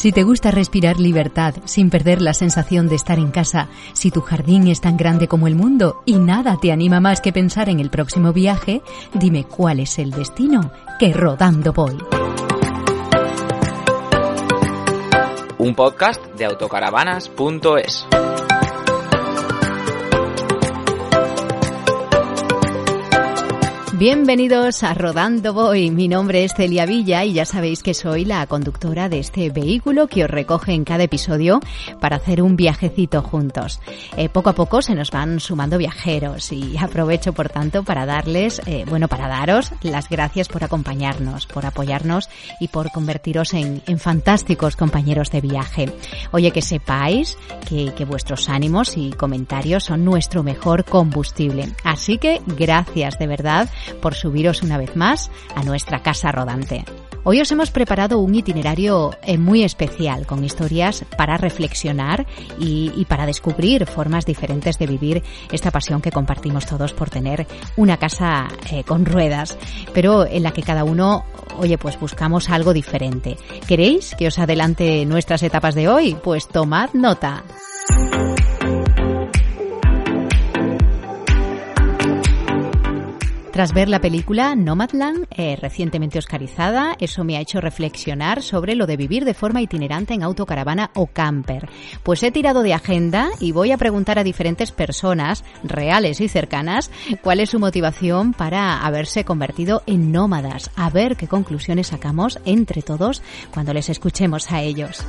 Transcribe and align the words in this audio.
Si 0.00 0.12
te 0.12 0.22
gusta 0.22 0.50
respirar 0.50 0.98
libertad 0.98 1.56
sin 1.66 1.90
perder 1.90 2.22
la 2.22 2.32
sensación 2.32 2.88
de 2.88 2.94
estar 2.94 3.18
en 3.18 3.30
casa, 3.30 3.68
si 3.92 4.10
tu 4.10 4.22
jardín 4.22 4.66
es 4.66 4.80
tan 4.80 4.96
grande 4.96 5.28
como 5.28 5.46
el 5.46 5.54
mundo 5.54 6.02
y 6.06 6.14
nada 6.14 6.56
te 6.58 6.72
anima 6.72 7.00
más 7.00 7.20
que 7.20 7.34
pensar 7.34 7.68
en 7.68 7.80
el 7.80 7.90
próximo 7.90 8.32
viaje, 8.32 8.80
dime 9.12 9.44
cuál 9.44 9.78
es 9.78 9.98
el 9.98 10.10
destino 10.10 10.72
que 10.98 11.12
rodando 11.12 11.74
voy. 11.74 11.98
Un 15.58 15.74
podcast 15.74 16.24
de 16.34 16.46
autocaravanas.es. 16.46 18.06
Bienvenidos 24.00 24.82
a 24.82 24.94
Rodando 24.94 25.52
Voy. 25.52 25.90
Mi 25.90 26.08
nombre 26.08 26.42
es 26.42 26.54
Celia 26.54 26.86
Villa 26.86 27.22
y 27.22 27.34
ya 27.34 27.44
sabéis 27.44 27.82
que 27.82 27.92
soy 27.92 28.24
la 28.24 28.46
conductora 28.46 29.10
de 29.10 29.18
este 29.18 29.50
vehículo 29.50 30.06
que 30.06 30.24
os 30.24 30.30
recoge 30.30 30.72
en 30.72 30.84
cada 30.84 31.02
episodio 31.02 31.60
para 32.00 32.16
hacer 32.16 32.40
un 32.40 32.56
viajecito 32.56 33.20
juntos. 33.20 33.78
Eh, 34.16 34.30
poco 34.30 34.48
a 34.48 34.54
poco 34.54 34.80
se 34.80 34.94
nos 34.94 35.10
van 35.10 35.38
sumando 35.38 35.76
viajeros 35.76 36.50
y 36.50 36.78
aprovecho 36.78 37.34
por 37.34 37.50
tanto 37.50 37.82
para 37.82 38.06
darles, 38.06 38.62
eh, 38.64 38.86
bueno, 38.88 39.06
para 39.06 39.28
daros 39.28 39.70
las 39.82 40.08
gracias 40.08 40.48
por 40.48 40.64
acompañarnos, 40.64 41.44
por 41.44 41.66
apoyarnos 41.66 42.30
y 42.58 42.68
por 42.68 42.90
convertiros 42.92 43.52
en, 43.52 43.82
fantásticos 43.98 44.76
compañeros 44.76 45.30
de 45.30 45.42
viaje. 45.42 45.92
Oye, 46.30 46.52
que 46.52 46.62
sepáis 46.62 47.36
que 47.68 48.04
vuestros 48.06 48.48
ánimos 48.48 48.96
y 48.96 49.10
comentarios 49.10 49.84
son 49.84 50.06
nuestro 50.06 50.42
mejor 50.42 50.86
combustible. 50.86 51.68
Así 51.84 52.16
que 52.16 52.40
gracias 52.46 53.18
de 53.18 53.26
verdad 53.26 53.68
por 54.00 54.14
subiros 54.14 54.62
una 54.62 54.78
vez 54.78 54.96
más 54.96 55.30
a 55.54 55.62
nuestra 55.62 56.02
casa 56.02 56.32
rodante. 56.32 56.84
Hoy 57.22 57.40
os 57.40 57.52
hemos 57.52 57.70
preparado 57.70 58.18
un 58.18 58.34
itinerario 58.34 59.10
eh, 59.22 59.36
muy 59.36 59.62
especial 59.62 60.26
con 60.26 60.42
historias 60.42 61.04
para 61.18 61.36
reflexionar 61.36 62.26
y, 62.58 63.04
para 63.04 63.26
descubrir 63.26 63.84
formas 63.84 64.24
diferentes 64.24 64.78
de 64.78 64.86
vivir 64.86 65.22
esta 65.52 65.70
pasión 65.70 66.00
que 66.00 66.12
compartimos 66.12 66.64
todos 66.64 66.94
por 66.94 67.10
tener 67.10 67.46
una 67.76 67.98
casa 67.98 68.48
eh, 68.70 68.84
con 68.84 69.04
ruedas, 69.04 69.58
pero 69.92 70.26
en 70.26 70.42
la 70.42 70.52
que 70.52 70.62
cada 70.62 70.84
uno, 70.84 71.26
oye, 71.58 71.76
pues 71.76 72.00
buscamos 72.00 72.48
algo 72.48 72.72
diferente. 72.72 73.36
¿Queréis 73.66 74.14
que 74.14 74.28
os 74.28 74.38
adelante 74.38 75.04
nuestras 75.04 75.42
etapas 75.42 75.74
de 75.74 75.88
hoy? 75.88 76.16
Pues 76.22 76.48
tomad 76.48 76.90
nota. 76.94 77.44
Tras 83.52 83.74
ver 83.74 83.88
la 83.88 84.00
película 84.00 84.54
Nomadland, 84.54 85.26
eh, 85.30 85.56
recientemente 85.60 86.20
oscarizada, 86.20 86.96
eso 87.00 87.24
me 87.24 87.36
ha 87.36 87.40
hecho 87.40 87.60
reflexionar 87.60 88.42
sobre 88.42 88.76
lo 88.76 88.86
de 88.86 88.96
vivir 88.96 89.24
de 89.24 89.34
forma 89.34 89.60
itinerante 89.60 90.14
en 90.14 90.22
autocaravana 90.22 90.92
o 90.94 91.06
camper. 91.08 91.68
Pues 92.04 92.22
he 92.22 92.30
tirado 92.30 92.62
de 92.62 92.74
agenda 92.74 93.28
y 93.40 93.50
voy 93.50 93.72
a 93.72 93.76
preguntar 93.76 94.20
a 94.20 94.24
diferentes 94.24 94.70
personas, 94.70 95.44
reales 95.64 96.20
y 96.20 96.28
cercanas, 96.28 96.92
cuál 97.22 97.40
es 97.40 97.50
su 97.50 97.58
motivación 97.58 98.34
para 98.34 98.86
haberse 98.86 99.24
convertido 99.24 99.82
en 99.86 100.12
nómadas, 100.12 100.70
a 100.76 100.88
ver 100.88 101.16
qué 101.16 101.26
conclusiones 101.26 101.88
sacamos 101.88 102.38
entre 102.44 102.82
todos 102.82 103.20
cuando 103.52 103.74
les 103.74 103.88
escuchemos 103.88 104.52
a 104.52 104.62
ellos. 104.62 105.04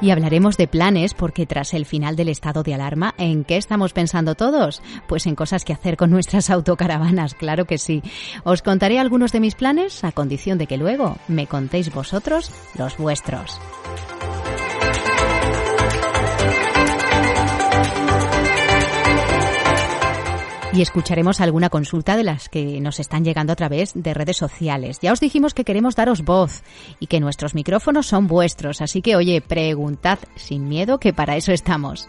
Y 0.00 0.10
hablaremos 0.10 0.56
de 0.56 0.68
planes 0.68 1.12
porque 1.12 1.44
tras 1.44 1.74
el 1.74 1.84
final 1.84 2.14
del 2.14 2.28
estado 2.28 2.62
de 2.62 2.72
alarma, 2.72 3.14
¿en 3.18 3.42
qué 3.42 3.56
estamos 3.56 3.92
pensando 3.92 4.36
todos? 4.36 4.80
Pues 5.08 5.26
en 5.26 5.34
cosas 5.34 5.64
que 5.64 5.72
hacer 5.72 5.96
con 5.96 6.10
nuestras 6.10 6.50
autocaravanas, 6.50 7.34
claro 7.34 7.64
que 7.64 7.78
sí. 7.78 8.02
Os 8.44 8.62
contaré 8.62 8.98
algunos 8.98 9.32
de 9.32 9.40
mis 9.40 9.56
planes 9.56 10.04
a 10.04 10.12
condición 10.12 10.56
de 10.56 10.66
que 10.68 10.76
luego 10.76 11.16
me 11.26 11.46
contéis 11.46 11.92
vosotros 11.92 12.52
los 12.76 12.96
vuestros. 12.96 13.60
Y 20.72 20.82
escucharemos 20.82 21.40
alguna 21.40 21.70
consulta 21.70 22.16
de 22.16 22.24
las 22.24 22.48
que 22.48 22.80
nos 22.80 23.00
están 23.00 23.24
llegando 23.24 23.52
a 23.52 23.56
través 23.56 23.92
de 23.94 24.14
redes 24.14 24.36
sociales. 24.36 24.98
Ya 25.00 25.12
os 25.12 25.20
dijimos 25.20 25.54
que 25.54 25.64
queremos 25.64 25.96
daros 25.96 26.24
voz 26.24 26.62
y 27.00 27.06
que 27.06 27.20
nuestros 27.20 27.54
micrófonos 27.54 28.06
son 28.06 28.26
vuestros, 28.26 28.80
así 28.80 29.02
que 29.02 29.16
oye, 29.16 29.40
preguntad 29.40 30.18
sin 30.36 30.68
miedo 30.68 30.98
que 30.98 31.12
para 31.12 31.36
eso 31.36 31.52
estamos. 31.52 32.08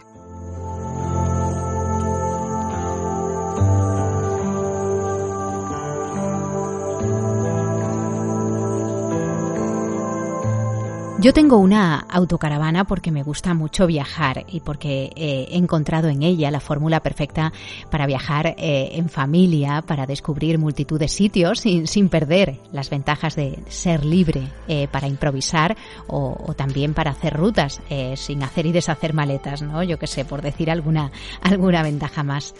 Yo 11.20 11.34
tengo 11.34 11.58
una 11.58 11.98
autocaravana 11.98 12.84
porque 12.84 13.10
me 13.10 13.22
gusta 13.22 13.52
mucho 13.52 13.86
viajar 13.86 14.46
y 14.48 14.60
porque 14.60 15.12
he 15.14 15.54
encontrado 15.54 16.08
en 16.08 16.22
ella 16.22 16.50
la 16.50 16.60
fórmula 16.60 17.00
perfecta 17.00 17.52
para 17.90 18.06
viajar 18.06 18.54
eh, 18.56 18.92
en 18.94 19.10
familia, 19.10 19.82
para 19.82 20.06
descubrir 20.06 20.58
multitud 20.58 20.98
de 20.98 21.08
sitios 21.08 21.60
sin, 21.60 22.08
perder 22.08 22.56
las 22.72 22.88
ventajas 22.88 23.36
de 23.36 23.58
ser 23.68 24.06
libre 24.06 24.48
eh, 24.66 24.88
para 24.90 25.08
improvisar 25.08 25.76
o, 26.06 26.54
también 26.56 26.94
para 26.94 27.10
hacer 27.10 27.34
rutas 27.34 27.82
eh, 27.90 28.16
sin 28.16 28.42
hacer 28.42 28.64
y 28.64 28.72
deshacer 28.72 29.12
maletas, 29.12 29.60
¿no? 29.60 29.82
Yo 29.82 29.98
qué 29.98 30.06
sé, 30.06 30.24
por 30.24 30.40
decir 30.40 30.70
alguna, 30.70 31.12
alguna 31.42 31.82
ventaja 31.82 32.22
más. 32.22 32.54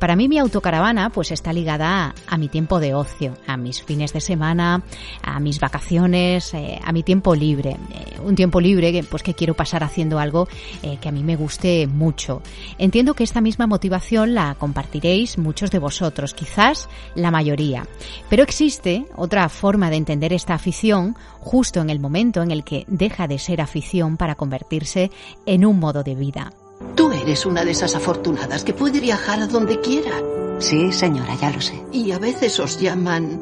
para 0.00 0.16
mí 0.16 0.28
mi 0.28 0.40
autocaravana 0.40 1.10
pues 1.10 1.30
está 1.30 1.52
ligada 1.52 2.12
a, 2.26 2.38
mi 2.38 2.48
tiempo 2.48 2.80
de 2.80 2.92
ocio, 2.92 3.34
a 3.46 3.56
mis 3.56 3.84
fines 3.84 4.12
de 4.12 4.20
semana, 4.20 4.82
a 5.22 5.38
mis 5.38 5.60
vacaciones, 5.60 6.52
a 6.84 6.90
mi 6.90 7.04
tiempo 7.04 7.36
libre 7.36 7.76
un 8.24 8.34
tiempo 8.34 8.60
libre 8.60 8.92
que, 8.92 9.02
pues 9.02 9.22
que 9.22 9.34
quiero 9.34 9.54
pasar 9.54 9.84
haciendo 9.84 10.18
algo 10.18 10.48
eh, 10.82 10.98
que 11.00 11.08
a 11.08 11.12
mí 11.12 11.22
me 11.22 11.36
guste 11.36 11.86
mucho. 11.86 12.42
Entiendo 12.78 13.14
que 13.14 13.24
esta 13.24 13.40
misma 13.40 13.66
motivación 13.66 14.34
la 14.34 14.54
compartiréis 14.54 15.38
muchos 15.38 15.70
de 15.70 15.78
vosotros, 15.78 16.34
quizás 16.34 16.88
la 17.14 17.30
mayoría. 17.30 17.86
Pero 18.28 18.42
existe 18.42 19.04
otra 19.16 19.48
forma 19.48 19.90
de 19.90 19.96
entender 19.96 20.32
esta 20.32 20.54
afición 20.54 21.16
justo 21.38 21.80
en 21.80 21.90
el 21.90 22.00
momento 22.00 22.42
en 22.42 22.50
el 22.50 22.64
que 22.64 22.84
deja 22.88 23.26
de 23.26 23.38
ser 23.38 23.60
afición 23.60 24.16
para 24.16 24.34
convertirse 24.34 25.10
en 25.46 25.64
un 25.64 25.78
modo 25.78 26.02
de 26.02 26.14
vida. 26.14 26.52
Tú 26.94 27.10
eres 27.12 27.46
una 27.46 27.64
de 27.64 27.72
esas 27.72 27.94
afortunadas 27.94 28.64
que 28.64 28.72
puede 28.72 29.00
viajar 29.00 29.40
a 29.40 29.46
donde 29.46 29.80
quiera. 29.80 30.16
Sí, 30.58 30.92
señora, 30.92 31.36
ya 31.36 31.50
lo 31.50 31.60
sé. 31.60 31.82
Y 31.92 32.12
a 32.12 32.18
veces 32.18 32.58
os 32.58 32.78
llaman 32.80 33.40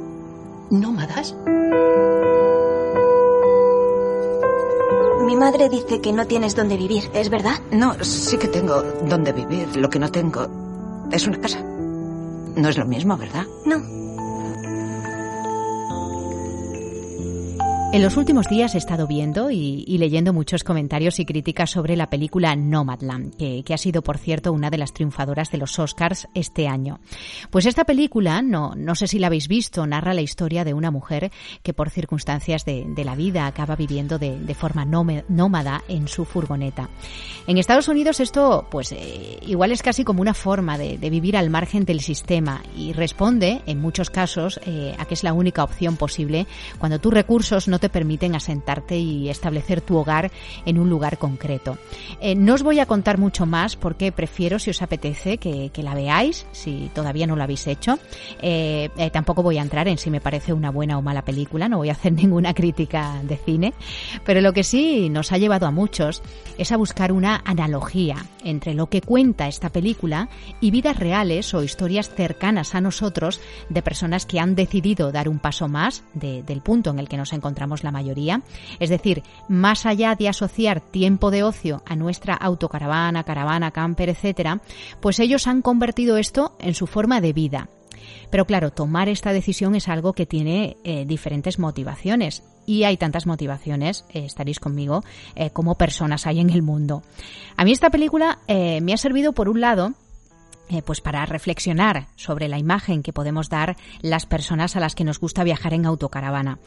nómadas. 0.70 1.34
Mi 5.28 5.36
madre 5.36 5.68
dice 5.68 6.00
que 6.00 6.10
no 6.10 6.26
tienes 6.26 6.56
dónde 6.56 6.78
vivir, 6.78 7.10
¿es 7.12 7.28
verdad? 7.28 7.60
No, 7.70 8.02
sí 8.02 8.38
que 8.38 8.48
tengo 8.48 8.82
dónde 9.10 9.34
vivir. 9.34 9.76
Lo 9.76 9.90
que 9.90 9.98
no 9.98 10.10
tengo 10.10 10.48
es 11.12 11.26
una 11.26 11.38
casa. 11.38 11.60
No 12.56 12.66
es 12.66 12.78
lo 12.78 12.86
mismo, 12.86 13.14
¿verdad? 13.18 13.44
No. 13.66 13.76
En 17.90 18.02
los 18.02 18.18
últimos 18.18 18.48
días 18.48 18.74
he 18.74 18.78
estado 18.78 19.06
viendo 19.06 19.50
y, 19.50 19.96
leyendo 19.96 20.34
muchos 20.34 20.62
comentarios 20.62 21.18
y 21.20 21.24
críticas 21.24 21.70
sobre 21.70 21.96
la 21.96 22.10
película 22.10 22.54
Nomadland, 22.54 23.34
que, 23.36 23.64
ha 23.72 23.78
sido, 23.78 24.02
por 24.02 24.18
cierto, 24.18 24.52
una 24.52 24.68
de 24.68 24.76
las 24.76 24.92
triunfadoras 24.92 25.50
de 25.50 25.56
los 25.56 25.78
Oscars 25.78 26.28
este 26.34 26.68
año. 26.68 27.00
Pues 27.48 27.64
esta 27.64 27.84
película, 27.84 28.42
no, 28.42 28.74
no 28.76 28.94
sé 28.94 29.06
si 29.06 29.18
la 29.18 29.28
habéis 29.28 29.48
visto, 29.48 29.86
narra 29.86 30.12
la 30.12 30.20
historia 30.20 30.64
de 30.64 30.74
una 30.74 30.90
mujer 30.90 31.32
que 31.62 31.72
por 31.72 31.88
circunstancias 31.88 32.66
de, 32.66 32.84
la 33.02 33.14
vida 33.14 33.46
acaba 33.46 33.74
viviendo 33.74 34.18
de, 34.18 34.54
forma 34.54 34.84
nómada 34.84 35.82
en 35.88 36.08
su 36.08 36.26
furgoneta. 36.26 36.90
En 37.46 37.56
Estados 37.56 37.88
Unidos 37.88 38.20
esto, 38.20 38.66
pues, 38.70 38.92
eh, 38.92 39.38
igual 39.46 39.72
es 39.72 39.82
casi 39.82 40.04
como 40.04 40.20
una 40.20 40.34
forma 40.34 40.76
de, 40.76 40.98
vivir 41.08 41.38
al 41.38 41.48
margen 41.48 41.86
del 41.86 42.00
sistema 42.00 42.62
y 42.76 42.92
responde, 42.92 43.62
en 43.64 43.80
muchos 43.80 44.10
casos, 44.10 44.60
eh, 44.66 44.94
a 44.98 45.06
que 45.06 45.14
es 45.14 45.24
la 45.24 45.32
única 45.32 45.64
opción 45.64 45.96
posible 45.96 46.46
cuando 46.78 46.98
tus 46.98 47.14
recursos 47.14 47.66
no 47.66 47.77
te 47.78 47.88
permiten 47.88 48.34
asentarte 48.34 48.96
y 48.98 49.28
establecer 49.28 49.80
tu 49.80 49.96
hogar 49.96 50.30
en 50.64 50.78
un 50.78 50.88
lugar 50.88 51.18
concreto. 51.18 51.78
Eh, 52.20 52.34
no 52.34 52.54
os 52.54 52.62
voy 52.62 52.80
a 52.80 52.86
contar 52.86 53.18
mucho 53.18 53.46
más 53.46 53.76
porque 53.76 54.12
prefiero, 54.12 54.58
si 54.58 54.70
os 54.70 54.82
apetece, 54.82 55.38
que, 55.38 55.70
la 55.78 55.94
veáis, 55.94 56.46
si 56.52 56.90
todavía 56.92 57.26
no 57.26 57.36
lo 57.36 57.42
habéis 57.42 57.66
hecho. 57.66 57.98
Eh, 58.42 58.90
eh, 58.96 59.10
tampoco 59.10 59.42
voy 59.42 59.58
a 59.58 59.62
entrar 59.62 59.86
en 59.88 59.98
si 59.98 60.10
me 60.10 60.20
parece 60.20 60.52
una 60.52 60.70
buena 60.70 60.98
o 60.98 61.02
mala 61.02 61.22
película, 61.22 61.68
no 61.68 61.78
voy 61.78 61.88
a 61.88 61.92
hacer 61.92 62.12
ninguna 62.14 62.54
crítica 62.54 63.20
de 63.22 63.36
cine, 63.36 63.74
pero 64.24 64.40
lo 64.40 64.52
que 64.52 64.64
sí 64.64 65.08
nos 65.08 65.32
ha 65.32 65.38
llevado 65.38 65.66
a 65.66 65.70
muchos 65.70 66.22
es 66.58 66.72
a 66.72 66.76
buscar 66.76 67.12
una 67.12 67.42
analogía 67.44 68.16
entre 68.44 68.74
lo 68.74 68.88
que 68.88 69.00
cuenta 69.00 69.46
esta 69.46 69.70
película 69.70 70.28
y 70.60 70.70
vidas 70.70 70.98
reales 70.98 71.54
o 71.54 71.62
historias 71.62 72.10
cercanas 72.10 72.74
a 72.74 72.80
nosotros 72.80 73.40
de 73.68 73.82
personas 73.82 74.26
que 74.26 74.40
han 74.40 74.54
decidido 74.54 75.12
dar 75.12 75.28
un 75.28 75.38
paso 75.38 75.68
más 75.68 76.04
del 76.14 76.60
punto 76.62 76.90
en 76.90 76.98
el 76.98 77.08
que 77.08 77.16
nos 77.16 77.32
encontramos 77.32 77.67
la 77.76 77.90
mayoría. 77.90 78.42
Es 78.80 78.90
decir, 78.90 79.22
más 79.48 79.86
allá 79.86 80.14
de 80.14 80.28
asociar 80.28 80.80
tiempo 80.80 81.30
de 81.30 81.42
ocio 81.42 81.82
a 81.86 81.96
nuestra 81.96 82.34
autocaravana, 82.34 83.24
caravana, 83.24 83.70
camper, 83.70 84.08
etcétera, 84.10 84.60
pues 85.00 85.20
ellos 85.20 85.46
han 85.46 85.62
convertido 85.62 86.16
esto 86.16 86.56
en 86.58 86.74
su 86.74 86.86
forma 86.86 87.20
de 87.20 87.32
vida. 87.32 87.68
Pero 88.30 88.44
claro, 88.46 88.70
tomar 88.70 89.08
esta 89.08 89.32
decisión 89.32 89.74
es 89.74 89.88
algo 89.88 90.12
que 90.12 90.26
tiene 90.26 90.76
eh, 90.84 91.04
diferentes 91.06 91.58
motivaciones 91.58 92.42
y 92.66 92.84
hay 92.84 92.96
tantas 92.96 93.26
motivaciones, 93.26 94.04
eh, 94.12 94.24
estaréis 94.26 94.60
conmigo, 94.60 95.02
eh, 95.34 95.50
como 95.50 95.76
personas 95.76 96.26
hay 96.26 96.40
en 96.40 96.50
el 96.50 96.62
mundo. 96.62 97.02
A 97.56 97.64
mí 97.64 97.72
esta 97.72 97.90
película 97.90 98.38
me 98.46 98.92
ha 98.92 98.96
servido 98.96 99.32
por 99.32 99.48
un 99.48 99.60
lado 99.60 99.94
eh, 100.68 100.82
pues 100.82 101.00
para 101.00 101.24
reflexionar 101.26 102.08
sobre 102.16 102.48
la 102.48 102.58
imagen 102.58 103.02
que 103.02 103.12
podemos 103.12 103.48
dar 103.48 103.76
las 104.02 104.26
personas 104.26 104.76
a 104.76 104.80
las 104.80 104.94
que 104.94 105.04
nos 105.04 105.20
gusta 105.20 105.44
viajar 105.44 105.74
en 105.74 105.86
autocaravana, 105.86 106.58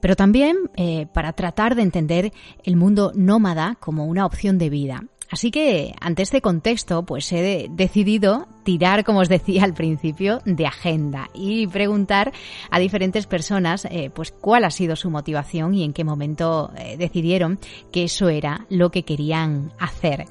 pero 0.00 0.16
también 0.16 0.56
eh, 0.76 1.06
para 1.12 1.32
tratar 1.32 1.74
de 1.74 1.82
entender 1.82 2.32
el 2.64 2.76
mundo 2.76 3.12
nómada 3.14 3.76
como 3.80 4.06
una 4.06 4.26
opción 4.26 4.58
de 4.58 4.70
vida. 4.70 5.04
Así 5.30 5.50
que 5.50 5.94
ante 6.00 6.22
este 6.22 6.40
contexto, 6.40 7.04
pues 7.04 7.32
he 7.32 7.68
decidido 7.70 8.46
tirar, 8.64 9.04
como 9.04 9.20
os 9.20 9.28
decía 9.28 9.62
al 9.62 9.74
principio, 9.74 10.40
de 10.44 10.66
agenda 10.66 11.28
y 11.34 11.66
preguntar 11.66 12.32
a 12.70 12.78
diferentes 12.80 13.26
personas 13.26 13.84
eh, 13.84 14.10
pues 14.12 14.32
cuál 14.32 14.64
ha 14.64 14.70
sido 14.70 14.96
su 14.96 15.10
motivación 15.10 15.74
y 15.74 15.84
en 15.84 15.92
qué 15.92 16.02
momento 16.02 16.72
eh, 16.76 16.96
decidieron 16.96 17.60
que 17.92 18.04
eso 18.04 18.28
era 18.28 18.66
lo 18.70 18.90
que 18.90 19.04
querían 19.04 19.72
hacer. 19.78 20.24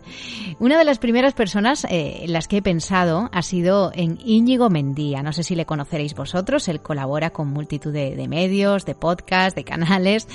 Una 0.59 0.77
de 0.77 0.83
las 0.83 0.99
primeras 0.99 1.33
personas 1.33 1.85
eh, 1.85 2.23
en 2.23 2.33
las 2.33 2.47
que 2.47 2.57
he 2.57 2.61
pensado 2.61 3.29
ha 3.31 3.41
sido 3.43 3.91
en 3.93 4.19
Íñigo 4.25 4.69
Mendía. 4.69 5.21
No 5.21 5.31
sé 5.31 5.43
si 5.43 5.55
le 5.55 5.65
conoceréis 5.65 6.15
vosotros, 6.15 6.67
él 6.67 6.81
colabora 6.81 7.29
con 7.29 7.49
multitud 7.49 7.93
de, 7.93 8.27
medios, 8.27 8.85
de 8.85 8.95
podcasts, 8.95 9.55
de 9.55 9.63
canales. 9.63 10.27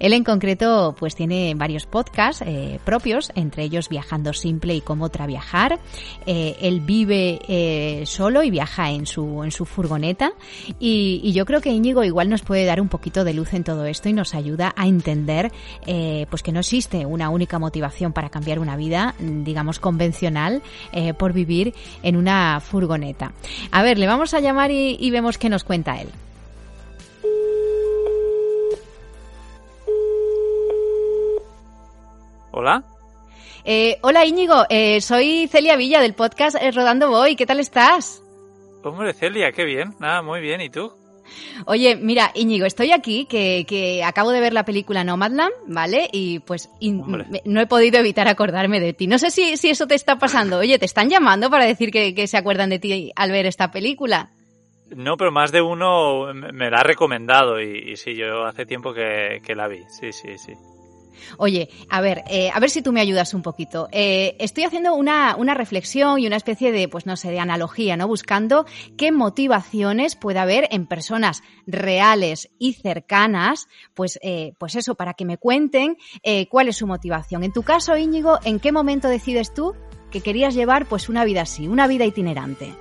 Él 0.00 0.12
en 0.12 0.24
concreto 0.24 0.94
pues 0.98 1.14
tiene 1.14 1.54
varios 1.54 1.86
podcasts 1.86 2.44
propios, 2.84 3.30
entre 3.34 3.62
ellos 3.62 3.88
Viajando 4.04 4.34
Simple 4.34 4.74
y 4.74 4.80
Cómo 4.82 5.08
Traviajar. 5.08 5.80
él 6.26 6.80
vive 6.80 7.40
eh, 7.48 8.04
solo 8.04 8.42
y 8.42 8.50
viaja 8.50 8.90
en 8.90 9.06
su, 9.06 9.42
en 9.42 9.50
su 9.50 9.64
furgoneta. 9.64 10.32
Y, 10.78 11.32
yo 11.32 11.46
creo 11.46 11.60
que 11.60 11.70
Íñigo 11.70 12.04
igual 12.04 12.28
nos 12.28 12.42
puede 12.42 12.66
dar 12.66 12.80
un 12.80 12.88
poquito 12.88 13.24
de 13.24 13.32
luz 13.32 13.54
en 13.54 13.64
todo 13.64 13.86
esto 13.86 14.08
y 14.08 14.12
nos 14.12 14.34
ayuda 14.34 14.74
a 14.76 14.86
entender 14.86 15.50
eh, 15.86 16.26
pues 16.28 16.42
que 16.42 16.52
no 16.52 16.60
existe 16.60 17.06
una 17.06 17.30
única 17.30 17.58
motivación 17.58 18.12
para 18.12 18.28
cambiar 18.28 18.58
una 18.58 18.76
vida, 18.76 19.14
digamos, 19.18 19.80
convencional 19.80 20.62
eh, 20.92 21.14
por 21.14 21.32
vivir 21.32 21.74
en 22.02 22.16
una 22.16 22.60
furgoneta. 22.60 23.32
A 23.72 23.82
ver, 23.82 23.98
le 23.98 24.06
vamos 24.06 24.34
a 24.34 24.40
llamar 24.40 24.70
y, 24.70 24.96
y 25.00 25.10
vemos 25.10 25.38
qué 25.38 25.48
nos 25.48 25.64
cuenta 25.64 26.00
él. 26.00 26.08
Hola. 32.52 32.93
Eh, 33.66 33.96
hola 34.02 34.26
Íñigo, 34.26 34.66
eh, 34.68 35.00
soy 35.00 35.48
Celia 35.48 35.76
Villa 35.76 36.02
del 36.02 36.12
podcast 36.12 36.56
eh, 36.60 36.70
Rodando 36.70 37.08
Voy. 37.08 37.34
¿Qué 37.34 37.46
tal 37.46 37.60
estás? 37.60 38.22
Hombre, 38.82 39.14
Celia, 39.14 39.52
qué 39.52 39.64
bien. 39.64 39.94
Nada, 39.98 40.20
muy 40.20 40.42
bien. 40.42 40.60
¿Y 40.60 40.68
tú? 40.68 40.92
Oye, 41.64 41.96
mira, 41.96 42.30
Íñigo, 42.34 42.66
estoy 42.66 42.92
aquí, 42.92 43.24
que, 43.24 43.64
que, 43.66 44.04
acabo 44.04 44.30
de 44.32 44.40
ver 44.40 44.52
la 44.52 44.66
película 44.66 45.02
Nomadland, 45.02 45.54
¿vale? 45.66 46.10
Y 46.12 46.40
pues 46.40 46.68
no 46.82 47.60
he 47.62 47.66
podido 47.66 47.98
evitar 47.98 48.28
acordarme 48.28 48.80
de 48.80 48.92
ti. 48.92 49.06
No 49.06 49.18
sé 49.18 49.30
si, 49.30 49.56
si 49.56 49.70
eso 49.70 49.86
te 49.86 49.94
está 49.94 50.18
pasando. 50.18 50.58
Oye, 50.58 50.78
¿te 50.78 50.84
están 50.84 51.08
llamando 51.08 51.48
para 51.48 51.64
decir 51.64 51.90
que, 51.90 52.14
que 52.14 52.26
se 52.26 52.36
acuerdan 52.36 52.68
de 52.68 52.78
ti 52.78 53.12
al 53.16 53.30
ver 53.30 53.46
esta 53.46 53.70
película? 53.70 54.28
No, 54.94 55.16
pero 55.16 55.32
más 55.32 55.50
de 55.50 55.62
uno 55.62 56.34
me 56.34 56.70
la 56.70 56.80
ha 56.80 56.82
recomendado 56.82 57.58
y, 57.58 57.92
y 57.92 57.96
sí, 57.96 58.14
yo 58.14 58.44
hace 58.44 58.66
tiempo 58.66 58.92
que, 58.92 59.40
que 59.42 59.54
la 59.54 59.66
vi. 59.66 59.80
Sí, 59.88 60.12
sí, 60.12 60.36
sí. 60.36 60.52
Oye, 61.38 61.68
a 61.88 62.00
ver, 62.00 62.24
eh, 62.28 62.50
a 62.52 62.60
ver 62.60 62.70
si 62.70 62.82
tú 62.82 62.92
me 62.92 63.00
ayudas 63.00 63.34
un 63.34 63.42
poquito. 63.42 63.88
Eh, 63.92 64.36
estoy 64.38 64.64
haciendo 64.64 64.94
una, 64.94 65.36
una, 65.36 65.54
reflexión 65.54 66.18
y 66.18 66.26
una 66.26 66.36
especie 66.36 66.72
de, 66.72 66.88
pues 66.88 67.06
no 67.06 67.16
sé, 67.16 67.30
de 67.30 67.38
analogía, 67.38 67.96
¿no? 67.96 68.08
Buscando 68.08 68.66
qué 68.96 69.12
motivaciones 69.12 70.16
puede 70.16 70.38
haber 70.38 70.68
en 70.70 70.86
personas 70.86 71.42
reales 71.66 72.50
y 72.58 72.74
cercanas, 72.74 73.68
pues, 73.94 74.18
eh, 74.22 74.54
pues 74.58 74.74
eso, 74.74 74.94
para 74.94 75.14
que 75.14 75.24
me 75.24 75.38
cuenten 75.38 75.96
cuál 76.50 76.68
es 76.68 76.76
su 76.76 76.86
motivación. 76.86 77.44
En 77.44 77.52
tu 77.52 77.62
caso, 77.62 77.96
Íñigo, 77.96 78.38
¿en 78.44 78.58
qué 78.58 78.72
momento 78.72 79.08
decides 79.08 79.52
tú 79.52 79.74
que 80.10 80.20
querías 80.20 80.54
llevar 80.54 80.86
pues 80.86 81.08
una 81.08 81.24
vida 81.24 81.42
así, 81.42 81.68
una 81.68 81.86
vida 81.86 82.04
itinerante? 82.04 82.74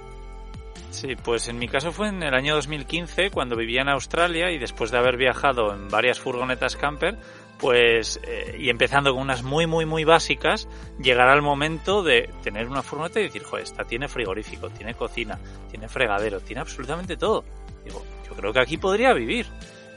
Sí, 0.94 1.15
pues 1.15 1.47
en 1.47 1.57
mi 1.57 1.68
caso 1.68 1.91
fue 1.91 2.09
en 2.09 2.21
el 2.21 2.35
año 2.35 2.53
2015 2.53 3.31
cuando 3.31 3.56
vivía 3.56 3.81
en 3.81 3.89
Australia 3.89 4.51
y 4.51 4.59
después 4.59 4.91
de 4.91 5.00
haber 5.00 5.18
viajado 5.18 5.74
en 5.74 5.89
varias 5.89 6.19
furgonetas 6.19 6.75
camper, 6.75 7.18
pues 7.63 8.19
eh, 8.27 8.57
y 8.60 8.69
empezando 8.69 9.13
con 9.13 9.21
unas 9.21 9.42
muy 9.42 9.68
muy 9.68 9.86
muy 9.86 10.04
básicas, 10.04 10.68
llegará 11.01 11.33
el 11.33 11.42
momento 11.42 12.04
de 12.04 12.30
tener 12.44 12.68
una 12.68 12.81
furgoneta 12.81 13.21
y 13.21 13.24
decir, 13.24 13.42
joder, 13.42 13.63
esta 13.63 13.86
tiene 13.86 14.10
frigorífico, 14.10 14.69
tiene 14.69 14.95
cocina, 14.95 15.39
tiene 15.69 15.88
fregadero, 15.88 16.42
tiene 16.42 16.60
absolutamente 16.60 17.15
todo. 17.15 17.45
Digo, 17.86 18.04
yo 18.27 18.36
creo 18.36 18.51
que 18.51 18.60
aquí 18.60 18.75
podría 18.75 19.13
vivir. 19.13 19.45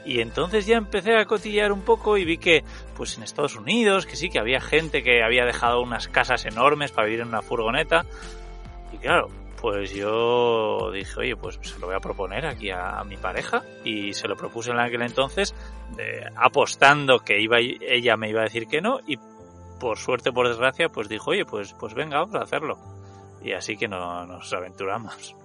Y 0.05 0.21
entonces 0.21 0.65
ya 0.65 0.77
empecé 0.77 1.17
a 1.17 1.25
cotillear 1.25 1.73
un 1.73 1.81
poco 1.81 2.17
y 2.17 2.23
vi 2.23 2.37
que, 2.37 2.63
pues 2.95 3.17
en 3.17 3.23
Estados 3.23 3.57
Unidos, 3.57 4.05
que 4.05 4.15
sí, 4.15 4.29
que 4.29 4.39
había 4.39 4.61
gente 4.61 5.03
que 5.03 5.21
había 5.21 5.43
dejado 5.43 5.81
unas 5.81 6.07
casas 6.07 6.45
enormes 6.45 6.93
para 6.93 7.07
vivir 7.07 7.19
en 7.19 7.27
una 7.27 7.41
furgoneta. 7.41 8.05
Y 8.93 8.97
claro, 8.97 9.27
pues 9.61 9.91
yo 9.93 10.91
dije, 10.91 11.19
oye, 11.19 11.35
pues 11.35 11.59
se 11.61 11.79
lo 11.79 11.87
voy 11.87 11.95
a 11.95 11.99
proponer 11.99 12.45
aquí 12.45 12.69
a, 12.69 13.03
mi 13.03 13.17
pareja 13.17 13.63
y 13.83 14.13
se 14.13 14.27
lo 14.27 14.35
propuse 14.35 14.71
en 14.71 14.79
aquel 14.79 15.01
entonces 15.01 15.55
apostando 16.35 17.19
que 17.19 17.39
iba 17.39 17.57
ella 17.59 18.17
me 18.17 18.29
iba 18.29 18.41
a 18.41 18.43
decir 18.43 18.67
que 18.67 18.81
no 18.81 18.99
y 19.07 19.17
por 19.79 19.97
suerte 19.97 20.31
por 20.31 20.47
desgracia 20.47 20.89
pues 20.89 21.09
dijo, 21.09 21.31
oye, 21.31 21.45
pues 21.45 21.73
pues 21.79 21.93
venga, 21.93 22.19
vamos 22.19 22.35
a 22.35 22.43
hacerlo. 22.43 22.77
Y 23.43 23.53
así 23.53 23.77
que 23.77 23.87
no, 23.87 24.25
nos 24.25 24.51
aventuramos. 24.53 25.35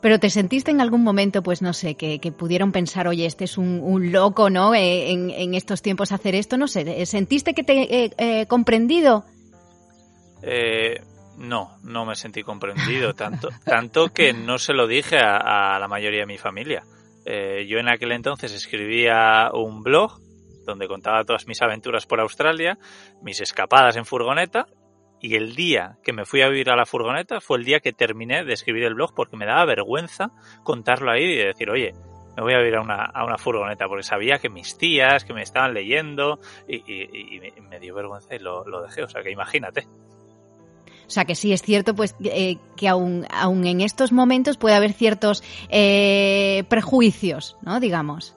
Pero 0.00 0.18
te 0.18 0.30
sentiste 0.30 0.70
en 0.70 0.80
algún 0.80 1.02
momento, 1.02 1.42
pues 1.42 1.62
no 1.62 1.72
sé, 1.72 1.94
que, 1.94 2.18
pudieron 2.32 2.72
pensar, 2.72 3.08
oye, 3.08 3.26
este 3.26 3.44
es 3.44 3.58
un, 3.58 4.12
loco, 4.12 4.50
¿no? 4.50 4.74
Eh, 4.74 5.10
en, 5.10 5.54
estos 5.54 5.82
tiempos 5.82 6.12
hacer 6.12 6.34
esto, 6.34 6.56
no 6.56 6.68
sé, 6.68 7.06
¿sentiste 7.06 7.54
que 7.54 7.64
te 7.64 8.04
he 8.04 8.12
eh, 8.16 8.46
comprendido? 8.46 9.24
Eh, 10.42 11.00
no, 11.40 11.78
no 11.82 12.04
me 12.04 12.14
sentí 12.14 12.42
comprendido, 12.42 13.14
tanto, 13.14 13.48
tanto 13.64 14.08
que 14.08 14.32
no 14.32 14.58
se 14.58 14.74
lo 14.74 14.86
dije 14.86 15.18
a, 15.18 15.78
la 15.78 15.88
mayoría 15.88 16.20
de 16.20 16.26
mi 16.26 16.38
familia. 16.38 16.84
Eh, 17.24 17.66
yo 17.66 17.78
en 17.78 17.88
aquel 17.88 18.12
entonces 18.12 18.52
escribía 18.52 19.50
un 19.52 19.82
blog 19.82 20.20
donde 20.66 20.86
contaba 20.86 21.24
todas 21.24 21.46
mis 21.46 21.62
aventuras 21.62 22.06
por 22.06 22.20
Australia, 22.20 22.78
mis 23.22 23.40
escapadas 23.40 23.96
en 23.96 24.04
furgoneta, 24.04 24.66
y 25.18 25.34
el 25.34 25.54
día 25.54 25.98
que 26.02 26.12
me 26.12 26.24
fui 26.24 26.42
a 26.42 26.48
vivir 26.48 26.70
a 26.70 26.76
la 26.76 26.86
furgoneta 26.86 27.40
fue 27.40 27.58
el 27.58 27.64
día 27.64 27.80
que 27.80 27.92
terminé 27.92 28.44
de 28.44 28.52
escribir 28.52 28.84
el 28.84 28.94
blog 28.94 29.14
porque 29.14 29.36
me 29.36 29.46
daba 29.46 29.64
vergüenza 29.64 30.32
contarlo 30.62 31.10
ahí 31.10 31.24
y 31.24 31.36
decir, 31.36 31.70
oye, 31.70 31.94
me 32.36 32.42
voy 32.42 32.54
a 32.54 32.58
vivir 32.58 32.76
a 32.76 32.80
una, 32.80 33.04
a 33.04 33.24
una 33.24 33.36
furgoneta 33.36 33.86
porque 33.86 34.02
sabía 34.02 34.38
que 34.38 34.48
mis 34.48 34.78
tías, 34.78 35.24
que 35.24 35.34
me 35.34 35.42
estaban 35.42 35.74
leyendo 35.74 36.38
y, 36.68 37.40
me 37.68 37.80
dio 37.80 37.94
vergüenza 37.94 38.34
y 38.34 38.38
lo, 38.38 38.64
lo 38.66 38.82
dejé, 38.82 39.02
o 39.02 39.08
sea 39.08 39.22
que 39.22 39.30
imagínate. 39.30 39.86
O 41.10 41.12
sea 41.12 41.24
que 41.24 41.34
sí 41.34 41.52
es 41.52 41.60
cierto 41.60 41.96
pues 41.96 42.14
eh, 42.22 42.58
que 42.76 42.86
aún, 42.86 43.26
aún 43.32 43.66
en 43.66 43.80
estos 43.80 44.12
momentos 44.12 44.56
puede 44.56 44.76
haber 44.76 44.92
ciertos 44.92 45.42
eh, 45.68 46.62
prejuicios, 46.68 47.56
¿no? 47.62 47.80
Digamos. 47.80 48.36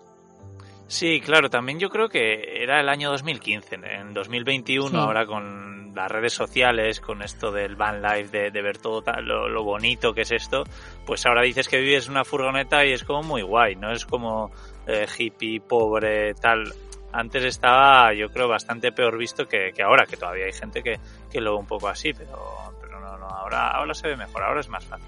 Sí, 0.87 1.21
claro, 1.21 1.51
también 1.51 1.77
yo 1.77 1.89
creo 1.89 2.09
que 2.09 2.63
era 2.63 2.81
el 2.81 2.89
año 2.89 3.11
2015, 3.11 3.75
en 3.75 4.15
2021 4.15 4.99
ahora 4.99 5.27
con 5.27 5.93
las 5.93 6.11
redes 6.11 6.33
sociales, 6.33 6.99
con 6.99 7.21
esto 7.21 7.51
del 7.51 7.75
van 7.75 8.01
life, 8.01 8.49
de, 8.49 8.61
ver 8.63 8.79
todo 8.79 9.03
lo, 9.21 9.63
bonito 9.63 10.11
que 10.15 10.21
es 10.21 10.31
esto, 10.31 10.63
pues 11.05 11.27
ahora 11.27 11.43
dices 11.43 11.67
que 11.67 11.77
vives 11.79 12.07
en 12.07 12.13
una 12.13 12.25
furgoneta 12.25 12.83
y 12.83 12.93
es 12.93 13.03
como 13.03 13.21
muy 13.21 13.43
guay, 13.43 13.75
no 13.75 13.91
es 13.91 14.03
como 14.03 14.49
eh, 14.87 15.05
hippie, 15.15 15.61
pobre, 15.61 16.33
tal 16.33 16.73
antes 17.13 17.43
estaba, 17.43 18.13
yo 18.13 18.29
creo, 18.29 18.47
bastante 18.47 18.91
peor 18.91 19.17
visto 19.17 19.47
que, 19.47 19.71
ahora, 19.83 20.05
que 20.05 20.17
todavía 20.17 20.45
hay 20.45 20.53
gente 20.53 20.81
que, 20.81 20.99
que, 21.31 21.39
lo 21.39 21.53
ve 21.53 21.59
un 21.59 21.67
poco 21.67 21.87
así, 21.87 22.11
pero, 22.13 22.73
pero 22.81 22.99
no, 22.99 23.17
no, 23.17 23.27
ahora, 23.27 23.69
ahora 23.69 23.93
se 23.93 24.07
ve 24.07 24.17
mejor, 24.17 24.43
ahora 24.43 24.59
es 24.59 24.69
más 24.69 24.83
fácil. 24.83 25.07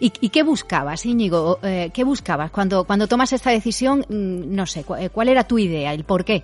¿Y, 0.00 0.30
qué 0.30 0.42
buscabas, 0.42 1.04
Íñigo? 1.04 1.58
Eh, 1.62 1.90
¿Qué 1.92 2.02
buscabas 2.02 2.50
cuando, 2.50 2.84
cuando 2.84 3.06
tomas 3.06 3.32
esta 3.34 3.50
decisión? 3.50 4.00
Mm, 4.08 4.54
no 4.54 4.64
sé, 4.64 4.84
eh, 4.98 5.10
¿cuál 5.10 5.28
era 5.28 5.46
tu 5.46 5.58
idea, 5.58 5.92
el 5.92 6.04
por 6.04 6.24
qué? 6.24 6.42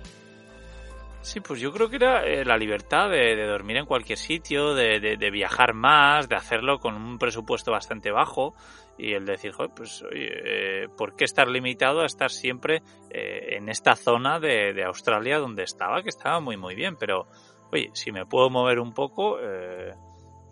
Sí, 1.21 1.41
pues 1.41 1.59
yo 1.59 1.73
creo 1.73 1.89
que 1.89 1.97
era 1.97 2.23
eh, 2.25 2.45
la 2.45 2.57
libertad 2.57 3.09
de, 3.09 3.45
dormir 3.45 3.77
en 3.77 3.85
cualquier 3.85 4.17
sitio, 4.17 4.73
de, 4.73 4.99
de, 4.99 5.31
viajar 5.31 5.73
más, 5.73 6.29
de 6.29 6.35
hacerlo 6.35 6.79
con 6.79 6.95
un 6.95 7.17
presupuesto 7.17 7.71
bastante 7.71 8.11
bajo 8.11 8.53
y 8.99 9.13
el 9.13 9.25
decir, 9.25 9.51
Joder, 9.51 9.71
pues 9.75 10.03
oye, 10.03 10.89
¿por 10.97 11.15
qué 11.15 11.25
estar 11.25 11.47
limitado 11.47 12.01
a 12.01 12.05
estar 12.05 12.29
siempre 12.29 12.83
en 13.09 13.69
esta 13.69 13.95
zona 13.95 14.39
de, 14.39 14.83
Australia 14.83 15.39
donde 15.39 15.63
estaba, 15.63 16.03
que 16.03 16.09
estaba 16.09 16.39
muy 16.39 16.57
muy 16.57 16.75
bien, 16.75 16.95
pero 16.97 17.27
oye, 17.71 17.89
si 17.93 18.11
me 18.11 18.25
puedo 18.25 18.49
mover 18.49 18.79
un 18.79 18.93
poco 18.93 19.37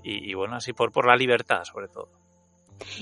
y, 0.03 0.31
y, 0.31 0.33
bueno, 0.33 0.55
así 0.55 0.73
por, 0.73 0.91
por 0.91 1.05
la 1.05 1.15
libertad 1.15 1.63
sobre 1.63 1.87
todo. 1.87 2.09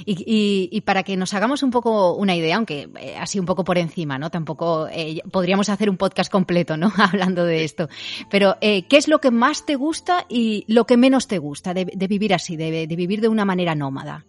Y, 0.05 0.81
para 0.81 1.03
que 1.03 1.17
nos 1.17 1.33
hagamos 1.33 1.63
un 1.63 1.71
poco 1.71 2.15
una 2.15 2.35
idea, 2.35 2.55
aunque 2.57 2.89
eh, 2.99 3.15
así 3.17 3.39
un 3.39 3.45
poco 3.45 3.63
por 3.63 3.77
encima, 3.77 4.17
¿no? 4.17 4.29
Tampoco 4.29 4.87
eh, 4.87 5.21
podríamos 5.31 5.69
hacer 5.69 5.89
un 5.89 5.97
podcast 5.97 6.31
completo, 6.31 6.77
¿no? 6.77 6.91
Hablando 6.97 7.45
de 7.45 7.63
esto. 7.63 7.89
Pero, 8.29 8.57
eh, 8.61 8.83
¿qué 8.87 8.97
es 8.97 9.07
lo 9.07 9.19
que 9.19 9.31
más 9.31 9.65
te 9.65 9.75
gusta 9.75 10.25
y 10.29 10.65
lo 10.67 10.85
que 10.85 10.97
menos 10.97 11.27
te 11.27 11.37
gusta 11.39 11.73
de, 11.73 11.85
vivir 11.85 12.33
así, 12.33 12.55
de, 12.55 12.87
vivir 12.87 13.21
de 13.21 13.27
una 13.27 13.45
manera 13.45 13.75
nómada? 13.75 14.25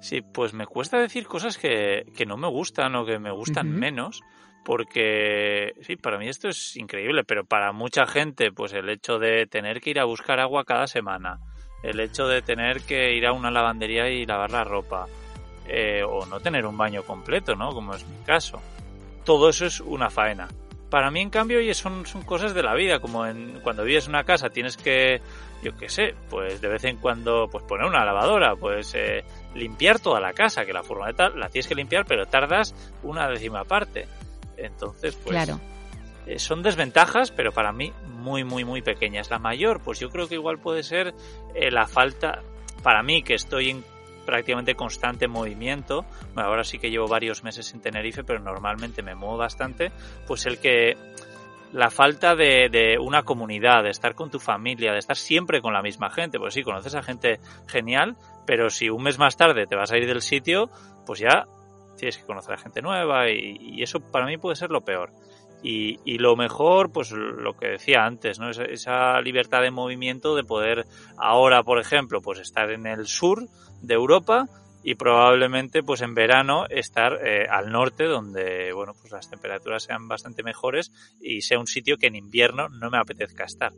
Sí, 0.00 0.22
pues 0.22 0.54
me 0.54 0.66
cuesta 0.66 0.98
decir 0.98 1.26
cosas 1.26 1.58
que, 1.58 2.04
no 2.26 2.36
me 2.36 2.48
gustan 2.48 2.94
o 2.96 3.04
que 3.04 3.18
me 3.18 3.30
gustan 3.30 3.70
menos 3.70 4.22
porque 4.64 5.74
sí, 5.82 5.96
para 5.96 6.18
mí 6.18 6.28
esto 6.28 6.48
es 6.48 6.76
increíble, 6.76 7.24
pero 7.24 7.44
para 7.44 7.72
mucha 7.72 8.06
gente, 8.06 8.52
pues 8.52 8.72
el 8.72 8.88
hecho 8.88 9.18
de 9.18 9.46
tener 9.46 9.80
que 9.80 9.90
ir 9.90 10.00
a 10.00 10.04
buscar 10.04 10.38
agua 10.38 10.64
cada 10.64 10.86
semana, 10.86 11.40
el 11.82 11.98
hecho 12.00 12.26
de 12.26 12.42
tener 12.42 12.82
que 12.82 13.14
ir 13.14 13.26
a 13.26 13.32
una 13.32 13.50
lavandería 13.50 14.08
y 14.10 14.26
lavar 14.26 14.50
la 14.50 14.64
ropa, 14.64 15.06
eh, 15.66 16.02
o 16.06 16.26
no 16.26 16.40
tener 16.40 16.66
un 16.66 16.76
baño 16.76 17.02
completo, 17.04 17.54
¿no? 17.54 17.70
Como 17.70 17.94
es 17.94 18.06
mi 18.06 18.24
caso. 18.24 18.60
Todo 19.24 19.48
eso 19.48 19.66
es 19.66 19.80
una 19.80 20.10
faena. 20.10 20.48
Para 20.90 21.10
mí, 21.10 21.20
en 21.20 21.30
cambio, 21.30 21.58
son, 21.74 22.04
son 22.04 22.22
cosas 22.22 22.52
de 22.52 22.62
la 22.62 22.74
vida, 22.74 22.98
como 22.98 23.24
en, 23.24 23.60
cuando 23.62 23.84
vives 23.84 24.06
en 24.06 24.10
una 24.10 24.24
casa 24.24 24.50
tienes 24.50 24.76
que, 24.76 25.20
yo 25.62 25.76
qué 25.76 25.88
sé, 25.88 26.16
pues 26.28 26.60
de 26.60 26.68
vez 26.68 26.84
en 26.84 26.96
cuando 26.96 27.48
pues 27.50 27.64
poner 27.64 27.86
una 27.86 28.04
lavadora, 28.04 28.56
pues 28.56 28.92
eh, 28.96 29.24
limpiar 29.54 30.00
toda 30.00 30.20
la 30.20 30.32
casa, 30.32 30.64
que 30.64 30.72
la 30.72 30.82
furgoneta 30.82 31.30
la 31.30 31.48
tienes 31.48 31.66
que 31.66 31.74
limpiar, 31.74 32.04
pero 32.06 32.26
tardas 32.26 32.74
una 33.02 33.28
décima 33.28 33.64
parte. 33.64 34.06
Entonces, 34.56 35.16
pues 35.16 35.30
claro. 35.34 35.60
Eh, 36.26 36.38
son 36.38 36.62
desventajas, 36.62 37.30
pero 37.30 37.52
para 37.52 37.72
mí 37.72 37.92
muy, 38.06 38.44
muy, 38.44 38.64
muy 38.64 38.82
pequeñas. 38.82 39.30
La 39.30 39.38
mayor, 39.38 39.80
pues 39.80 39.98
yo 39.98 40.10
creo 40.10 40.28
que 40.28 40.34
igual 40.34 40.58
puede 40.58 40.82
ser 40.82 41.14
eh, 41.54 41.70
la 41.70 41.86
falta, 41.86 42.42
para 42.82 43.02
mí 43.02 43.22
que 43.22 43.34
estoy 43.34 43.70
en 43.70 43.84
prácticamente 44.26 44.74
constante 44.74 45.26
movimiento, 45.26 46.04
bueno, 46.34 46.48
ahora 46.48 46.62
sí 46.62 46.78
que 46.78 46.90
llevo 46.90 47.08
varios 47.08 47.42
meses 47.42 47.72
en 47.74 47.80
Tenerife, 47.80 48.22
pero 48.22 48.38
normalmente 48.38 49.02
me 49.02 49.14
muevo 49.14 49.38
bastante, 49.38 49.90
pues 50.26 50.46
el 50.46 50.58
que 50.58 50.96
la 51.72 51.90
falta 51.90 52.36
de, 52.36 52.68
de, 52.70 52.98
una 52.98 53.22
comunidad, 53.22 53.82
de 53.82 53.90
estar 53.90 54.14
con 54.14 54.30
tu 54.30 54.38
familia, 54.38 54.92
de 54.92 54.98
estar 54.98 55.16
siempre 55.16 55.60
con 55.60 55.72
la 55.72 55.82
misma 55.82 56.10
gente, 56.10 56.38
pues 56.38 56.54
sí, 56.54 56.62
conoces 56.62 56.94
a 56.94 57.02
gente 57.02 57.40
genial, 57.66 58.16
pero 58.50 58.68
si 58.68 58.90
un 58.90 59.04
mes 59.04 59.16
más 59.16 59.36
tarde 59.36 59.68
te 59.68 59.76
vas 59.76 59.92
a 59.92 59.96
ir 59.96 60.08
del 60.08 60.22
sitio, 60.22 60.70
pues 61.06 61.20
ya 61.20 61.46
tienes 61.96 62.18
que 62.18 62.24
conocer 62.24 62.54
a 62.54 62.58
gente 62.58 62.82
nueva 62.82 63.30
y 63.30 63.80
eso 63.80 64.00
para 64.00 64.26
mí 64.26 64.38
puede 64.38 64.56
ser 64.56 64.70
lo 64.70 64.80
peor. 64.80 65.12
Y, 65.62 66.18
lo 66.18 66.34
mejor, 66.34 66.90
pues 66.90 67.12
lo 67.12 67.56
que 67.56 67.68
decía 67.68 68.04
antes, 68.04 68.40
¿no? 68.40 68.50
Esa, 68.50 68.64
esa, 68.64 69.20
libertad 69.20 69.62
de 69.62 69.70
movimiento 69.70 70.34
de 70.34 70.42
poder 70.42 70.84
ahora, 71.16 71.62
por 71.62 71.78
ejemplo, 71.78 72.20
pues 72.20 72.40
estar 72.40 72.72
en 72.72 72.88
el 72.88 73.06
sur 73.06 73.46
de 73.82 73.94
Europa 73.94 74.48
y 74.82 74.96
probablemente, 74.96 75.84
pues 75.84 76.00
en 76.00 76.14
verano 76.14 76.66
estar 76.70 77.24
eh, 77.24 77.46
al 77.48 77.70
norte, 77.70 78.06
donde, 78.06 78.72
bueno, 78.72 78.94
pues 79.00 79.12
las 79.12 79.30
temperaturas 79.30 79.84
sean 79.84 80.08
bastante 80.08 80.42
mejores 80.42 80.90
y 81.20 81.42
sea 81.42 81.60
un 81.60 81.68
sitio 81.68 81.98
que 81.98 82.08
en 82.08 82.16
invierno 82.16 82.68
no 82.68 82.90
me 82.90 82.98
apetezca 82.98 83.44
estar. 83.44 83.70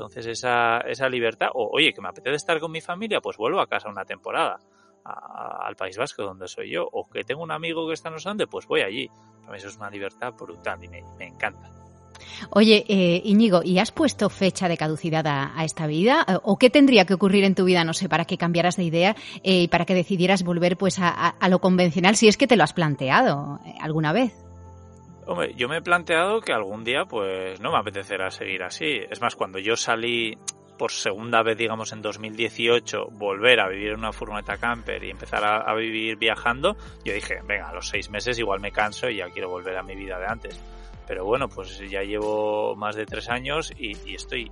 Entonces 0.00 0.26
esa, 0.26 0.78
esa 0.78 1.08
libertad, 1.10 1.48
o 1.52 1.68
oye, 1.72 1.92
que 1.92 2.00
me 2.00 2.08
apetece 2.08 2.36
estar 2.36 2.58
con 2.58 2.72
mi 2.72 2.80
familia, 2.80 3.20
pues 3.20 3.36
vuelvo 3.36 3.60
a 3.60 3.66
casa 3.66 3.90
una 3.90 4.06
temporada 4.06 4.58
al 5.04 5.76
País 5.76 5.96
Vasco, 5.96 6.22
donde 6.22 6.48
soy 6.48 6.70
yo, 6.70 6.88
o 6.90 7.08
que 7.08 7.22
tengo 7.24 7.42
un 7.42 7.50
amigo 7.50 7.86
que 7.86 7.94
está 7.94 8.08
en 8.08 8.14
los 8.14 8.26
Andes, 8.26 8.48
pues 8.50 8.66
voy 8.66 8.80
allí. 8.80 9.08
Para 9.40 9.52
mí 9.52 9.58
eso 9.58 9.68
es 9.68 9.76
una 9.76 9.90
libertad 9.90 10.32
brutal 10.32 10.82
y 10.82 10.88
me, 10.88 11.02
encanta. 11.20 11.70
Oye, 12.50 12.84
eh, 12.88 13.20
Íñigo, 13.24 13.62
¿y 13.62 13.78
has 13.78 13.92
puesto 13.92 14.30
fecha 14.30 14.68
de 14.68 14.76
caducidad 14.76 15.26
a, 15.26 15.64
esta 15.64 15.86
vida? 15.86 16.24
¿O 16.44 16.58
qué 16.58 16.70
tendría 16.70 17.04
que 17.04 17.14
ocurrir 17.14 17.44
en 17.44 17.54
tu 17.54 17.64
vida, 17.64 17.84
no 17.84 17.92
sé, 17.92 18.08
para 18.08 18.24
que 18.24 18.38
cambiaras 18.38 18.76
de 18.76 18.84
idea 18.84 19.16
eh, 19.42 19.62
y 19.62 19.68
para 19.68 19.84
que 19.84 19.94
decidieras 19.94 20.44
volver 20.44 20.76
pues 20.76 20.98
a, 20.98 21.34
lo 21.48 21.60
convencional, 21.60 22.16
si 22.16 22.28
es 22.28 22.36
que 22.36 22.46
te 22.46 22.56
lo 22.56 22.64
has 22.64 22.72
planteado 22.72 23.60
eh, 23.66 23.74
alguna 23.80 24.12
vez? 24.12 24.32
Hombre, 25.30 25.54
yo 25.54 25.68
me 25.68 25.76
he 25.76 25.80
planteado 25.80 26.40
que 26.40 26.52
algún 26.52 26.82
día 26.82 27.04
pues 27.04 27.60
no 27.60 27.70
me 27.70 27.78
apetecerá 27.78 28.32
seguir 28.32 28.64
así. 28.64 29.00
Es 29.08 29.20
más, 29.20 29.36
cuando 29.36 29.60
yo 29.60 29.76
salí 29.76 30.36
por 30.76 30.90
segunda 30.90 31.44
vez, 31.44 31.56
digamos, 31.56 31.92
en 31.92 32.02
2018, 32.02 33.10
volver 33.12 33.60
a 33.60 33.68
vivir 33.68 33.90
en 33.90 34.00
una 34.00 34.12
furgoneta 34.12 34.56
camper 34.56 35.04
y 35.04 35.10
empezar 35.10 35.44
a, 35.44 35.72
vivir 35.76 36.16
viajando, 36.16 36.76
yo 37.04 37.14
dije, 37.14 37.42
venga, 37.46 37.68
a 37.68 37.72
los 37.72 37.86
seis 37.86 38.10
meses 38.10 38.40
igual 38.40 38.58
me 38.58 38.72
canso 38.72 39.08
y 39.08 39.18
ya 39.18 39.30
quiero 39.30 39.48
volver 39.48 39.76
a 39.76 39.84
mi 39.84 39.94
vida 39.94 40.18
de 40.18 40.26
antes. 40.26 40.60
Pero 41.06 41.24
bueno, 41.24 41.48
pues 41.48 41.78
ya 41.78 42.02
llevo 42.02 42.74
más 42.74 42.96
de 42.96 43.06
tres 43.06 43.28
años 43.28 43.72
y, 43.78 43.92
estoy 44.12 44.50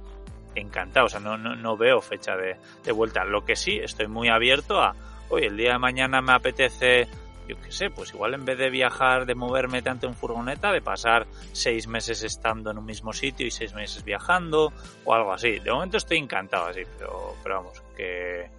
encantado, 0.55 1.07
o 1.07 1.09
sea, 1.09 1.19
no, 1.19 1.37
no, 1.37 1.57
no 1.57 1.77
veo 1.77 2.01
fecha 2.01 2.37
de, 2.37 2.55
de, 2.85 2.93
vuelta. 2.93 3.25
Lo 3.25 3.45
que 3.45 3.57
sí, 3.57 3.81
estoy 3.83 4.07
muy 4.07 4.29
abierto 4.29 4.81
a, 4.81 4.95
oye, 5.29 5.47
el 5.47 5.57
día 5.57 5.73
de 5.73 5.79
mañana 5.81 6.21
me 6.21 6.35
apetece 6.35 7.09
yo 7.49 7.59
qué 7.61 7.73
sé, 7.73 7.91
pues 7.91 8.13
igual 8.13 8.35
en 8.35 8.45
vez 8.45 8.59
de 8.59 8.69
viajar, 8.69 9.25
de 9.25 9.35
moverme 9.35 9.81
tanto 9.81 10.07
en 10.07 10.15
furgoneta, 10.15 10.71
de 10.71 10.83
pasar 10.83 11.27
seis 11.53 11.89
meses 11.89 12.23
estando 12.23 12.71
en 12.71 12.79
un 12.79 12.85
mismo 12.85 13.13
sitio 13.13 13.47
y 13.47 13.51
seis 13.51 13.75
meses 13.75 14.05
viajando 14.05 14.73
o 15.05 15.15
algo 15.15 15.33
así. 15.33 15.59
De 15.59 15.73
momento 15.73 15.97
estoy 15.97 16.19
encantado 16.19 16.67
así, 16.67 16.83
pero, 16.99 17.35
pero 17.43 17.55
vamos, 17.57 17.83
que, 17.97 18.51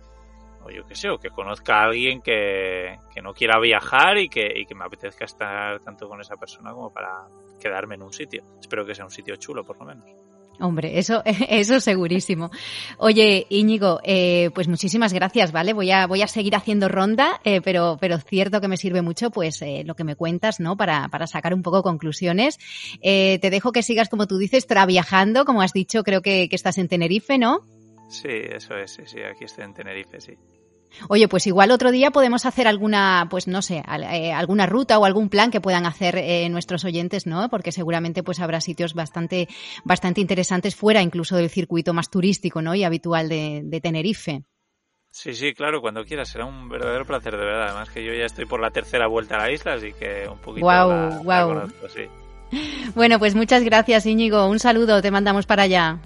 o 0.63 0.71
yo 0.71 0.85
qué 0.87 0.95
sé, 0.95 1.09
o 1.09 1.19
que 1.19 1.29
conozca 1.29 1.81
a 1.81 1.83
alguien 1.83 2.21
que, 2.21 2.99
que 3.13 3.21
no 3.21 3.33
quiera 3.33 3.59
viajar 3.59 4.17
y 4.17 4.27
que, 4.27 4.51
y 4.55 4.65
que 4.65 4.73
me 4.73 4.85
apetezca 4.85 5.25
estar 5.25 5.79
tanto 5.81 6.09
con 6.09 6.19
esa 6.19 6.35
persona 6.35 6.73
como 6.73 6.91
para 6.91 7.27
quedarme 7.59 7.95
en 7.95 8.01
un 8.01 8.11
sitio. 8.11 8.43
Espero 8.59 8.85
que 8.85 8.95
sea 8.95 9.05
un 9.05 9.11
sitio 9.11 9.35
chulo, 9.35 9.63
por 9.63 9.77
lo 9.77 9.85
menos. 9.85 10.09
Hombre, 10.59 10.99
eso, 10.99 11.23
eso 11.49 11.79
segurísimo. 11.79 12.51
Oye, 12.97 13.47
Íñigo, 13.49 13.99
eh, 14.03 14.51
pues 14.53 14.67
muchísimas 14.67 15.13
gracias, 15.13 15.51
¿vale? 15.51 15.73
Voy 15.73 15.91
a, 15.91 16.05
voy 16.07 16.21
a 16.21 16.27
seguir 16.27 16.55
haciendo 16.55 16.89
ronda, 16.89 17.39
eh, 17.43 17.61
pero, 17.61 17.97
pero 17.99 18.17
cierto 18.17 18.59
que 18.59 18.67
me 18.67 18.77
sirve 18.77 19.01
mucho, 19.01 19.31
pues, 19.31 19.61
eh, 19.61 19.83
lo 19.85 19.95
que 19.95 20.03
me 20.03 20.15
cuentas, 20.15 20.59
¿no? 20.59 20.75
Para, 20.75 21.07
para 21.07 21.27
sacar 21.27 21.53
un 21.53 21.63
poco 21.63 21.81
conclusiones. 21.81 22.59
Eh, 23.01 23.39
te 23.41 23.49
dejo 23.49 23.71
que 23.71 23.83
sigas, 23.83 24.09
como 24.09 24.27
tú 24.27 24.37
dices, 24.37 24.67
traviajando, 24.67 25.45
como 25.45 25.61
has 25.61 25.73
dicho, 25.73 26.03
creo 26.03 26.21
que, 26.21 26.49
que 26.49 26.55
estás 26.55 26.77
en 26.77 26.87
Tenerife, 26.87 27.37
¿no? 27.37 27.65
Sí, 28.09 28.27
eso 28.29 28.75
es, 28.75 28.91
sí, 28.91 29.03
sí, 29.05 29.19
aquí 29.21 29.45
estoy 29.45 29.65
en 29.65 29.73
Tenerife, 29.73 30.19
sí. 30.19 30.33
Oye, 31.07 31.27
pues 31.27 31.47
igual 31.47 31.71
otro 31.71 31.91
día 31.91 32.11
podemos 32.11 32.45
hacer 32.45 32.67
alguna, 32.67 33.27
pues 33.29 33.47
no 33.47 33.61
sé, 33.61 33.83
eh, 34.11 34.31
alguna 34.33 34.65
ruta 34.65 34.97
o 34.99 35.05
algún 35.05 35.29
plan 35.29 35.51
que 35.51 35.61
puedan 35.61 35.85
hacer 35.85 36.17
eh, 36.17 36.49
nuestros 36.49 36.83
oyentes, 36.85 37.27
¿no? 37.27 37.49
Porque 37.49 37.71
seguramente 37.71 38.23
pues 38.23 38.39
habrá 38.39 38.61
sitios 38.61 38.93
bastante, 38.93 39.47
bastante 39.83 40.21
interesantes 40.21 40.75
fuera 40.75 41.01
incluso 41.01 41.37
del 41.37 41.49
circuito 41.49 41.93
más 41.93 42.09
turístico, 42.09 42.61
¿no? 42.61 42.75
Y 42.75 42.83
habitual 42.83 43.29
de, 43.29 43.79
Tenerife. 43.81 44.43
Sí, 45.11 45.33
sí, 45.33 45.53
claro, 45.53 45.81
cuando 45.81 46.03
quieras. 46.05 46.29
Será 46.29 46.45
un 46.45 46.69
verdadero 46.69 47.05
placer, 47.05 47.31
de 47.31 47.45
verdad. 47.45 47.69
Además 47.69 47.89
que 47.89 48.03
yo 48.03 48.13
ya 48.13 48.25
estoy 48.25 48.45
por 48.45 48.61
la 48.61 48.69
tercera 48.71 49.07
vuelta 49.07 49.35
a 49.35 49.39
la 49.39 49.51
isla, 49.51 49.73
así 49.73 49.93
que 49.93 50.27
un 50.29 50.37
poquito 50.37 50.65
wow, 50.65 51.23
wow. 51.23 51.71
Bueno, 52.95 53.19
pues 53.19 53.35
muchas 53.35 53.63
gracias, 53.63 54.05
Íñigo. 54.05 54.47
Un 54.47 54.59
saludo, 54.59 55.01
te 55.01 55.11
mandamos 55.11 55.45
para 55.45 55.63
allá. 55.63 55.99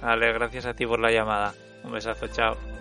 Vale, 0.00 0.32
gracias 0.32 0.66
a 0.66 0.74
ti 0.74 0.86
por 0.86 1.00
la 1.00 1.10
llamada. 1.10 1.54
Un 1.84 1.92
besazo, 1.92 2.26
chao. 2.28 2.77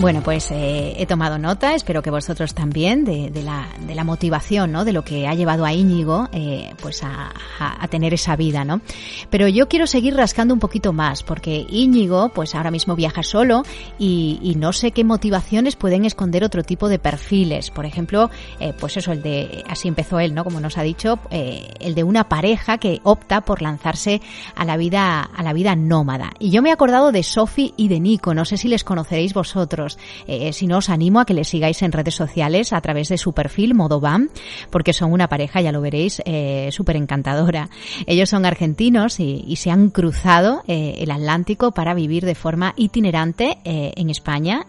Bueno, 0.00 0.22
pues 0.22 0.52
eh, 0.52 0.94
he 0.96 1.06
tomado 1.06 1.38
nota, 1.38 1.74
espero 1.74 2.02
que 2.02 2.10
vosotros 2.10 2.54
también, 2.54 3.04
de, 3.04 3.32
la, 3.42 3.66
de 3.80 3.96
la, 3.96 4.04
motivación, 4.04 4.70
¿no? 4.70 4.84
De 4.84 4.92
lo 4.92 5.02
que 5.02 5.26
ha 5.26 5.34
llevado 5.34 5.64
a 5.64 5.72
Íñigo, 5.72 6.28
eh, 6.30 6.72
pues 6.80 7.02
a, 7.02 7.32
a, 7.58 7.88
tener 7.88 8.14
esa 8.14 8.36
vida, 8.36 8.64
¿no? 8.64 8.80
Pero 9.28 9.48
yo 9.48 9.66
quiero 9.66 9.88
seguir 9.88 10.14
rascando 10.14 10.54
un 10.54 10.60
poquito 10.60 10.92
más, 10.92 11.24
porque 11.24 11.66
Íñigo, 11.68 12.28
pues 12.28 12.54
ahora 12.54 12.70
mismo 12.70 12.94
viaja 12.94 13.24
solo 13.24 13.64
y, 13.98 14.38
y 14.40 14.54
no 14.54 14.72
sé 14.72 14.92
qué 14.92 15.02
motivaciones 15.02 15.74
pueden 15.74 16.04
esconder 16.04 16.44
otro 16.44 16.62
tipo 16.62 16.88
de 16.88 17.00
perfiles. 17.00 17.72
Por 17.72 17.84
ejemplo, 17.84 18.30
eh, 18.60 18.74
pues 18.78 18.96
eso, 18.96 19.10
el 19.10 19.20
de, 19.20 19.64
así 19.68 19.88
empezó 19.88 20.20
él, 20.20 20.32
¿no? 20.32 20.44
Como 20.44 20.60
nos 20.60 20.78
ha 20.78 20.82
dicho, 20.84 21.18
eh, 21.32 21.70
el 21.80 21.96
de 21.96 22.04
una 22.04 22.28
pareja 22.28 22.78
que 22.78 23.00
opta 23.02 23.40
por 23.40 23.62
lanzarse 23.62 24.22
a 24.54 24.64
la 24.64 24.76
vida, 24.76 25.22
a 25.22 25.42
la 25.42 25.52
vida 25.52 25.74
nómada. 25.74 26.34
Y 26.38 26.50
yo 26.50 26.62
me 26.62 26.68
he 26.68 26.72
acordado 26.72 27.10
de 27.10 27.24
Sophie 27.24 27.74
y 27.76 27.88
de 27.88 27.98
Nico, 27.98 28.32
no 28.32 28.44
sé 28.44 28.56
si 28.58 28.68
les 28.68 28.84
conoceréis 28.84 29.34
vosotros. 29.34 29.87
Nosotros. 29.88 29.98
Eh, 30.26 30.52
si 30.52 30.66
no, 30.66 30.78
os 30.78 30.90
animo 30.90 31.20
a 31.20 31.24
que 31.24 31.34
les 31.34 31.48
sigáis 31.48 31.82
en 31.82 31.92
redes 31.92 32.14
sociales 32.14 32.72
a 32.72 32.80
través 32.80 33.08
de 33.08 33.18
su 33.18 33.32
perfil 33.32 33.74
Modobam, 33.74 34.28
porque 34.70 34.92
son 34.92 35.12
una 35.12 35.28
pareja, 35.28 35.60
ya 35.60 35.72
lo 35.72 35.80
veréis, 35.80 36.22
eh, 36.24 36.68
súper 36.72 36.96
encantadora. 36.96 37.70
Ellos 38.06 38.28
son 38.28 38.44
argentinos 38.44 39.20
y, 39.20 39.56
se 39.58 39.72
han 39.72 39.90
cruzado 39.90 40.62
eh, 40.68 40.98
el 40.98 41.10
Atlántico 41.10 41.72
para 41.72 41.92
vivir 41.92 42.24
de 42.24 42.36
forma 42.36 42.74
itinerante 42.76 43.58
en 43.64 44.08
España. 44.08 44.64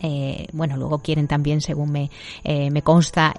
bueno, 0.52 0.78
luego 0.78 1.00
quieren 1.00 1.28
también, 1.28 1.62
según 1.62 1.92
me, 1.92 2.10
me 2.44 2.82
consta, 2.82 3.36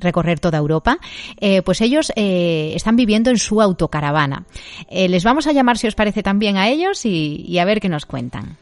recorrer 0.00 0.38
toda 0.38 0.58
Europa. 0.58 0.98
pues 1.64 1.80
ellos 1.80 2.12
están 2.14 2.96
viviendo 2.96 3.30
en 3.30 3.38
su 3.38 3.62
autocaravana. 3.62 4.44
les 4.90 5.24
vamos 5.24 5.46
a 5.46 5.52
llamar, 5.52 5.78
si 5.78 5.86
os 5.86 5.94
parece, 5.94 6.22
también 6.22 6.58
a 6.58 6.68
ellos 6.68 7.06
y 7.06 7.58
a 7.58 7.64
ver 7.64 7.80
qué 7.80 7.88
nos 7.88 8.04
cuentan. 8.04 8.58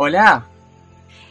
Hola. 0.00 0.46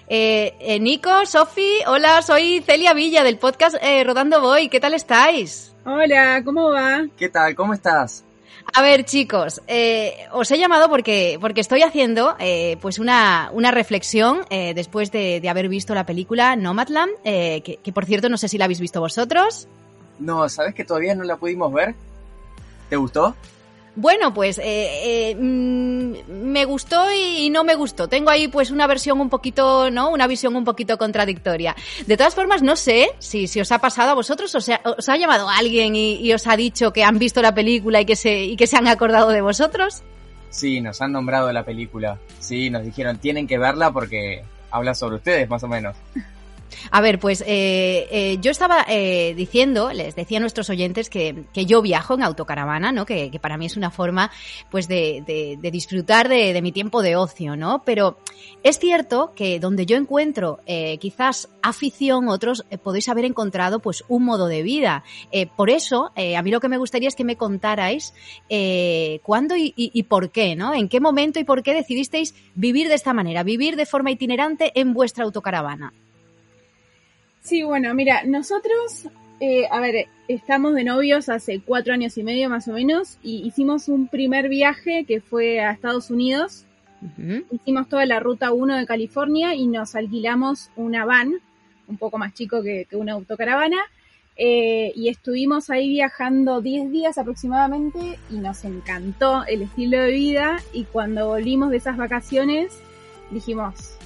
Eh, 0.10 0.54
eh, 0.60 0.78
Nico, 0.78 1.26
Sofi, 1.26 1.80
hola, 1.88 2.22
soy 2.22 2.62
Celia 2.66 2.94
Villa 2.94 3.24
del 3.24 3.38
podcast 3.38 3.78
eh, 3.82 4.04
Rodando 4.04 4.42
Voy. 4.42 4.68
¿Qué 4.68 4.82
tal 4.82 4.94
estáis? 4.94 5.74
Hola, 5.86 6.42
¿cómo 6.44 6.72
va? 6.72 7.06
¿Qué 7.16 7.30
tal? 7.30 7.56
¿Cómo 7.56 7.74
estás? 7.74 8.26
A 8.74 8.82
ver, 8.82 9.06
chicos, 9.06 9.62
os 10.34 10.52
he 10.52 10.60
llamado 10.60 10.90
porque, 10.90 11.38
porque 11.40 11.62
estoy 11.62 11.82
haciendo 11.84 12.36
pues 12.82 13.00
una, 13.00 13.52
una 13.54 13.72
reflexión 13.72 14.42
después 14.50 15.14
de, 15.14 15.42
haber 15.50 15.70
visto 15.70 15.96
la 15.96 16.06
película 16.06 16.58
Nomadland, 16.58 17.14
que, 17.24 17.80
que 17.82 17.94
por 17.94 18.04
cierto 18.04 18.28
no 18.28 18.36
sé 18.36 18.50
si 18.50 18.58
la 18.58 18.66
habéis 18.66 18.82
visto 18.82 19.00
vosotros. 19.00 19.70
No, 20.20 20.50
¿sabes 20.50 20.76
que 20.76 20.84
todavía 20.84 21.16
no 21.16 21.24
la 21.24 21.38
pudimos 21.38 21.72
ver? 21.72 21.96
¿Te 22.90 22.98
gustó? 22.98 23.34
Bueno, 24.00 24.32
pues 24.32 24.60
eh, 24.60 25.32
eh, 25.32 25.36
mm, 25.36 26.30
me 26.30 26.66
gustó 26.66 27.12
y, 27.12 27.50
no 27.50 27.64
me 27.64 27.74
gustó. 27.74 28.08
Tengo 28.08 28.30
ahí 28.30 28.48
pues 28.48 28.70
una 28.70 28.86
versión 28.86 29.20
un 29.20 29.28
poquito, 29.28 29.90
¿no? 29.90 30.12
Una 30.12 30.28
visión 30.28 30.56
un 30.56 30.64
poquito 30.64 31.00
contradictoria. 31.00 31.76
De 32.06 32.16
todas 32.16 32.36
formas, 32.36 32.62
no 32.62 32.76
sé 32.76 33.10
si, 33.18 33.48
si 33.48 33.60
os 33.60 33.72
ha 33.72 33.80
pasado 33.80 34.12
a 34.12 34.14
vosotros 34.14 34.54
o 34.54 34.62
sea, 34.62 34.82
os 34.84 35.10
ha 35.10 35.18
llamado 35.18 35.50
alguien 35.50 35.96
y, 35.96 36.32
os 36.32 36.46
ha 36.46 36.56
dicho 36.56 36.94
que 36.94 37.04
han 37.04 37.18
visto 37.18 37.42
la 37.42 37.56
película 37.56 38.00
y 38.00 38.06
que, 38.06 38.16
se, 38.16 38.44
y 38.44 38.56
que 38.56 38.68
se 38.68 38.78
han 38.78 38.88
acordado 38.88 39.30
de 39.30 39.42
vosotros. 39.42 40.04
Sí, 40.52 40.80
nos 40.80 41.02
han 41.02 41.12
nombrado 41.12 41.52
la 41.52 41.66
película. 41.66 42.20
Sí, 42.40 42.70
nos 42.70 42.84
dijeron, 42.84 43.18
tienen 43.18 43.48
que 43.48 43.58
verla 43.58 43.92
porque 43.92 44.44
habla 44.70 44.94
sobre 44.94 45.16
ustedes, 45.16 45.50
más 45.50 45.64
o 45.64 45.68
menos. 45.68 45.98
A 46.92 47.02
ver, 47.02 47.20
pues 47.20 47.42
eh, 47.42 48.08
eh, 48.12 48.38
yo 48.42 48.52
estaba 48.52 48.86
eh, 48.88 49.34
diciendo, 49.36 49.92
les 49.94 50.16
decía 50.16 50.38
a 50.38 50.42
nuestros 50.42 50.70
oyentes 50.70 51.10
que, 51.10 51.46
que 51.54 51.66
yo 51.66 51.82
viajo 51.82 52.14
en 52.14 52.24
autocaravana, 52.24 52.92
¿no? 52.92 53.06
Que, 53.06 53.30
que, 53.32 53.40
para 53.40 53.58
mí 53.58 53.66
es 53.66 53.78
una 53.78 53.92
forma, 53.92 54.32
pues, 54.70 54.88
de, 54.88 55.24
de, 55.26 55.58
de 55.60 55.72
disfrutar 55.72 56.30
de, 56.30 56.54
de, 56.54 56.62
mi 56.62 56.72
tiempo 56.72 57.02
de 57.02 57.16
ocio, 57.16 57.56
¿no? 57.56 57.84
Pero 57.86 58.18
es 58.64 58.80
cierto 58.80 59.34
que 59.36 59.60
donde 59.60 59.86
yo 59.86 59.98
encuentro 59.98 60.60
eh, 60.66 60.98
quizás 60.98 61.50
afición, 61.62 62.28
otros 62.30 62.66
eh, 62.70 62.78
podéis 62.78 63.10
haber 63.10 63.26
encontrado, 63.26 63.80
pues, 63.80 64.04
un 64.08 64.24
modo 64.24 64.48
de 64.48 64.64
vida. 64.64 65.04
Eh, 65.32 65.48
por 65.48 65.70
eso, 65.70 66.12
a 66.16 66.42
mí 66.42 66.52
lo 66.52 66.60
que 66.60 66.70
me 66.70 66.78
gustaría 66.78 67.08
es 67.08 67.16
que 67.16 67.24
me 67.24 67.38
contarais 67.38 68.14
cuándo 69.24 69.56
y, 69.56 69.74
y, 69.76 69.92
y 69.94 70.04
por 70.04 70.32
qué, 70.32 70.56
¿no? 70.56 70.74
En 70.74 70.90
qué 70.90 71.00
momento 71.00 71.40
y 71.40 71.44
por 71.44 71.64
qué 71.64 71.74
decidisteis 71.74 72.34
vivir 72.56 72.88
de 72.88 72.96
esta 72.96 73.14
manera, 73.14 73.44
vivir 73.44 73.76
de 73.76 73.86
forma 73.86 74.12
itinerante 74.12 74.72
en 74.80 74.94
vuestra 74.94 75.24
autocaravana. 75.24 75.94
Sí, 77.48 77.64
bueno, 77.64 77.94
mira, 77.94 78.24
nosotros, 78.26 79.08
eh, 79.40 79.70
a 79.72 79.80
ver, 79.80 80.08
estamos 80.28 80.76
de 80.76 80.84
novios 80.84 81.30
hace 81.30 81.62
cuatro 81.62 81.94
años 81.94 82.18
y 82.18 82.24
medio 82.24 82.50
más 82.50 82.68
o 82.68 82.74
menos 82.74 83.20
y 83.24 83.48
hicimos 83.48 83.88
un 83.88 84.10
primer 84.10 84.50
viaje 84.50 85.06
que 85.06 85.22
fue 85.22 85.62
a 85.62 85.72
Estados 85.72 86.12
Unidos. 86.12 86.66
Hicimos 87.50 87.88
toda 87.88 88.06
la 88.06 88.20
ruta 88.20 88.52
1 88.52 88.76
de 88.76 88.86
California 88.86 89.56
y 89.56 89.68
nos 89.68 89.96
alquilamos 89.96 90.72
una 90.76 91.06
van, 91.06 91.36
un 91.88 91.96
poco 91.96 92.18
más 92.18 92.34
chico 92.34 92.62
que, 92.62 92.86
una 92.92 93.14
autocaravana, 93.14 93.78
eh, 94.36 94.92
y 94.94 95.08
estuvimos 95.08 95.70
ahí 95.70 95.88
viajando 95.88 96.60
10 96.60 96.92
días 96.92 97.18
aproximadamente 97.18 98.20
y 98.30 98.40
nos 98.40 98.66
encantó 98.66 99.46
el 99.46 99.62
estilo 99.62 100.02
de 100.02 100.12
vida 100.12 100.62
y 100.74 100.84
cuando 100.84 101.28
volvimos 101.28 101.70
de 101.70 101.78
esas 101.78 101.96
vacaciones 101.96 102.78
dijimos, 103.32 103.97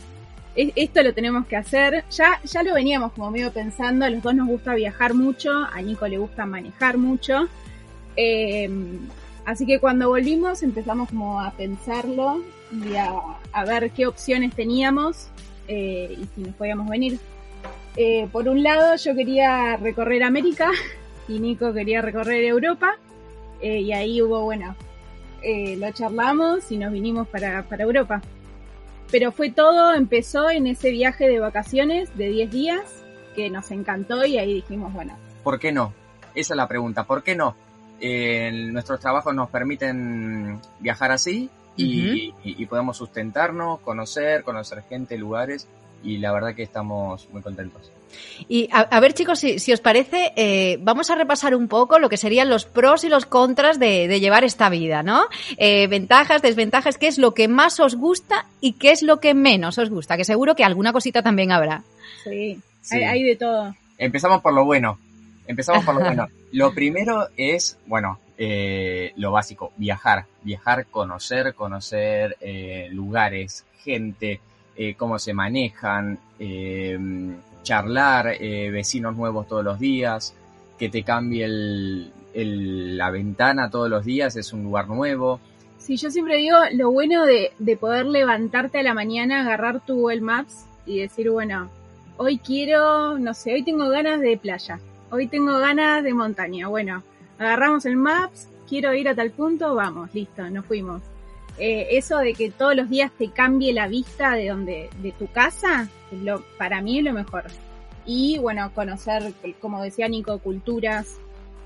esto 0.55 1.03
lo 1.03 1.13
tenemos 1.13 1.45
que 1.47 1.55
hacer. 1.55 2.03
Ya, 2.11 2.39
ya 2.43 2.63
lo 2.63 2.73
veníamos 2.73 3.13
como 3.13 3.31
medio 3.31 3.51
pensando, 3.51 4.05
a 4.05 4.09
los 4.09 4.21
dos 4.21 4.35
nos 4.35 4.47
gusta 4.47 4.75
viajar 4.75 5.13
mucho, 5.13 5.51
a 5.51 5.81
Nico 5.81 6.07
le 6.07 6.17
gusta 6.17 6.45
manejar 6.45 6.97
mucho. 6.97 7.47
Em, 8.15 8.99
así 9.45 9.65
que 9.65 9.79
cuando 9.79 10.09
volvimos 10.09 10.63
empezamos 10.63 11.09
como 11.09 11.39
a 11.39 11.51
pensarlo 11.51 12.43
y 12.71 12.95
a, 12.95 13.65
ver 13.65 13.91
qué 13.91 14.05
opciones 14.05 14.53
teníamos 14.53 15.29
eh, 15.67 16.17
y 16.19 16.25
si 16.35 16.41
nos 16.41 16.55
podíamos 16.55 16.89
venir. 16.89 17.19
Eh, 17.95 18.27
por 18.31 18.47
un 18.47 18.63
lado 18.63 18.95
yo 18.95 19.15
quería 19.15 19.75
recorrer 19.77 20.23
América 20.23 20.69
y 21.27 21.39
Nico 21.39 21.73
quería 21.73 22.01
recorrer 22.01 22.43
Europa 22.43 22.97
eh, 23.61 23.81
y 23.81 23.91
ahí 23.93 24.21
hubo, 24.21 24.43
bueno, 24.43 24.75
lo 25.77 25.91
charlamos 25.91 26.71
y 26.71 26.77
nos 26.77 26.91
vinimos 26.91 27.27
para, 27.27 27.63
para 27.63 27.83
Europa. 27.83 28.21
Pero 29.11 29.31
fue 29.31 29.51
todo, 29.51 29.93
empezó 29.93 30.49
en 30.49 30.67
ese 30.67 30.89
viaje 30.91 31.27
de 31.27 31.39
vacaciones 31.39 32.17
de 32.17 32.29
10 32.29 32.51
días 32.51 33.03
que 33.35 33.49
nos 33.49 33.69
encantó 33.71 34.25
y 34.25 34.37
ahí 34.37 34.53
dijimos, 34.53 34.93
bueno. 34.93 35.17
¿Por 35.43 35.59
qué 35.59 35.71
no? 35.71 35.93
Esa 36.33 36.53
es 36.53 36.57
la 36.57 36.67
pregunta, 36.67 37.03
¿por 37.03 37.21
qué 37.21 37.35
no? 37.35 37.55
Eh, 37.99 38.51
nuestros 38.71 38.99
trabajos 38.99 39.35
nos 39.35 39.49
permiten 39.49 40.59
viajar 40.79 41.11
así 41.11 41.49
y, 41.75 42.33
y, 42.43 42.65
podemos 42.65 42.97
sustentarnos, 42.97 43.79
conocer, 43.81 44.43
conocer 44.43 44.83
gente, 44.89 45.17
lugares 45.17 45.67
y 46.03 46.17
la 46.17 46.31
verdad 46.31 46.55
que 46.55 46.63
estamos 46.63 47.27
muy 47.31 47.41
contentos. 47.41 47.91
Y 48.47 48.69
a, 48.71 48.99
ver 48.99 49.13
chicos, 49.13 49.39
si, 49.39 49.59
si 49.59 49.71
os 49.71 49.79
parece, 49.79 50.33
eh, 50.35 50.77
vamos 50.81 51.09
a 51.09 51.15
repasar 51.15 51.55
un 51.55 51.67
poco 51.67 51.99
lo 51.99 52.09
que 52.09 52.17
serían 52.17 52.49
los 52.49 52.65
pros 52.65 53.03
y 53.03 53.09
los 53.09 53.25
contras 53.25 53.79
de, 53.79 54.07
de 54.07 54.19
llevar 54.19 54.43
esta 54.43 54.69
vida, 54.69 55.03
¿no? 55.03 55.23
Eh, 55.57 55.87
ventajas, 55.87 56.41
desventajas, 56.41 56.97
qué 56.97 57.07
es 57.07 57.17
lo 57.17 57.33
que 57.33 57.47
más 57.47 57.79
os 57.79 57.95
gusta 57.95 58.45
y 58.59 58.73
qué 58.73 58.91
es 58.91 59.03
lo 59.03 59.19
que 59.19 59.33
menos 59.33 59.77
os 59.77 59.89
gusta, 59.89 60.17
que 60.17 60.25
seguro 60.25 60.55
que 60.55 60.63
alguna 60.63 60.93
cosita 60.93 61.21
también 61.21 61.51
habrá. 61.51 61.83
Sí, 62.23 62.59
Hay, 62.91 63.23
de 63.23 63.35
todo. 63.35 63.75
Empezamos 63.97 64.41
por 64.41 64.53
lo 64.53 64.65
bueno. 64.65 64.97
Empezamos 65.47 65.83
por 65.85 65.95
lo 65.95 66.01
bueno. 66.01 66.27
Lo 66.53 66.73
primero 66.73 67.29
es, 67.37 67.77
bueno, 67.85 68.19
eh, 68.37 69.13
lo 69.15 69.31
básico, 69.31 69.71
viajar, 69.77 70.25
viajar, 70.43 70.85
conocer, 70.87 71.53
conocer 71.53 72.35
eh, 72.41 72.89
lugares, 72.91 73.63
gente, 73.83 74.41
eh, 74.75 74.95
cómo 74.95 75.19
se 75.19 75.33
manejan, 75.33 76.19
eh, 76.39 76.97
charlar, 77.63 78.35
eh, 78.39 78.69
vecinos 78.71 79.15
nuevos 79.15 79.47
todos 79.47 79.63
los 79.63 79.79
días, 79.79 80.33
que 80.77 80.89
te 80.89 81.03
cambie 81.03 81.45
el, 81.45 82.97
la 82.97 83.11
ventana 83.11 83.69
todos 83.69 83.89
los 83.89 84.05
días, 84.05 84.35
es 84.35 84.53
un 84.53 84.63
lugar 84.63 84.87
nuevo. 84.87 85.39
Sí, 85.77 85.97
yo 85.97 86.09
siempre 86.11 86.37
digo 86.37 86.57
lo 86.73 86.91
bueno 86.91 87.25
de, 87.25 87.51
de 87.59 87.77
poder 87.77 88.05
levantarte 88.05 88.79
a 88.79 88.83
la 88.83 88.93
mañana, 88.93 89.41
agarrar 89.41 89.85
tu 89.85 89.95
Google 89.95 90.21
Maps 90.21 90.65
y 90.85 90.99
decir, 90.99 91.29
bueno, 91.29 91.69
hoy 92.17 92.37
quiero, 92.37 93.17
no 93.17 93.33
sé, 93.33 93.53
hoy 93.53 93.63
tengo 93.63 93.89
ganas 93.89 94.21
de 94.21 94.37
playa, 94.37 94.79
hoy 95.09 95.27
tengo 95.27 95.57
ganas 95.57 96.03
de 96.03 96.13
montaña. 96.13 96.67
Bueno, 96.67 97.03
agarramos 97.39 97.85
el 97.85 97.97
Maps, 97.97 98.47
quiero 98.69 98.93
ir 98.93 99.09
a 99.09 99.15
tal 99.15 99.31
punto, 99.31 99.73
vamos, 99.75 100.13
listo, 100.13 100.49
nos 100.49 100.65
fuimos. 100.65 101.01
Eh, 101.57 101.87
eso 101.91 102.17
de 102.17 102.33
que 102.33 102.49
todos 102.49 102.75
los 102.75 102.89
días 102.89 103.11
te 103.17 103.29
cambie 103.29 103.73
la 103.73 103.87
vista 103.87 104.31
de 104.31 104.49
donde, 104.49 104.89
de 105.01 105.11
tu 105.11 105.27
casa, 105.27 105.87
lo, 106.11 106.43
para 106.57 106.81
mí 106.81 106.99
es 106.99 107.03
lo 107.03 107.13
mejor. 107.13 107.45
Y 108.05 108.39
bueno, 108.39 108.71
conocer, 108.73 109.33
como 109.59 109.81
decía 109.81 110.07
Nico, 110.07 110.39
culturas, 110.39 111.17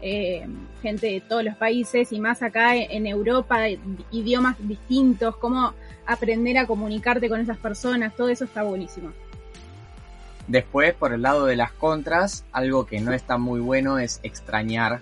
eh, 0.01 0.45
gente 0.81 1.07
de 1.07 1.21
todos 1.21 1.43
los 1.43 1.55
países 1.55 2.11
y 2.11 2.19
más 2.19 2.43
acá 2.43 2.75
en 2.75 3.07
Europa, 3.07 3.67
idiomas 4.11 4.55
distintos, 4.59 5.37
cómo 5.37 5.73
aprender 6.05 6.57
a 6.57 6.67
comunicarte 6.67 7.29
con 7.29 7.39
esas 7.39 7.57
personas, 7.57 8.15
todo 8.15 8.29
eso 8.29 8.45
está 8.45 8.63
buenísimo. 8.63 9.11
Después, 10.47 10.93
por 10.93 11.13
el 11.13 11.23
lado 11.23 11.45
de 11.45 11.55
las 11.55 11.71
contras, 11.71 12.45
algo 12.51 12.85
que 12.85 12.99
no 12.99 13.13
está 13.13 13.37
muy 13.37 13.59
bueno 13.59 13.97
es 13.97 14.19
extrañar 14.21 15.01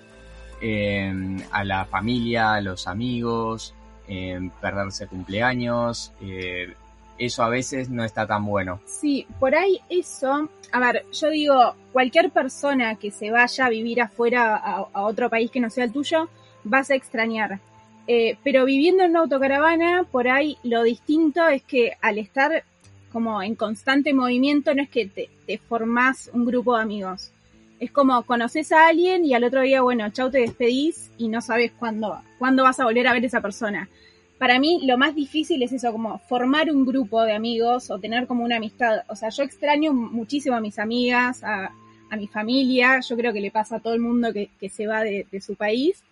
eh, 0.62 1.14
a 1.52 1.66
la 1.66 1.84
familia, 1.86 2.54
a 2.54 2.62
los 2.62 2.88
amigos, 2.88 3.76
eh, 4.08 4.50
perderse 4.62 5.08
cumpleaños, 5.08 6.12
eh, 6.22 6.74
eso 7.18 7.44
a 7.44 7.50
veces 7.50 7.90
no 7.90 8.04
está 8.04 8.26
tan 8.28 8.46
bueno. 8.46 8.80
Sí, 8.86 9.28
por 9.40 9.56
ahí 9.56 9.80
eso, 9.90 10.50
a 10.72 10.80
ver, 10.80 11.06
yo 11.12 11.30
digo, 11.30 11.76
cualquier 11.92 12.32
persona 12.32 12.96
que 12.96 13.12
se 13.12 13.32
vaya 13.32 13.66
a 13.66 13.70
vivir 13.70 14.02
afuera 14.02 14.56
a, 14.56 15.02
otro 15.04 15.30
país 15.30 15.52
que 15.52 15.60
no 15.60 15.70
sea 15.70 15.86
el 15.86 15.92
tuyo, 15.92 16.30
vas 16.64 16.90
a 16.90 16.96
extrañar. 16.96 17.60
Eh, 18.08 18.38
pero 18.44 18.66
viviendo 18.66 19.04
en 19.04 19.12
una 19.12 19.22
autocaravana, 19.22 20.06
por 20.12 20.28
ahí 20.28 20.58
lo 20.64 20.84
distinto 20.84 21.48
es 21.48 21.64
que 21.64 21.94
al 22.02 22.18
estar 22.18 22.64
como 23.12 23.44
en 23.44 23.56
constante 23.56 24.14
movimiento, 24.14 24.74
no 24.74 24.82
es 24.82 24.90
que 24.90 25.06
te, 25.06 25.30
te 25.46 25.60
formás 25.60 26.32
un 26.34 26.46
grupo 26.46 26.76
de 26.76 26.82
amigos. 26.82 27.32
Es 27.80 27.92
como 27.92 28.24
conoces 28.24 28.72
a 28.72 28.88
alguien 28.88 29.26
y 29.26 29.34
al 29.34 29.44
otro 29.44 29.62
día, 29.62 29.82
bueno, 29.82 30.10
chau, 30.12 30.30
te 30.30 30.40
despedís 30.40 31.12
y 31.18 31.28
no 31.28 31.42
sabes 31.42 31.72
cuándo, 31.78 32.22
cuándo 32.40 32.64
vas 32.64 32.80
a 32.80 32.86
volver 32.86 33.08
a 33.08 33.14
ver 33.14 33.24
a 33.24 33.28
esa 33.28 33.42
persona. 33.42 33.90
para 34.38 34.60
mí 34.60 34.82
lo 34.86 34.98
más 34.98 35.16
difícil 35.16 35.64
es 35.64 35.72
eso, 35.72 35.92
como 35.92 36.20
formar 36.20 36.70
un 36.70 36.86
grupo 36.86 37.24
de 37.24 37.34
amigos 37.34 37.90
o 37.90 38.00
tener 38.00 38.28
como 38.28 38.44
una 38.44 38.58
amistad. 38.58 39.04
O 39.08 39.16
sea, 39.16 39.30
yo 39.30 39.44
extraño 39.44 39.94
muchísimo 39.94 40.56
a 40.56 40.60
mis 40.60 40.80
amigas, 40.80 41.44
a, 41.44 41.72
mi 42.18 42.28
familia, 42.28 43.00
yo 43.00 43.18
creo 43.18 43.34
que 43.34 43.42
le 43.42 43.50
pasa 43.50 43.78
a 43.78 43.80
todo 43.80 43.96
el 43.96 44.00
mundo 44.00 44.32
que, 44.32 44.70
se 44.70 44.86
va 44.86 45.02
de, 45.02 45.26
su 45.42 45.56
país, 45.56 46.04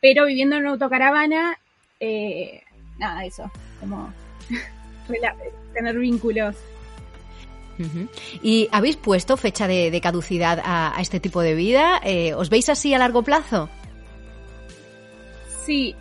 pero 0.00 0.24
viviendo 0.24 0.56
en 0.56 0.62
una 0.62 0.70
autocaravana, 0.70 1.58
eh, 2.00 2.62
nada, 2.98 3.26
eso, 3.26 3.50
como 3.78 4.10
tener 5.74 5.98
vínculos. 5.98 6.56
¿Y 8.42 8.68
habéis 8.72 8.96
puesto 8.96 9.36
fecha 9.36 9.66
de, 9.66 10.00
caducidad 10.02 10.60
a, 10.64 10.94
este 11.00 11.20
tipo 11.20 11.40
de 11.40 11.54
vida? 11.54 12.00
Eh, 12.04 12.34
¿Os 12.34 12.50
veis 12.50 12.68
así 12.68 12.94
a 12.94 12.98
largo 12.98 13.22
plazo? 13.22 13.68
Sí, 15.64 15.94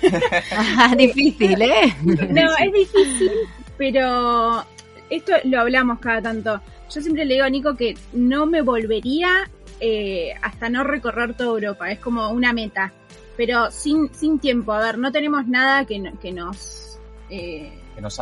difícil, 0.96 1.62
¿eh? 1.62 1.94
No, 2.02 2.56
es 2.56 2.72
difícil, 2.72 3.30
pero 3.76 4.64
esto 5.10 5.32
lo 5.44 5.60
hablamos 5.60 5.98
cada 6.00 6.22
tanto. 6.22 6.60
Yo 6.92 7.00
siempre 7.00 7.24
le 7.24 7.34
digo 7.34 7.46
a 7.46 7.50
Nico 7.50 7.76
que 7.76 7.96
no 8.12 8.46
me 8.46 8.62
volvería 8.62 9.48
eh, 9.80 10.34
hasta 10.42 10.68
no 10.68 10.84
recorrer 10.84 11.34
toda 11.34 11.50
Europa, 11.50 11.90
es 11.90 11.98
como 11.98 12.30
una 12.30 12.52
meta, 12.52 12.92
pero 13.36 13.70
sin, 13.70 14.12
sin 14.14 14.38
tiempo. 14.38 14.72
A 14.72 14.80
ver, 14.80 14.98
no 14.98 15.10
tenemos 15.10 15.46
nada 15.46 15.84
que, 15.84 16.12
que 16.20 16.32
nos, 16.32 16.98
eh, 17.30 17.72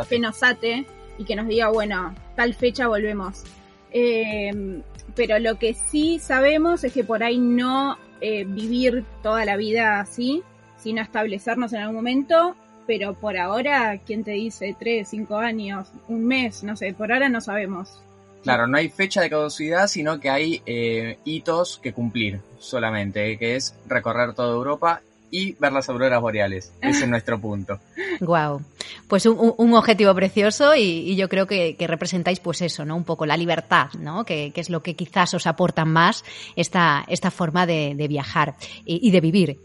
que, 0.08 0.18
nos 0.18 0.42
ate. 0.42 0.86
Y 1.20 1.24
que 1.24 1.36
nos 1.36 1.46
diga, 1.46 1.68
bueno, 1.68 2.14
tal 2.34 2.54
fecha 2.54 2.88
volvemos. 2.88 3.44
Eh, 3.92 4.82
pero 5.14 5.38
lo 5.38 5.58
que 5.58 5.74
sí 5.74 6.18
sabemos 6.18 6.82
es 6.82 6.92
que 6.92 7.04
por 7.04 7.22
ahí 7.22 7.38
no 7.38 7.98
vivir 8.20 9.04
toda 9.22 9.46
la 9.46 9.56
vida 9.56 9.98
así, 9.98 10.42
sino 10.76 11.00
establecernos 11.00 11.72
en 11.72 11.80
algún 11.80 11.96
momento, 11.96 12.54
pero 12.86 13.14
por 13.14 13.36
ahora, 13.36 14.00
¿quién 14.04 14.24
te 14.24 14.32
dice? 14.32 14.74
Tres, 14.78 15.08
cinco 15.08 15.36
años, 15.36 15.88
un 16.08 16.26
mes, 16.26 16.64
no 16.64 16.76
sé, 16.76 16.92
por 16.92 17.12
ahora 17.12 17.28
no 17.28 17.40
sabemos. 17.40 18.02
Claro, 18.42 18.66
no 18.66 18.78
hay 18.78 18.88
fecha 18.88 19.20
de 19.20 19.30
caducidad, 19.30 19.86
sino 19.86 20.18
que 20.18 20.30
hay 20.30 20.62
eh, 20.64 21.18
hitos 21.24 21.78
que 21.78 21.92
cumplir 21.92 22.40
solamente, 22.58 23.38
que 23.38 23.56
es 23.56 23.76
recorrer 23.86 24.34
toda 24.34 24.54
Europa 24.54 25.02
y 25.30 25.52
ver 25.52 25.72
las 25.72 25.88
auroras 25.88 26.20
boreales. 26.20 26.72
Ese 26.80 27.04
es 27.04 27.08
nuestro 27.08 27.40
punto. 27.40 27.78
Wow. 28.20 28.62
Pues 29.08 29.26
un, 29.26 29.74
objetivo 29.74 30.14
precioso 30.14 30.74
y, 30.74 31.14
yo 31.16 31.28
creo 31.28 31.46
que, 31.46 31.76
representáis 31.86 32.40
pues 32.40 32.62
eso, 32.62 32.84
¿no? 32.84 32.96
Un 32.96 33.04
poco 33.04 33.26
la 33.26 33.36
libertad, 33.36 33.88
¿no? 33.98 34.24
Que, 34.24 34.52
es 34.54 34.70
lo 34.70 34.82
que 34.82 34.94
quizás 34.94 35.34
os 35.34 35.46
aporta 35.46 35.84
más 35.84 36.24
esta, 36.56 37.04
esta 37.08 37.30
forma 37.30 37.66
de, 37.66 37.94
viajar 38.08 38.56
y 38.84 39.10
de 39.10 39.20
vivir 39.20 39.58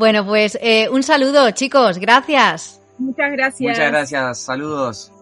bueno, 0.00 0.24
pues 0.24 0.58
eh, 0.62 0.88
un 0.88 1.02
saludo, 1.02 1.50
chicos. 1.50 1.98
Gracias. 1.98 2.80
Muchas 2.96 3.32
gracias. 3.32 3.60
Muchas 3.60 3.90
gracias. 3.90 4.38
Saludos. 4.40 5.12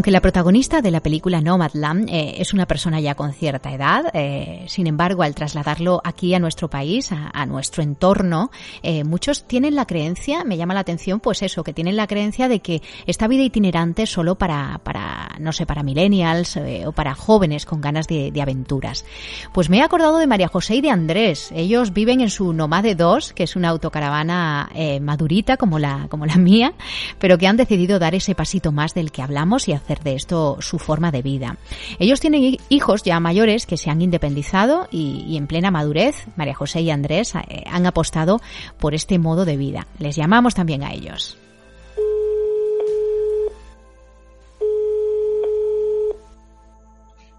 Aunque 0.00 0.12
la 0.12 0.22
protagonista 0.22 0.80
de 0.80 0.90
la 0.90 1.02
película 1.02 1.42
Nomadland 1.42 2.08
eh, 2.08 2.36
es 2.38 2.54
una 2.54 2.64
persona 2.64 3.00
ya 3.00 3.14
con 3.14 3.34
cierta 3.34 3.70
edad, 3.70 4.06
eh, 4.14 4.64
sin 4.66 4.86
embargo, 4.86 5.22
al 5.24 5.34
trasladarlo 5.34 6.00
aquí 6.02 6.32
a 6.32 6.38
nuestro 6.38 6.70
país, 6.70 7.10
a, 7.12 7.44
nuestro 7.44 7.82
entorno, 7.82 8.50
eh, 8.82 9.04
muchos 9.04 9.44
tienen 9.46 9.74
la 9.74 9.84
creencia, 9.84 10.42
me 10.42 10.56
llama 10.56 10.72
la 10.72 10.80
atención, 10.80 11.20
pues 11.20 11.42
eso, 11.42 11.62
que 11.64 11.74
tienen 11.74 11.96
la 11.96 12.06
creencia 12.06 12.48
de 12.48 12.60
que 12.60 12.80
esta 13.04 13.28
vida 13.28 13.42
itinerante 13.42 14.04
es 14.04 14.10
solo 14.10 14.36
para, 14.36 14.80
para 14.84 15.36
no 15.38 15.52
sé, 15.52 15.66
para 15.66 15.82
millennials 15.82 16.58
o 16.86 16.92
para 16.92 17.14
jóvenes 17.14 17.66
con 17.66 17.82
ganas 17.82 18.06
de, 18.06 18.32
aventuras. 18.40 19.04
Pues 19.52 19.68
me 19.68 19.80
he 19.80 19.82
acordado 19.82 20.16
de 20.16 20.26
María 20.26 20.48
José 20.48 20.76
y 20.76 20.80
de 20.80 20.88
Andrés. 20.88 21.52
Ellos 21.54 21.92
viven 21.92 22.22
en 22.22 22.30
su 22.30 22.54
Nomade 22.54 22.94
2, 22.94 23.34
que 23.34 23.42
es 23.42 23.54
una 23.54 23.68
autocaravana 23.68 24.70
madurita 25.02 25.58
como 25.58 25.78
la, 25.78 26.06
como 26.08 26.24
la 26.24 26.36
mía, 26.36 26.72
pero 27.18 27.36
que 27.36 27.46
han 27.46 27.58
decidido 27.58 27.98
dar 27.98 28.14
ese 28.14 28.34
pasito 28.34 28.72
más 28.72 28.94
del 28.94 29.12
que 29.12 29.20
hablamos 29.20 29.68
y 29.68 29.74
hacer 29.74 29.89
de 29.98 30.14
esto 30.14 30.58
su 30.60 30.78
forma 30.78 31.10
de 31.10 31.22
vida. 31.22 31.56
Ellos 31.98 32.20
tienen 32.20 32.56
hijos 32.68 33.02
ya 33.02 33.18
mayores 33.18 33.66
que 33.66 33.76
se 33.76 33.90
han 33.90 34.02
independizado 34.02 34.86
y, 34.92 35.36
en 35.36 35.48
plena 35.48 35.70
madurez, 35.72 36.26
María 36.36 36.54
José 36.54 36.82
y 36.82 36.90
Andrés 36.90 37.34
eh, 37.34 37.64
han 37.66 37.86
apostado 37.86 38.40
por 38.78 38.94
este 38.94 39.18
modo 39.18 39.44
de 39.44 39.56
vida. 39.56 39.86
Les 39.98 40.16
llamamos 40.16 40.54
también 40.54 40.84
a 40.84 40.92
ellos. 40.92 41.36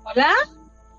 Hola. 0.04 0.34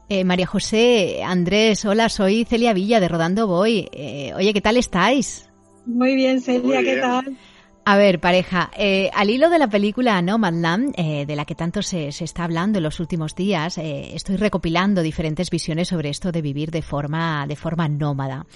Eh, 0.08 0.24
María 0.24 0.46
José, 0.46 1.22
Andrés, 1.24 1.84
hola, 1.84 2.08
soy 2.08 2.44
Celia 2.44 2.72
Villa 2.72 3.00
de 3.00 3.08
Rodando 3.08 3.46
Voy. 3.46 3.88
Eh, 3.92 4.32
oye, 4.34 4.52
¿qué 4.52 4.60
tal 4.60 4.76
estáis? 4.76 5.48
Muy 5.86 6.14
bien, 6.14 6.40
Celia, 6.40 6.82
¿qué 6.82 6.96
tal? 6.96 7.36
A 7.84 7.96
ver, 7.96 8.20
pareja, 8.20 8.70
eh, 8.76 9.10
al 9.12 9.28
hilo 9.28 9.50
de 9.50 9.58
la 9.58 9.66
película 9.66 10.22
Nomadland, 10.22 10.94
eh, 10.96 11.26
de 11.26 11.34
la 11.34 11.44
que 11.44 11.56
tanto 11.56 11.82
se, 11.82 12.12
se, 12.12 12.22
está 12.22 12.44
hablando 12.44 12.78
en 12.78 12.84
los 12.84 13.00
últimos 13.00 13.34
días, 13.34 13.76
eh, 13.76 14.14
estoy 14.14 14.36
recopilando 14.36 15.02
diferentes 15.02 15.50
visiones 15.50 15.88
sobre 15.88 16.08
esto 16.08 16.30
de 16.30 16.42
vivir 16.42 16.70
de 16.70 16.82
forma, 16.82 17.44
de 17.48 17.56
forma 17.56 17.88
nómada. 17.88 18.46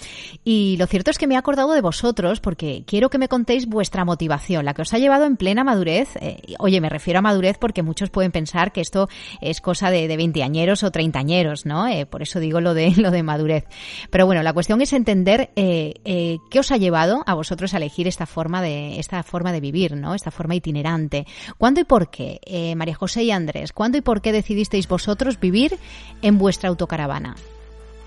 Y 0.45 0.77
lo 0.77 0.87
cierto 0.87 1.11
es 1.11 1.17
que 1.17 1.27
me 1.27 1.35
he 1.35 1.37
acordado 1.37 1.73
de 1.73 1.81
vosotros 1.81 2.39
porque 2.39 2.85
quiero 2.87 3.09
que 3.09 3.17
me 3.17 3.27
contéis 3.27 3.67
vuestra 3.67 4.05
motivación, 4.05 4.63
la 4.63 4.73
que 4.73 4.83
os 4.83 4.93
ha 4.93 4.97
llevado 4.97 5.25
en 5.25 5.35
plena 5.35 5.65
madurez. 5.65 6.15
Eh, 6.21 6.55
oye, 6.59 6.79
me 6.79 6.87
refiero 6.87 7.19
a 7.19 7.21
madurez 7.21 7.57
porque 7.59 7.83
muchos 7.83 8.09
pueden 8.09 8.31
pensar 8.31 8.71
que 8.71 8.79
esto 8.79 9.09
es 9.41 9.59
cosa 9.59 9.91
de, 9.91 10.07
de 10.07 10.15
veinteañeros 10.15 10.83
o 10.83 10.91
treintañeros, 10.91 11.65
¿no? 11.65 11.85
Eh, 11.89 12.05
por 12.05 12.21
eso 12.21 12.39
digo 12.39 12.61
lo 12.61 12.73
de, 12.73 12.91
lo 12.95 13.11
de 13.11 13.23
madurez. 13.23 13.65
Pero 14.09 14.25
bueno, 14.25 14.41
la 14.41 14.53
cuestión 14.53 14.81
es 14.81 14.93
entender 14.93 15.51
qué 15.53 16.59
os 16.59 16.71
ha 16.71 16.77
llevado 16.77 17.23
a 17.25 17.33
vosotros 17.33 17.73
a 17.73 17.77
elegir 17.77 18.07
esta 18.07 18.25
forma 18.25 18.61
de, 18.61 18.99
esta 18.99 19.16
forma 19.23 19.51
de 19.51 19.59
vivir, 19.59 19.95
¿no? 19.95 20.13
Esta 20.13 20.31
forma 20.31 20.55
itinerante. 20.55 21.25
¿Cuándo 21.57 21.81
y 21.81 21.83
por 21.83 22.09
qué, 22.09 22.39
eh, 22.45 22.75
María 22.75 22.95
José 22.95 23.23
y 23.23 23.31
Andrés, 23.31 23.71
cuándo 23.73 23.97
y 23.97 24.01
por 24.01 24.21
qué 24.21 24.31
decidisteis 24.31 24.87
vosotros 24.87 25.39
vivir 25.39 25.77
en 26.21 26.37
vuestra 26.37 26.69
autocaravana? 26.69 27.35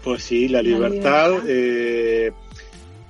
Pues 0.04 0.22
sí, 0.22 0.48
la 0.48 0.62
libertad, 0.62 1.32
eh, 1.46 2.32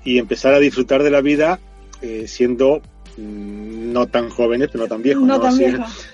y 0.04 0.18
empezar 0.18 0.54
a 0.54 0.58
disfrutar 0.58 1.02
de 1.02 1.10
la 1.10 1.20
vida 1.20 1.60
eh, 2.02 2.26
siendo 2.26 2.80
mm, 3.16 3.92
no 3.92 4.06
tan 4.06 4.28
jóvenes, 4.28 4.68
pero 4.72 4.84
no 4.84 4.88
tan 4.88 5.02
viejos. 5.02 5.24
No, 5.24 5.40
tan 5.40 5.56
viejos. 5.56 6.08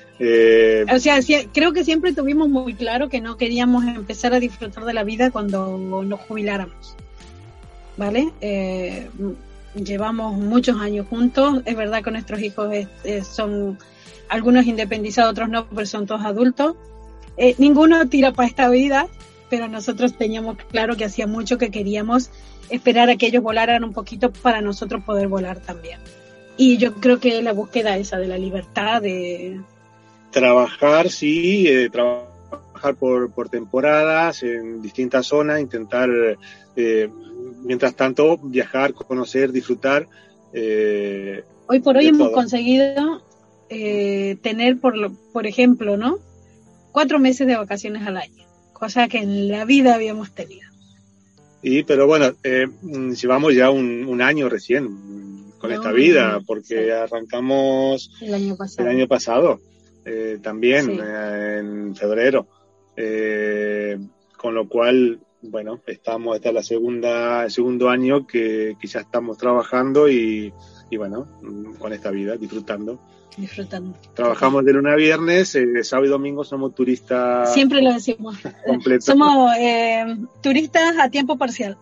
o 0.93 0.99
sea, 0.99 1.21
creo 1.53 1.73
que 1.73 1.85
siempre 1.85 2.13
tuvimos 2.13 2.49
muy 2.49 2.75
claro 2.75 3.09
que 3.09 3.21
no 3.21 3.37
queríamos 3.37 3.85
empezar 3.85 4.35
a 4.35 4.41
disfrutar 4.41 4.85
de 4.85 4.93
la 4.93 5.05
vida 5.05 5.31
cuando 5.31 5.79
nos 5.79 6.21
jubiláramos. 6.21 6.95
¿Vale? 7.97 8.31
Llevamos 9.85 10.37
muchos 10.37 10.81
años 10.81 11.07
juntos. 11.09 11.63
Es 11.65 11.77
verdad 11.77 12.03
que 12.03 12.11
nuestros 12.11 12.41
hijos 12.41 12.75
son 13.31 13.79
algunos 14.29 14.67
independizados, 14.67 15.31
otros 15.33 15.49
no, 15.49 15.69
pero 15.69 15.87
son 15.87 16.07
todos 16.07 16.25
adultos. 16.25 16.77
Eh, 17.37 17.55
ninguno 17.59 18.09
tira 18.09 18.33
para 18.33 18.49
esta 18.49 18.69
vida, 18.69 19.09
pero 19.51 19.69
nosotros 19.69 20.17
teníamos 20.17 20.57
claro 20.71 20.97
que 20.97 21.05
hacía 21.05 21.27
mucho 21.27 21.59
que 21.59 21.71
queríamos 21.71 22.31
esperar 22.71 23.11
a 23.11 23.17
que 23.17 23.27
ellos 23.27 23.43
volaran 23.43 23.85
un 23.85 23.93
poquito 23.93 24.33
para 24.33 24.61
nosotros 24.61 25.05
poder 25.05 25.29
volar 25.29 25.61
también. 25.61 26.01
Y 26.57 26.79
yo 26.79 26.95
creo 26.95 27.21
que 27.21 27.43
la 27.43 27.53
búsqueda 27.53 27.97
esa 27.99 28.19
de 28.19 28.29
la 28.29 28.39
libertad, 28.39 29.03
de... 29.03 29.61
Trabajar, 30.31 31.11
sí, 31.11 31.69
eh, 31.69 31.91
trabajar 31.91 32.95
por, 32.99 33.31
por 33.31 33.49
temporadas 33.49 34.43
en 34.43 34.81
distintas 34.81 35.27
zonas, 35.27 35.61
intentar 35.61 36.09
eh, 36.77 37.11
mientras 37.67 37.97
tanto, 37.97 38.39
viajar, 38.39 38.95
conocer, 38.95 39.51
disfrutar. 39.53 40.07
Eh, 40.53 41.43
hoy 41.67 41.81
por 41.81 41.97
hoy 41.97 42.07
hemos 42.07 42.31
conseguido 42.31 43.23
eh, 43.69 44.37
tener, 44.41 44.79
por, 44.79 44.95
por 45.33 45.47
ejemplo, 45.47 45.97
¿no? 45.97 46.19
Cuatro 46.93 47.19
meses 47.19 47.47
de 47.47 47.57
vacaciones 47.57 48.07
al 48.07 48.17
año, 48.17 48.47
cosa 48.73 49.09
que 49.09 49.19
en 49.19 49.49
la 49.49 49.65
vida 49.65 49.95
habíamos 49.95 50.33
tenido. 50.33 50.71
Y, 51.61 51.83
pero 51.83 52.07
bueno, 52.07 52.33
eh, 52.45 52.69
llevamos 53.21 53.55
ya 53.55 53.71
un, 53.71 54.23
año 54.23 54.49
recién 54.49 54.89
con 55.59 55.73
esta 55.73 55.91
vida, 55.91 56.41
porque 56.47 56.93
arrancamos 56.93 58.13
el 58.21 58.35
año 58.35 58.57
pasado, 58.57 58.89
el 58.89 58.97
año 58.97 59.09
pasado 59.09 59.61
también, 60.43 61.01
en 61.01 61.97
febrero. 61.97 62.47
con 64.37 64.55
lo 64.55 64.69
cual 64.69 65.19
bueno, 65.51 65.81
estamos, 65.87 66.37
esta 66.37 66.49
es 66.49 66.55
la 66.55 66.63
segunda, 66.63 67.45
el 67.45 67.51
segundo 67.51 67.89
año 67.89 68.27
que, 68.27 68.77
que 68.81 68.87
ya 68.87 69.01
estamos 69.01 69.39
trabajando 69.39 70.09
y, 70.09 70.53
y, 70.91 70.97
bueno, 70.97 71.27
con 71.79 71.93
esta 71.93 72.11
vida, 72.11 72.37
disfrutando. 72.37 72.99
Disfrutando. 73.37 73.99
Trabajamos 74.15 74.65
de 74.65 74.73
lunes 74.73 74.93
a 74.93 74.97
viernes, 74.97 75.55
eh, 75.55 75.85
sábado 75.85 76.07
y 76.07 76.11
domingo 76.11 76.43
somos 76.43 76.75
turistas. 76.75 77.53
Siempre 77.53 77.83
lo 77.83 77.93
decimos. 77.93 78.39
Somos 79.01 79.53
eh, 79.59 80.17
turistas 80.41 80.97
a 80.99 81.11
tiempo 81.11 81.37
parcial. 81.37 81.77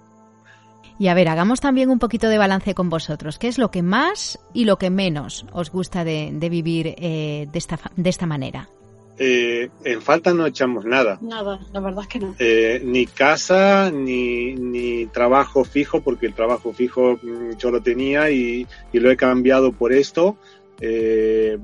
Y 0.99 1.09
a 1.09 1.15
ver, 1.15 1.29
hagamos 1.29 1.61
también 1.61 1.91
un 1.91 1.99
poquito 1.99 2.29
de 2.29 2.39
balance 2.39 2.75
con 2.75 2.89
vosotros. 2.89 3.39
¿Qué 3.39 3.49
es 3.49 3.59
lo 3.59 3.71
que 3.71 3.83
más 3.83 4.39
y 4.53 4.65
lo 4.65 4.79
que 4.79 4.91
menos 4.91 5.47
os 5.53 5.71
gusta 5.71 6.05
de, 6.05 6.31
vivir 6.51 6.95
eh, 6.99 7.49
de, 7.51 7.59
esta, 7.59 7.79
de 7.97 8.11
esta 8.11 8.27
manera? 8.27 8.69
Eh, 9.17 9.71
en 9.85 10.03
falta 10.03 10.35
no 10.35 10.45
echamos 10.47 10.85
nada. 10.85 11.19
Nada, 11.21 11.61
la 11.73 11.81
verdad 11.81 12.03
es 12.03 12.09
que 12.09 12.19
no. 12.19 12.35
Eh, 12.39 12.83
ni 12.85 13.07
casa, 13.07 13.91
ni, 13.93 14.55
ni, 14.55 15.07
trabajo 15.07 15.65
fijo, 15.65 16.01
porque 16.01 16.27
el 16.27 16.35
trabajo 16.35 16.73
fijo 16.73 17.19
mm, 17.23 17.57
yo 17.59 17.71
lo 17.71 17.81
tenía 17.81 18.31
y, 18.31 18.67
y 18.93 18.99
lo 18.99 19.11
he 19.11 19.17
cambiado 19.17 19.73
por 19.73 19.93
esto. 19.93 20.37
Eh, 20.81 21.59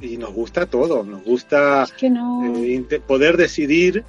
y 0.00 0.16
nos 0.16 0.32
gusta 0.32 0.66
todo, 0.66 1.04
nos 1.04 1.22
gusta 1.22 1.86
eh, 2.00 3.00
poder 3.06 3.36
decidir 3.36 4.04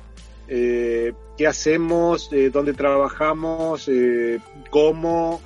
eh, 0.47 1.13
qué 1.37 1.47
hacemos, 1.47 2.29
dónde 2.51 2.73
trabajamos, 2.73 3.89
cómo, 4.71 5.39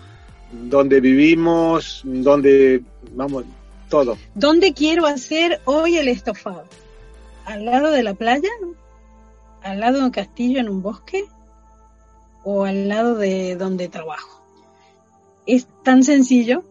dónde 0.52 1.02
vivimos, 1.02 2.02
dónde, 2.06 2.82
vamos, 3.12 3.44
todo. 3.90 4.18
¿Dónde 4.36 4.74
quiero 4.74 5.06
hacer 5.06 5.60
hoy 5.66 5.98
el 5.98 6.08
estofado? 6.08 6.64
¿Al 7.48 7.64
lado 7.64 7.92
de 7.92 8.04
la 8.04 8.14
playa? 8.14 8.50
¿Al 9.64 9.80
lado 9.80 10.00
de 10.00 10.04
un 10.04 10.12
castillo 10.12 10.60
en 10.60 10.68
un 10.68 10.82
bosque? 10.82 11.24
¿O 12.44 12.66
al 12.66 12.90
lado 12.90 13.16
de 13.16 13.56
donde 13.56 13.88
trabajo? 13.88 14.46
Es 15.46 15.66
tan 15.82 16.04
sencillo. 16.04 16.66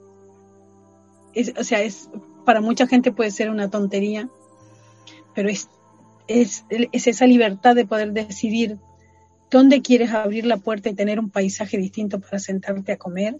Es, 1.33 1.55
o 1.59 1.65
sea, 1.65 1.81
es 1.81 2.11
para 2.45 2.61
mucha 2.61 2.87
gente 2.87 3.11
puede 3.11 3.31
ser 3.31 3.49
una 3.49 3.71
tontería, 3.71 4.29
pero 5.35 5.49
es, 5.49 5.71
es, 6.29 6.67
esa 6.93 7.27
libertad 7.27 7.75
de 7.75 7.87
poder 7.87 8.13
decidir 8.13 8.77
dónde 9.51 9.81
quieres 9.81 10.13
abrir 10.13 10.45
la 10.45 10.59
puerta 10.59 10.91
y 10.91 10.95
tener 10.95 11.19
un 11.19 11.31
paisaje 11.31 11.79
distinto 11.79 12.21
para 12.21 12.39
sentarte 12.39 12.93
a 12.93 12.99
comer. 12.99 13.39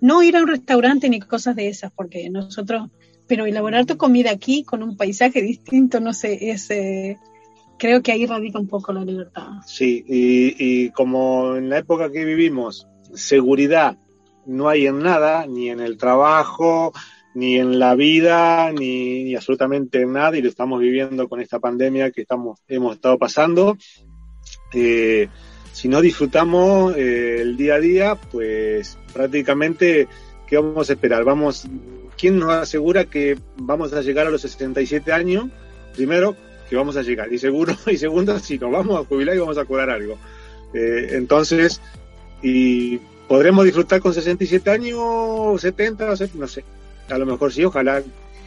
No 0.00 0.22
ir 0.22 0.36
a 0.36 0.42
un 0.42 0.46
restaurante 0.46 1.10
ni 1.10 1.18
cosas 1.18 1.56
de 1.56 1.66
esas, 1.66 1.90
porque 1.90 2.30
nosotros, 2.30 2.90
pero 3.30 3.46
elaborar 3.46 3.86
tu 3.86 3.96
comida 3.96 4.32
aquí 4.32 4.64
con 4.64 4.82
un 4.82 4.96
paisaje 4.96 5.40
distinto, 5.40 6.00
no 6.00 6.12
sé, 6.12 6.50
es, 6.50 6.68
eh, 6.72 7.16
creo 7.78 8.02
que 8.02 8.10
ahí 8.10 8.26
radica 8.26 8.58
un 8.58 8.66
poco 8.66 8.92
la 8.92 9.04
libertad. 9.04 9.50
Sí, 9.64 10.04
y, 10.04 10.56
y 10.58 10.90
como 10.90 11.54
en 11.54 11.70
la 11.70 11.78
época 11.78 12.10
que 12.10 12.24
vivimos, 12.24 12.88
seguridad 13.14 13.96
no 14.46 14.68
hay 14.68 14.88
en 14.88 14.98
nada, 14.98 15.46
ni 15.46 15.70
en 15.70 15.78
el 15.78 15.96
trabajo, 15.96 16.92
ni 17.32 17.54
en 17.56 17.78
la 17.78 17.94
vida, 17.94 18.72
ni, 18.72 19.32
absolutamente 19.36 20.02
en 20.02 20.14
nada, 20.14 20.36
y 20.36 20.42
lo 20.42 20.48
estamos 20.48 20.80
viviendo 20.80 21.28
con 21.28 21.40
esta 21.40 21.60
pandemia 21.60 22.10
que 22.10 22.22
estamos, 22.22 22.58
hemos 22.66 22.96
estado 22.96 23.16
pasando. 23.16 23.78
Eh, 24.72 25.28
si 25.70 25.86
no 25.86 26.00
disfrutamos 26.00 26.96
eh, 26.96 27.42
el 27.42 27.56
día 27.56 27.74
a 27.74 27.78
día, 27.78 28.14
pues 28.16 28.98
prácticamente, 29.14 30.08
¿qué 30.48 30.56
vamos 30.56 30.90
a 30.90 30.94
esperar? 30.94 31.22
Vamos, 31.22 31.68
¿quién 32.20 32.38
nos 32.38 32.52
asegura 32.52 33.06
que 33.06 33.38
vamos 33.56 33.94
a 33.94 34.02
llegar 34.02 34.26
a 34.26 34.30
los 34.30 34.42
67 34.42 35.10
años? 35.10 35.46
Primero, 35.96 36.36
que 36.68 36.76
vamos 36.76 36.96
a 36.96 37.02
llegar, 37.02 37.32
y 37.32 37.38
seguro, 37.38 37.74
y 37.86 37.96
segundo, 37.96 38.38
si 38.38 38.58
nos 38.58 38.70
vamos 38.70 39.00
a 39.00 39.08
jubilar 39.08 39.34
y 39.34 39.38
vamos 39.38 39.56
a 39.56 39.64
cobrar 39.64 39.88
algo. 39.88 40.18
Eh, 40.74 41.08
entonces, 41.12 41.80
y 42.42 42.98
podremos 43.26 43.64
disfrutar 43.64 44.00
con 44.00 44.12
67 44.12 44.70
años, 44.70 45.60
70, 45.60 46.14
no 46.34 46.46
sé, 46.46 46.64
a 47.08 47.18
lo 47.18 47.26
mejor 47.26 47.52
sí, 47.52 47.64
ojalá. 47.64 48.02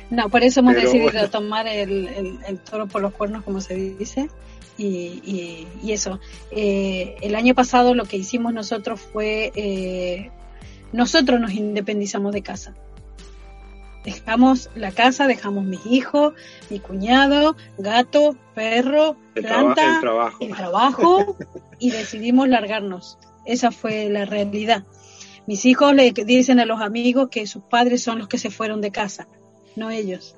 No, 0.09 0.29
por 0.29 0.43
eso 0.43 0.59
hemos 0.59 0.75
decidido 0.75 1.29
tomar 1.31 1.67
el, 1.67 2.39
el, 2.47 2.59
toro 2.59 2.87
por 2.87 3.01
los 3.01 3.13
cuernos, 3.13 3.43
como 3.43 3.59
se 3.59 3.75
dice. 3.75 4.29
Y, 4.77 5.65
y, 5.83 5.91
eso. 5.91 6.19
Eh, 6.51 7.15
el 7.21 7.35
año 7.35 7.53
pasado 7.53 7.93
lo 7.93 8.05
que 8.05 8.17
hicimos 8.17 8.53
nosotros 8.53 8.99
fue, 8.99 9.51
eh, 9.55 10.31
nosotros 10.91 11.39
nos 11.39 11.53
independizamos 11.53 12.33
de 12.33 12.41
casa. 12.41 12.73
Dejamos 14.03 14.69
la 14.75 14.91
casa, 14.91 15.27
dejamos 15.27 15.63
mis 15.63 15.85
hijos, 15.85 16.33
mi 16.69 16.79
cuñado, 16.79 17.55
gato, 17.77 18.35
perro, 18.53 19.15
planta, 19.33 19.95
el 19.95 20.01
trabajo, 20.01 20.37
el 20.41 20.55
trabajo 20.55 21.37
y 21.79 21.91
decidimos 21.91 22.49
largarnos. 22.49 23.17
Esa 23.45 23.71
fue 23.71 24.09
la 24.09 24.25
realidad. 24.25 24.83
Mis 25.47 25.65
hijos 25.65 25.93
le 25.93 26.11
dicen 26.11 26.59
a 26.59 26.65
los 26.65 26.81
amigos 26.81 27.29
que 27.29 27.47
sus 27.47 27.63
padres 27.63 28.03
son 28.03 28.19
los 28.19 28.27
que 28.27 28.37
se 28.37 28.49
fueron 28.49 28.81
de 28.81 28.91
casa, 28.91 29.27
no 29.75 29.89
ellos. 29.89 30.35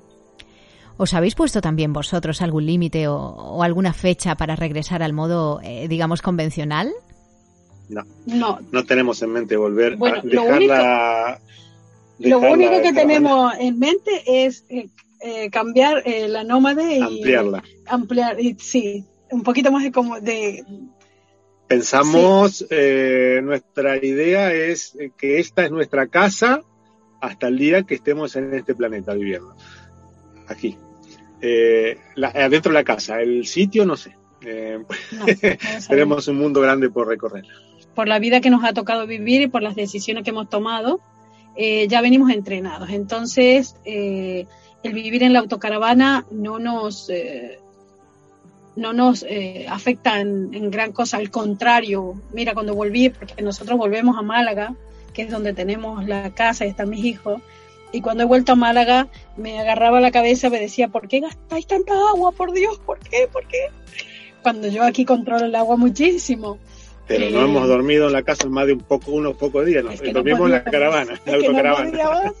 ¿Os 0.96 1.12
habéis 1.12 1.34
puesto 1.34 1.60
también 1.60 1.92
vosotros 1.92 2.40
algún 2.40 2.66
límite 2.66 3.06
o, 3.06 3.62
alguna 3.62 3.92
fecha 3.92 4.34
para 4.34 4.56
regresar 4.56 5.02
al 5.02 5.12
modo, 5.12 5.60
eh, 5.62 5.88
digamos, 5.88 6.22
convencional? 6.22 6.90
No, 7.88 8.02
no, 8.26 8.58
no 8.72 8.84
tenemos 8.84 9.22
en 9.22 9.30
mente 9.30 9.56
volver 9.56 9.98
a 10.02 10.20
dejarla. 10.22 11.40
Lo 12.18 12.38
único, 12.38 12.80
que 12.82 12.92
tenemos 12.92 13.52
en 13.58 13.78
mente 13.78 14.22
es 14.26 14.64
eh, 14.68 14.88
eh, 15.20 15.50
cambiar 15.50 16.02
la 16.06 16.44
nómade 16.44 16.98
y 16.98 17.02
ampliarla. 17.02 17.62
Ampliar, 17.86 18.40
y, 18.40 18.54
sí, 18.58 19.04
un 19.30 19.42
poquito 19.42 19.70
más 19.70 19.82
de, 19.82 19.92
como 19.92 20.20
de 20.20 20.64
Pensamos, 21.68 22.64
eh, 22.70 23.40
nuestra 23.42 23.96
idea 23.96 24.52
es 24.52 24.96
que 25.18 25.40
esta 25.40 25.64
es 25.64 25.72
nuestra 25.72 26.06
casa 26.06 26.62
hasta 27.20 27.48
el 27.48 27.58
día 27.58 27.82
que 27.82 27.96
estemos 27.96 28.36
en 28.36 28.54
este 28.54 28.74
planeta 28.74 29.14
viviendo. 29.14 29.56
Aquí. 30.46 30.76
Eh, 31.40 31.98
adentro 32.34 32.70
de 32.70 32.78
la 32.78 32.84
casa. 32.84 33.20
El 33.20 33.46
sitio, 33.46 33.84
no 33.84 33.96
sé. 33.96 34.16
Eh, 34.42 34.78
tenemos 35.88 36.28
un 36.28 36.36
mundo 36.36 36.60
grande 36.60 36.88
por 36.88 37.08
recorrer. 37.08 37.44
Por 37.96 38.06
la 38.06 38.20
vida 38.20 38.40
que 38.40 38.50
nos 38.50 38.62
ha 38.62 38.72
tocado 38.72 39.08
vivir 39.08 39.42
y 39.42 39.48
por 39.48 39.62
las 39.62 39.74
decisiones 39.74 40.22
que 40.22 40.30
hemos 40.30 40.48
tomado, 40.48 41.00
ya 41.56 42.00
venimos 42.00 42.30
entrenados. 42.30 42.90
Entonces, 42.90 43.76
el 43.84 44.92
vivir 44.92 45.22
en 45.22 45.32
la 45.32 45.38
autocaravana 45.40 46.26
no 46.30 46.58
nos 46.58 47.10
no 48.76 48.92
nos 48.92 49.24
eh, 49.28 49.66
afecta 49.68 50.20
en, 50.20 50.70
gran 50.70 50.92
cosa, 50.92 51.16
al 51.16 51.30
contrario, 51.30 52.20
mira, 52.32 52.52
cuando 52.54 52.74
volví, 52.74 53.08
porque 53.08 53.42
nosotros 53.42 53.78
volvemos 53.78 54.16
a 54.18 54.22
Málaga, 54.22 54.74
que 55.14 55.22
es 55.22 55.30
donde 55.30 55.54
tenemos 55.54 56.06
la 56.06 56.34
casa 56.34 56.66
y 56.66 56.68
están 56.68 56.90
mis 56.90 57.04
hijos, 57.04 57.40
y 57.90 58.02
cuando 58.02 58.22
he 58.22 58.26
vuelto 58.26 58.52
a 58.52 58.56
Málaga 58.56 59.08
me 59.36 59.58
agarraba 59.58 60.00
la 60.00 60.10
cabeza, 60.10 60.50
me 60.50 60.60
decía, 60.60 60.88
¿por 60.88 61.08
qué 61.08 61.20
gastáis 61.20 61.66
tanta 61.66 61.94
agua? 62.10 62.32
Por 62.32 62.52
Dios, 62.52 62.78
¿por 62.84 62.98
qué? 62.98 63.28
¿Por 63.32 63.46
qué? 63.48 63.70
Cuando 64.42 64.68
yo 64.68 64.84
aquí 64.84 65.04
controlo 65.04 65.46
el 65.46 65.54
agua 65.54 65.76
muchísimo. 65.76 66.58
Pero 67.06 67.30
no 67.30 67.44
hemos 67.44 67.68
dormido 67.68 68.06
en 68.08 68.12
la 68.12 68.22
casa 68.22 68.48
más 68.48 68.66
de 68.66 68.72
un 68.74 68.80
poco, 68.80 69.12
unos 69.12 69.36
pocos 69.36 69.64
días, 69.64 69.84
dormimos 70.12 70.46
en 70.46 70.52
la 70.52 70.64
caravana, 70.64 71.20
en 71.24 71.32
la 71.32 71.38
autocaravana. 71.38 72.32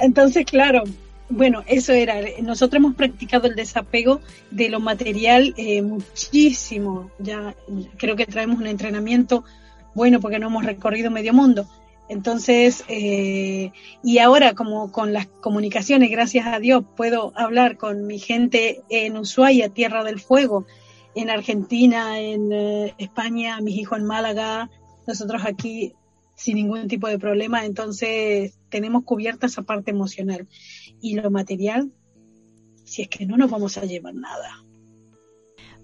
Entonces, 0.00 0.44
claro, 0.46 0.84
bueno, 1.28 1.62
eso 1.66 1.92
era. 1.92 2.16
Nosotros 2.42 2.78
hemos 2.78 2.94
practicado 2.94 3.48
el 3.48 3.56
desapego 3.56 4.20
de 4.50 4.68
lo 4.68 4.80
material 4.80 5.54
eh, 5.56 5.82
muchísimo. 5.82 7.10
Ya 7.18 7.54
creo 7.96 8.16
que 8.16 8.26
traemos 8.26 8.58
un 8.58 8.66
entrenamiento 8.66 9.44
bueno 9.94 10.20
porque 10.20 10.38
no 10.38 10.46
hemos 10.46 10.64
recorrido 10.64 11.10
medio 11.10 11.32
mundo. 11.32 11.66
Entonces, 12.08 12.84
eh, 12.88 13.72
y 14.04 14.18
ahora 14.18 14.54
como 14.54 14.92
con 14.92 15.12
las 15.12 15.26
comunicaciones, 15.26 16.10
gracias 16.10 16.46
a 16.46 16.60
Dios, 16.60 16.84
puedo 16.96 17.32
hablar 17.34 17.76
con 17.76 18.06
mi 18.06 18.20
gente 18.20 18.82
en 18.88 19.16
Ushuaia, 19.16 19.70
Tierra 19.70 20.04
del 20.04 20.20
Fuego, 20.20 20.66
en 21.16 21.30
Argentina, 21.30 22.20
en 22.20 22.52
eh, 22.52 22.94
España, 22.98 23.60
mis 23.60 23.76
hijos 23.76 23.98
en 23.98 24.04
Málaga, 24.04 24.70
nosotros 25.06 25.42
aquí 25.44 25.94
sin 26.34 26.56
ningún 26.56 26.86
tipo 26.88 27.08
de 27.08 27.18
problema. 27.18 27.64
Entonces, 27.64 28.58
tenemos 28.68 29.02
cubierta 29.04 29.46
esa 29.46 29.62
parte 29.62 29.90
emocional 29.90 30.46
y 31.00 31.14
lo 31.14 31.30
material, 31.30 31.90
si 32.84 33.02
es 33.02 33.08
que 33.08 33.24
no 33.26 33.36
nos 33.36 33.50
vamos 33.50 33.78
a 33.78 33.84
llevar 33.84 34.14
nada. 34.14 34.62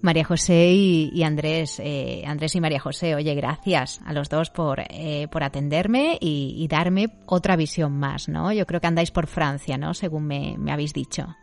María 0.03 0.25
José 0.25 0.73
y, 0.73 1.23
Andrés, 1.23 1.81
eh, 1.83 2.25
Andrés 2.27 2.55
y 2.57 2.61
María 2.61 2.81
José, 2.81 3.14
oye, 3.14 3.35
gracias 3.37 4.01
a 4.05 4.12
los 4.12 4.29
dos 4.29 4.51
por, 4.51 4.81
eh, 4.81 5.29
por 5.31 5.45
atenderme 5.45 6.18
y, 6.21 6.66
darme 6.68 7.07
otra 7.27 7.55
visión 7.57 7.99
más, 7.99 8.29
¿no? 8.29 8.53
Yo 8.53 8.66
creo 8.66 8.81
que 8.81 8.88
andáis 8.88 9.12
por 9.12 9.29
Francia, 9.29 9.79
¿no? 9.79 9.95
Según 9.95 10.27
me, 10.27 10.57
habéis 10.68 10.92
dicho. 10.92 11.37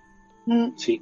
Mm. 0.45 0.75
Sí. 0.75 1.01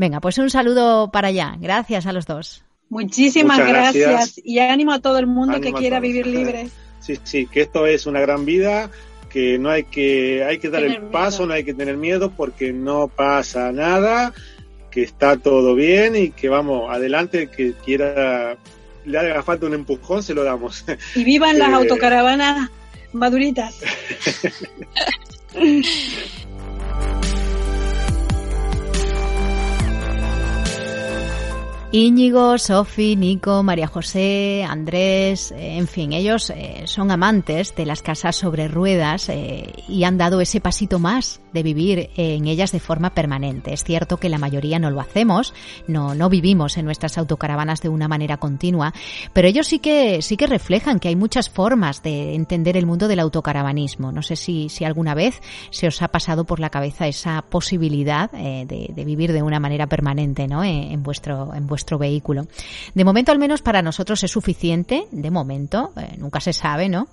Venga, 0.00 0.18
pues 0.18 0.38
un 0.38 0.48
saludo 0.48 1.10
para 1.10 1.28
allá. 1.28 1.56
Gracias 1.60 2.06
a 2.06 2.14
los 2.14 2.24
dos. 2.24 2.64
Muchísimas 2.88 3.58
gracias. 3.58 4.40
y 4.42 4.58
ánimo 4.58 4.92
a 4.92 5.00
todo 5.00 5.18
el 5.18 5.26
mundo 5.26 5.60
que 5.60 5.74
quiera 5.74 6.00
vivir 6.00 6.26
libre. 6.26 6.70
Sí, 7.00 7.18
sí, 7.22 7.46
que 7.46 7.60
esto 7.60 7.86
es 7.86 8.06
una 8.06 8.18
gran 8.18 8.46
vida 8.46 8.90
que 9.28 9.58
no 9.58 9.68
hay 9.68 9.84
que, 9.84 10.42
hay 10.42 10.56
que 10.58 10.70
dar 10.70 10.84
el 10.84 11.02
paso, 11.02 11.44
no 11.44 11.52
hay 11.52 11.64
que 11.64 11.74
tener 11.74 11.98
miedo 11.98 12.30
porque 12.30 12.72
no 12.72 13.08
pasa 13.08 13.72
nada, 13.72 14.32
que 14.90 15.02
está 15.02 15.36
todo 15.36 15.74
bien 15.74 16.16
y 16.16 16.30
que 16.30 16.48
vamos, 16.48 16.90
adelante, 16.90 17.50
que 17.50 17.74
quiera, 17.74 18.56
le 19.04 19.18
haga 19.18 19.42
falta 19.42 19.66
un 19.66 19.74
empujón, 19.74 20.22
se 20.22 20.32
lo 20.32 20.44
damos. 20.44 20.82
Y 21.14 21.24
vivan 21.24 21.58
las 21.58 21.74
autocaravanas 21.74 22.70
maduritas. 23.12 23.74
Íñigo, 31.92 32.56
Sofi, 32.56 33.16
Nico, 33.16 33.64
María 33.64 33.88
José, 33.88 34.64
Andrés, 34.64 35.50
eh, 35.50 35.76
en 35.76 35.88
fin, 35.88 36.12
ellos 36.12 36.50
eh, 36.50 36.82
son 36.84 37.10
amantes 37.10 37.74
de 37.74 37.84
las 37.84 38.00
casas 38.00 38.36
sobre 38.36 38.68
ruedas 38.68 39.28
eh, 39.28 39.72
y 39.88 40.04
han 40.04 40.16
dado 40.16 40.40
ese 40.40 40.60
pasito 40.60 41.00
más 41.00 41.40
de 41.52 41.64
vivir 41.64 42.10
en 42.14 42.46
ellas 42.46 42.70
de 42.70 42.78
forma 42.78 43.10
permanente. 43.10 43.72
Es 43.72 43.82
cierto 43.82 44.18
que 44.18 44.28
la 44.28 44.38
mayoría 44.38 44.78
no 44.78 44.92
lo 44.92 45.00
hacemos, 45.00 45.52
no, 45.88 46.14
no 46.14 46.28
vivimos 46.28 46.78
en 46.78 46.84
nuestras 46.84 47.18
autocaravanas 47.18 47.80
de 47.80 47.88
una 47.88 48.06
manera 48.06 48.36
continua, 48.36 48.94
pero 49.32 49.48
ellos 49.48 49.66
sí 49.66 49.80
que, 49.80 50.22
sí 50.22 50.36
que 50.36 50.46
reflejan 50.46 51.00
que 51.00 51.08
hay 51.08 51.16
muchas 51.16 51.50
formas 51.50 52.04
de 52.04 52.36
entender 52.36 52.76
el 52.76 52.86
mundo 52.86 53.08
del 53.08 53.18
autocaravanismo. 53.18 54.12
No 54.12 54.22
sé 54.22 54.36
si, 54.36 54.68
si 54.68 54.84
alguna 54.84 55.14
vez 55.14 55.40
se 55.70 55.88
os 55.88 56.00
ha 56.02 56.08
pasado 56.08 56.44
por 56.44 56.60
la 56.60 56.70
cabeza 56.70 57.08
esa 57.08 57.42
posibilidad 57.42 58.30
de, 58.30 58.92
vivir 59.04 59.32
de 59.32 59.42
una 59.42 59.58
manera 59.58 59.88
permanente 59.88 60.46
¿no? 60.46 60.62
en, 60.62 61.02
vuestro, 61.02 61.52
en 61.52 61.66
vuestro 61.66 61.79
vehículo. 61.84 62.46
De 62.94 63.04
momento, 63.04 63.32
al 63.32 63.38
menos 63.38 63.62
para 63.62 63.82
nosotros 63.82 64.22
es 64.24 64.30
suficiente, 64.30 65.06
de 65.10 65.30
momento, 65.30 65.92
eh, 65.96 66.16
nunca 66.18 66.40
se 66.40 66.52
sabe, 66.52 66.88
¿no? 66.88 67.08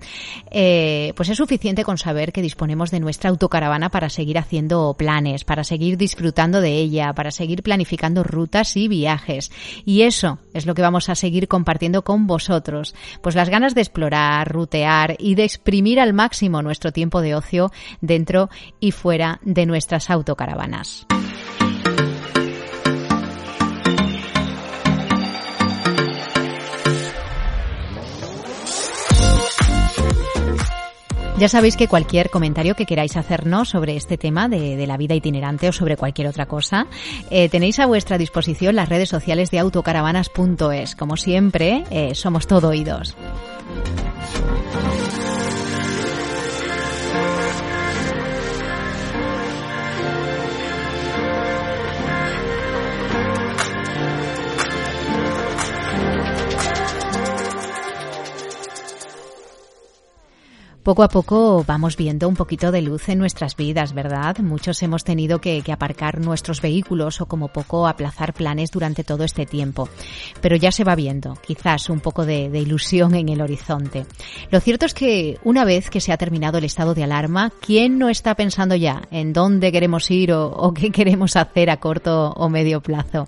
Eh, 0.52 1.14
pues 1.16 1.30
es 1.30 1.38
suficiente 1.38 1.84
con 1.84 1.98
saber 1.98 2.32
que 2.32 2.42
disponemos 2.42 2.92
de 2.92 3.00
nuestra 3.00 3.30
autocaravana 3.30 3.90
para 3.90 4.10
seguir 4.10 4.38
haciendo 4.38 4.96
planes, 4.98 5.44
para 5.44 5.64
seguir 5.64 5.98
disfrutando 5.98 6.62
de 6.62 6.74
ella, 6.74 7.14
para 7.14 7.32
seguir 7.32 7.64
planificando 7.64 8.24
rutas 8.24 8.76
y 8.78 8.88
viajes. 8.88 9.52
Y 9.86 10.02
eso 10.02 10.40
es 10.54 10.66
lo 10.66 10.76
que 10.76 10.82
vamos 10.82 11.10
a 11.10 11.16
seguir 11.16 11.48
compartiendo 11.48 12.04
con 12.04 12.28
vosotros. 12.28 12.96
Pues 13.22 13.36
las 13.36 13.50
ganas 13.50 13.76
de 13.76 13.82
explorar, 13.82 14.52
rutear 14.52 15.16
y 15.20 15.36
de 15.36 15.44
exprimir 15.44 16.00
al 16.00 16.14
máximo 16.14 16.62
nuestro 16.62 16.92
tiempo 16.92 17.22
de 17.22 17.36
ocio 17.36 17.72
dentro 18.02 18.50
y 18.80 18.92
fuera 18.92 19.40
de 19.44 19.66
nuestras 19.66 20.10
autocaravanas. 20.10 21.06
Ya 31.38 31.48
sabéis 31.50 31.78
que 31.78 31.88
cualquier 31.88 32.32
comentario 32.32 32.74
que 32.74 32.88
queráis 32.88 33.16
hacernos 33.16 33.70
sobre 33.70 33.96
este 33.96 34.18
tema 34.18 34.50
de, 34.50 34.88
la 34.88 34.98
vida 34.98 35.14
itinerante 35.14 35.70
o 35.70 35.72
sobre 35.72 35.96
cualquier 35.96 36.28
otra 36.28 36.48
cosa, 36.48 36.88
eh, 37.30 37.48
tenéis 37.48 37.78
a 37.78 37.86
vuestra 37.86 38.18
disposición 38.18 38.76
las 38.76 38.90
redes 38.90 39.10
sociales 39.10 39.52
de 39.52 39.60
autocaravanas.es. 39.60 40.96
Como 40.96 41.16
siempre, 41.16 41.84
eh, 41.92 42.16
somos 42.16 42.48
todo 42.48 42.70
oídos. 42.70 43.16
Poco 60.88 61.04
a 61.04 61.10
poco 61.10 61.66
vamos 61.68 61.98
viendo 61.98 62.30
un 62.30 62.38
poquito 62.38 62.72
de 62.72 62.82
luz 62.82 63.10
en 63.10 63.20
nuestras 63.20 63.58
vidas, 63.58 63.92
¿verdad? 63.92 64.38
Muchos 64.38 64.82
hemos 64.84 65.04
tenido 65.04 65.42
que, 65.42 65.62
aparcar 65.70 66.22
nuestros 66.22 66.62
vehículos 66.62 67.20
o 67.20 67.26
como 67.26 67.50
poco 67.50 67.90
aplazar 67.90 68.34
planes 68.34 68.72
durante 68.72 69.04
todo 69.04 69.26
este 69.26 69.46
tiempo. 69.46 69.90
Pero 70.40 70.56
ya 70.56 70.72
se 70.72 70.86
va 70.86 70.96
viendo, 70.96 71.34
quizás 71.46 71.90
un 71.90 72.00
poco 72.00 72.26
de, 72.26 72.46
ilusión 72.58 73.16
en 73.16 73.28
el 73.28 73.42
horizonte. 73.42 74.06
Lo 74.50 74.62
cierto 74.62 74.86
es 74.86 74.94
que 74.94 75.38
una 75.44 75.66
vez 75.66 75.90
que 75.90 76.00
se 76.00 76.14
ha 76.14 76.18
terminado 76.18 76.58
el 76.58 76.64
estado 76.64 76.94
de 76.94 77.04
alarma, 77.04 77.52
¿quién 77.60 78.00
no 78.00 78.08
está 78.08 78.36
pensando 78.36 78.74
ya 78.74 79.02
en 79.12 79.34
dónde 79.34 79.74
queremos 79.74 80.10
ir 80.10 80.32
o, 80.32 80.74
qué 80.74 80.90
queremos 80.92 81.36
hacer 81.36 81.70
a 81.70 81.82
corto 81.82 82.30
o 82.32 82.48
medio 82.48 82.80
plazo? 82.80 83.28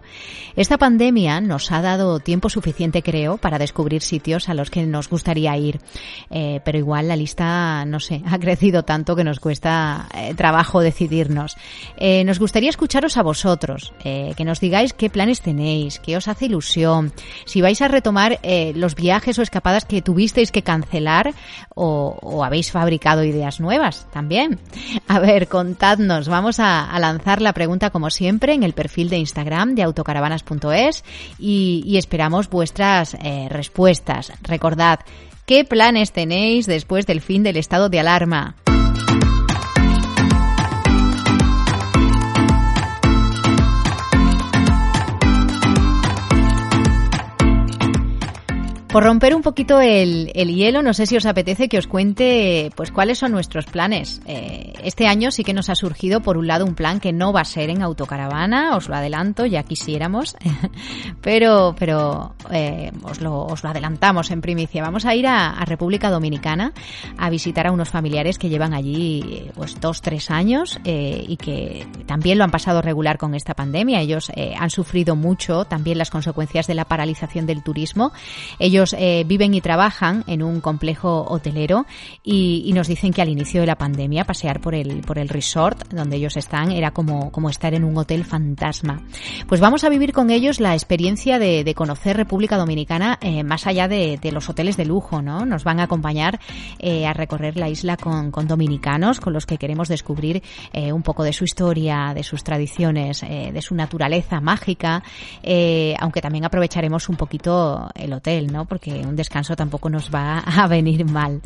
Esta 0.55 0.77
pandemia 0.77 1.41
nos 1.41 1.73
ha 1.73 1.81
dado 1.81 2.21
tiempo 2.21 2.49
suficiente, 2.49 3.03
creo, 3.03 3.35
para 3.35 3.59
descubrir 3.59 4.01
sitios 4.01 4.47
a 4.47 4.53
los 4.53 4.69
que 4.69 4.85
nos 4.85 5.09
gustaría 5.09 5.57
ir. 5.57 5.81
Eh, 6.29 6.61
pero 6.63 6.77
igual 6.77 7.09
la 7.09 7.17
lista 7.17 7.48
no 7.85 7.99
sé, 7.99 8.21
ha 8.25 8.39
crecido 8.39 8.83
tanto 8.83 9.15
que 9.15 9.23
nos 9.23 9.39
cuesta 9.39 10.07
eh, 10.13 10.33
trabajo 10.35 10.81
decidirnos. 10.81 11.57
Eh, 11.97 12.23
nos 12.23 12.39
gustaría 12.39 12.69
escucharos 12.69 13.17
a 13.17 13.23
vosotros, 13.23 13.93
eh, 14.03 14.33
que 14.35 14.45
nos 14.45 14.59
digáis 14.59 14.93
qué 14.93 15.09
planes 15.09 15.41
tenéis, 15.41 15.99
qué 15.99 16.17
os 16.17 16.27
hace 16.27 16.45
ilusión, 16.45 17.11
si 17.45 17.61
vais 17.61 17.81
a 17.81 17.87
retomar 17.87 18.39
los 18.75 18.95
viajes 18.95 19.37
o 19.39 19.41
escapadas 19.41 19.85
que 19.85 20.01
tuvisteis 20.01 20.51
que 20.51 20.63
cancelar 20.63 21.33
o, 21.75 22.43
habéis 22.43 22.71
fabricado 22.71 23.23
ideas 23.23 23.59
nuevas 23.59 24.07
también. 24.11 24.59
A 25.07 25.19
ver, 25.19 25.47
contadnos, 25.47 26.27
vamos 26.27 26.59
a, 26.59 26.97
lanzar 26.99 27.41
la 27.41 27.53
pregunta 27.53 27.89
como 27.89 28.09
siempre 28.09 28.53
en 28.53 28.63
el 28.63 28.73
perfil 28.73 29.09
de 29.09 29.17
Instagram 29.17 29.75
de 29.75 29.83
autocaravanas.es 29.83 31.03
y, 31.37 31.83
y 31.85 31.97
esperamos 31.97 32.49
vuestras 32.49 33.17
respuestas. 33.49 34.31
Recordad, 34.41 34.99
¿Qué 35.49 35.65
planes 35.65 36.11
tenéis 36.11 36.67
después 36.67 37.07
del 37.07 37.21
fin 37.21 37.41
del 37.41 37.57
estado 37.57 37.89
de 37.89 37.99
alarma? 37.99 38.55
Por 48.91 49.03
romper 49.03 49.35
un 49.35 49.43
poquito 49.43 49.79
el, 49.81 50.31
hielo, 50.33 50.81
no 50.81 50.95
sé 50.95 51.05
si 51.05 51.15
os 51.15 51.27
apetece 51.27 51.69
que 51.69 51.77
os 51.77 51.85
cuente 51.85 52.71
pues 52.75 52.91
cuáles 52.91 53.19
son 53.19 53.31
nuestros 53.31 53.67
planes. 53.67 54.19
Eh, 54.25 54.73
este 54.83 55.05
año 55.05 55.29
sí 55.29 55.43
que 55.43 55.53
nos 55.53 55.69
ha 55.69 55.75
surgido 55.75 56.21
por 56.21 56.37
un 56.37 56.47
lado 56.47 56.65
un 56.65 56.73
plan 56.73 56.99
que 56.99 57.13
no 57.13 57.31
va 57.31 57.41
a 57.41 57.45
ser 57.45 57.69
en 57.69 57.83
autocaravana, 57.83 58.75
os 58.75 58.89
lo 58.89 58.95
adelanto, 58.95 59.45
ya 59.45 59.61
quisiéramos, 59.61 60.35
pero 61.21 61.75
pero 61.77 62.33
eh, 62.49 62.91
os, 63.03 63.21
lo, 63.21 63.45
os, 63.45 63.63
lo, 63.63 63.69
adelantamos 63.69 64.31
en 64.31 64.41
primicia. 64.41 64.81
Vamos 64.81 65.05
a 65.05 65.13
ir 65.13 65.27
a, 65.27 65.63
República 65.65 66.09
Dominicana 66.09 66.73
a 67.15 67.29
visitar 67.29 67.67
a 67.67 67.71
unos 67.71 67.89
familiares 67.89 68.39
que 68.39 68.49
llevan 68.49 68.73
allí 68.73 69.51
pues 69.53 69.79
dos 69.79 70.01
tres 70.01 70.31
años 70.31 70.79
eh, 70.83 71.25
y 71.27 71.37
que 71.37 71.85
también 72.07 72.39
lo 72.39 72.43
han 72.43 72.49
pasado 72.49 72.81
regular 72.81 73.19
con 73.19 73.35
esta 73.35 73.53
pandemia. 73.53 74.01
Ellos 74.01 74.31
han 74.57 74.71
sufrido 74.71 75.15
mucho 75.15 75.65
también 75.65 75.99
las 75.99 76.09
consecuencias 76.09 76.65
de 76.65 76.73
la 76.73 76.85
paralización 76.85 77.45
del 77.45 77.61
turismo. 77.61 78.13
Ellos 78.57 78.78
ellos 78.79 78.95
eh, 78.97 79.25
viven 79.27 79.53
y 79.53 79.59
trabajan 79.59 80.23
en 80.25 80.41
un 80.41 80.61
complejo 80.61 81.25
hotelero 81.27 81.85
y, 82.23 82.71
nos 82.73 82.87
dicen 82.87 83.11
que 83.11 83.21
al 83.21 83.27
inicio 83.27 83.59
de 83.59 83.67
la 83.67 83.75
pandemia 83.75 84.23
pasear 84.23 84.61
por 84.61 84.73
el, 84.73 85.01
por 85.01 85.19
el 85.19 85.27
resort 85.27 85.91
donde 85.91 86.15
ellos 86.15 86.37
están 86.37 86.71
era 86.71 86.91
como, 86.91 87.29
como 87.29 87.49
estar 87.49 87.73
en 87.73 87.83
un 87.83 87.97
hotel 87.97 88.23
fantasma. 88.23 89.01
Pues 89.49 89.59
vamos 89.59 89.83
a 89.83 89.89
vivir 89.89 90.13
con 90.13 90.29
ellos 90.29 90.61
la 90.61 90.75
experiencia 90.75 91.39
de, 91.39 91.73
conocer 91.75 92.15
República 92.15 92.57
Dominicana 92.57 93.17
eh, 93.21 93.43
más 93.43 93.67
allá 93.67 93.89
de, 93.89 94.17
los 94.31 94.47
hoteles 94.47 94.77
de 94.77 94.85
lujo, 94.85 95.21
¿no? 95.21 95.45
Nos 95.45 95.65
van 95.65 95.81
a 95.81 95.83
acompañar 95.83 96.39
eh, 96.79 97.05
a 97.05 97.11
recorrer 97.11 97.57
la 97.57 97.67
isla 97.67 97.97
con, 97.97 98.31
con, 98.31 98.47
dominicanos 98.47 99.19
con 99.19 99.33
los 99.33 99.45
que 99.45 99.57
queremos 99.57 99.89
descubrir 99.89 100.41
un 100.73 101.03
poco 101.03 101.23
de 101.23 101.33
su 101.33 101.43
historia, 101.43 102.13
de 102.13 102.23
sus 102.23 102.43
tradiciones, 102.43 103.21
de 103.21 103.61
su 103.61 103.75
naturaleza 103.75 104.39
mágica, 104.39 105.03
aunque 105.99 106.21
también 106.21 106.45
aprovecharemos 106.45 107.09
un 107.09 107.17
poquito 107.17 107.89
el 107.95 108.13
hotel, 108.13 108.51
¿no? 108.51 108.65
Porque 108.69 108.91
un 109.05 109.15
descanso 109.15 109.55
tampoco 109.55 109.89
nos 109.89 110.09
va 110.09 110.39
a 110.39 110.67
venir 110.67 111.05
mal. 111.05 111.41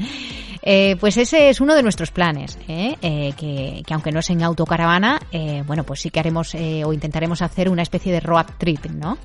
Eh, 0.66 0.96
pues 1.00 1.18
ese 1.18 1.50
es 1.50 1.60
uno 1.60 1.76
de 1.76 1.84
nuestros 1.84 2.12
planes, 2.12 2.58
¿eh? 2.70 2.96
Eh, 3.02 3.34
que, 3.36 3.84
aunque 3.92 4.12
no 4.12 4.20
es 4.20 4.30
en 4.30 4.44
autocaravana, 4.44 5.20
bueno, 5.66 5.84
pues 5.84 6.00
sí 6.00 6.10
que 6.10 6.20
haremos 6.20 6.56
o 6.56 6.94
intentaremos 6.94 7.42
hacer 7.42 7.70
una 7.70 7.82
especie 7.82 8.14
de 8.14 8.20
road 8.20 8.46
trip, 8.58 8.86
¿no? 8.86 9.18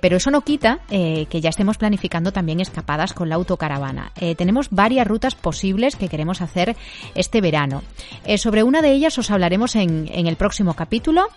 pero 0.00 0.16
eso 0.16 0.30
no 0.30 0.40
quita 0.40 0.80
que 0.88 1.40
ya 1.40 1.50
estemos 1.50 1.78
planificando 1.78 2.32
también 2.32 2.60
escapadas 2.60 3.12
con 3.12 3.28
la 3.28 3.36
autocaravana. 3.36 4.12
tenemos 4.36 4.68
varias 4.70 5.06
rutas 5.06 5.34
posibles 5.34 5.96
que 5.96 6.08
queremos 6.08 6.40
hacer 6.40 6.76
este 7.14 7.40
verano. 7.40 7.82
sobre 8.36 8.62
una 8.62 8.82
de 8.82 8.92
ellas 8.92 9.18
os 9.18 9.30
hablaremos 9.30 9.76
en, 9.76 10.08
en 10.12 10.26
el 10.26 10.36
próximo 10.36 10.74
capítulo. 10.74 11.28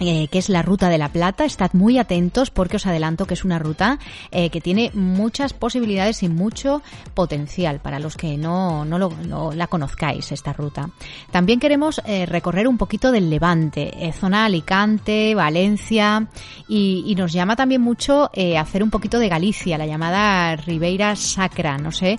Eh, 0.00 0.28
que 0.28 0.38
es 0.38 0.48
la 0.48 0.62
Ruta 0.62 0.88
de 0.88 0.98
la 0.98 1.08
Plata. 1.08 1.44
Estad 1.44 1.72
muy 1.72 1.98
atentos 1.98 2.50
porque 2.50 2.76
os 2.76 2.86
adelanto 2.86 3.26
que 3.26 3.34
es 3.34 3.44
una 3.44 3.58
ruta 3.58 3.98
eh, 4.30 4.50
que 4.50 4.60
tiene 4.60 4.90
muchas 4.94 5.52
posibilidades 5.52 6.22
y 6.22 6.28
mucho 6.28 6.82
potencial 7.14 7.80
para 7.80 7.98
los 7.98 8.16
que 8.16 8.36
no, 8.36 8.84
no, 8.84 8.98
lo, 8.98 9.10
no 9.26 9.52
la 9.52 9.66
conozcáis, 9.66 10.30
esta 10.30 10.52
ruta. 10.52 10.90
También 11.32 11.58
queremos 11.58 12.00
eh, 12.04 12.26
recorrer 12.26 12.68
un 12.68 12.78
poquito 12.78 13.10
del 13.10 13.28
Levante, 13.28 14.12
zona 14.18 14.44
Alicante, 14.44 15.34
Valencia 15.34 16.28
y, 16.68 17.04
y, 17.06 17.14
nos 17.14 17.32
llama 17.32 17.56
también 17.56 17.80
mucho 17.80 18.30
hacer 18.58 18.82
un 18.82 18.90
poquito 18.90 19.18
de 19.18 19.28
Galicia, 19.28 19.78
la 19.78 19.86
llamada 19.86 20.54
Ribeira 20.56 21.16
Sacra, 21.16 21.76
no 21.78 21.90
sé, 21.90 22.18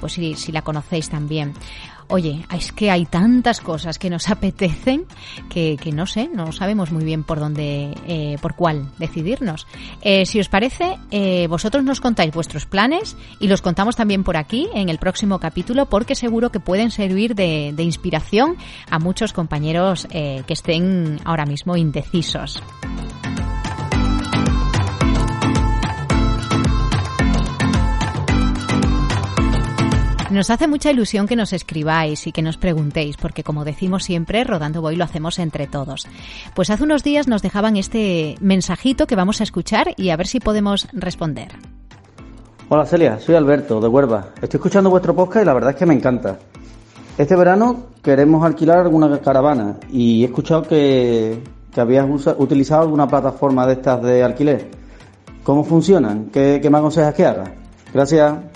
pues 0.00 0.12
si, 0.12 0.34
si 0.34 0.52
la 0.52 0.62
conocéis 0.62 1.08
también. 1.08 1.54
Oye, 2.12 2.44
es 2.54 2.72
que 2.72 2.90
hay 2.90 3.06
tantas 3.06 3.62
cosas 3.62 3.98
que 3.98 4.10
nos 4.10 4.28
apetecen 4.28 5.06
que, 5.48 5.78
no 5.94 6.04
sé, 6.06 6.28
no 6.28 6.52
sabemos 6.52 6.92
muy 6.92 7.04
bien 7.04 7.24
por 7.24 7.40
dónde, 7.40 7.94
eh, 8.06 8.36
por 8.42 8.54
cuál 8.54 8.90
decidirnos. 8.98 9.66
Eh, 10.02 10.26
si 10.26 10.38
os 10.38 10.50
parece, 10.50 10.98
eh, 11.10 11.46
vosotros 11.48 11.82
nos 11.82 12.02
contáis 12.02 12.34
vuestros 12.34 12.66
planes 12.66 13.16
y 13.40 13.48
los 13.48 13.62
contamos 13.62 13.96
también 13.96 14.24
por 14.24 14.36
aquí 14.36 14.68
en 14.74 14.90
el 14.90 14.98
próximo 14.98 15.38
capítulo 15.38 15.86
porque 15.86 16.14
seguro 16.14 16.52
que 16.52 16.60
pueden 16.60 16.90
servir 16.90 17.34
de, 17.34 17.72
de 17.74 17.82
inspiración 17.82 18.56
a 18.90 18.98
muchos 18.98 19.32
compañeros 19.32 20.06
que 20.10 20.44
estén 20.48 21.18
ahora 21.24 21.46
mismo 21.46 21.78
indecisos. 21.78 22.62
Nos 30.32 30.48
hace 30.48 30.66
mucha 30.66 30.90
ilusión 30.90 31.26
que 31.26 31.36
nos 31.36 31.52
escribáis 31.52 32.26
y 32.26 32.32
que 32.32 32.40
nos 32.40 32.56
preguntéis, 32.56 33.18
porque 33.18 33.44
como 33.44 33.66
decimos 33.66 34.04
siempre, 34.04 34.44
Rodando 34.44 34.80
Voy 34.80 34.96
lo 34.96 35.04
hacemos 35.04 35.38
entre 35.38 35.66
todos. 35.66 36.08
Pues 36.54 36.70
hace 36.70 36.84
unos 36.84 37.04
días 37.04 37.28
nos 37.28 37.42
dejaban 37.42 37.76
este 37.76 38.36
mensajito 38.40 39.06
que 39.06 39.14
vamos 39.14 39.42
a 39.42 39.44
escuchar 39.44 39.92
y 39.98 40.08
a 40.08 40.16
ver 40.16 40.26
si 40.26 40.40
podemos 40.40 40.88
responder. 40.94 41.52
Hola 42.70 42.86
Celia, 42.86 43.20
soy 43.20 43.34
Alberto 43.34 43.78
de 43.78 43.88
Huerva. 43.88 44.30
Estoy 44.40 44.56
escuchando 44.56 44.88
vuestro 44.88 45.14
podcast 45.14 45.42
y 45.42 45.46
la 45.46 45.52
verdad 45.52 45.70
es 45.72 45.76
que 45.76 45.84
me 45.84 45.92
encanta. 45.92 46.38
Este 47.18 47.36
verano 47.36 47.88
queremos 48.02 48.42
alquilar 48.42 48.78
alguna 48.78 49.20
caravana 49.20 49.76
y 49.90 50.22
he 50.22 50.26
escuchado 50.28 50.62
que, 50.62 51.42
que 51.70 51.80
habías 51.82 52.06
utilizado 52.38 52.80
alguna 52.80 53.06
plataforma 53.06 53.66
de 53.66 53.74
estas 53.74 54.02
de 54.02 54.22
alquiler. 54.22 54.70
¿Cómo 55.44 55.62
funcionan? 55.62 56.30
¿Qué, 56.32 56.58
qué 56.62 56.70
me 56.70 56.78
aconsejas 56.78 57.12
que 57.12 57.26
haga? 57.26 57.52
Gracias. 57.92 58.51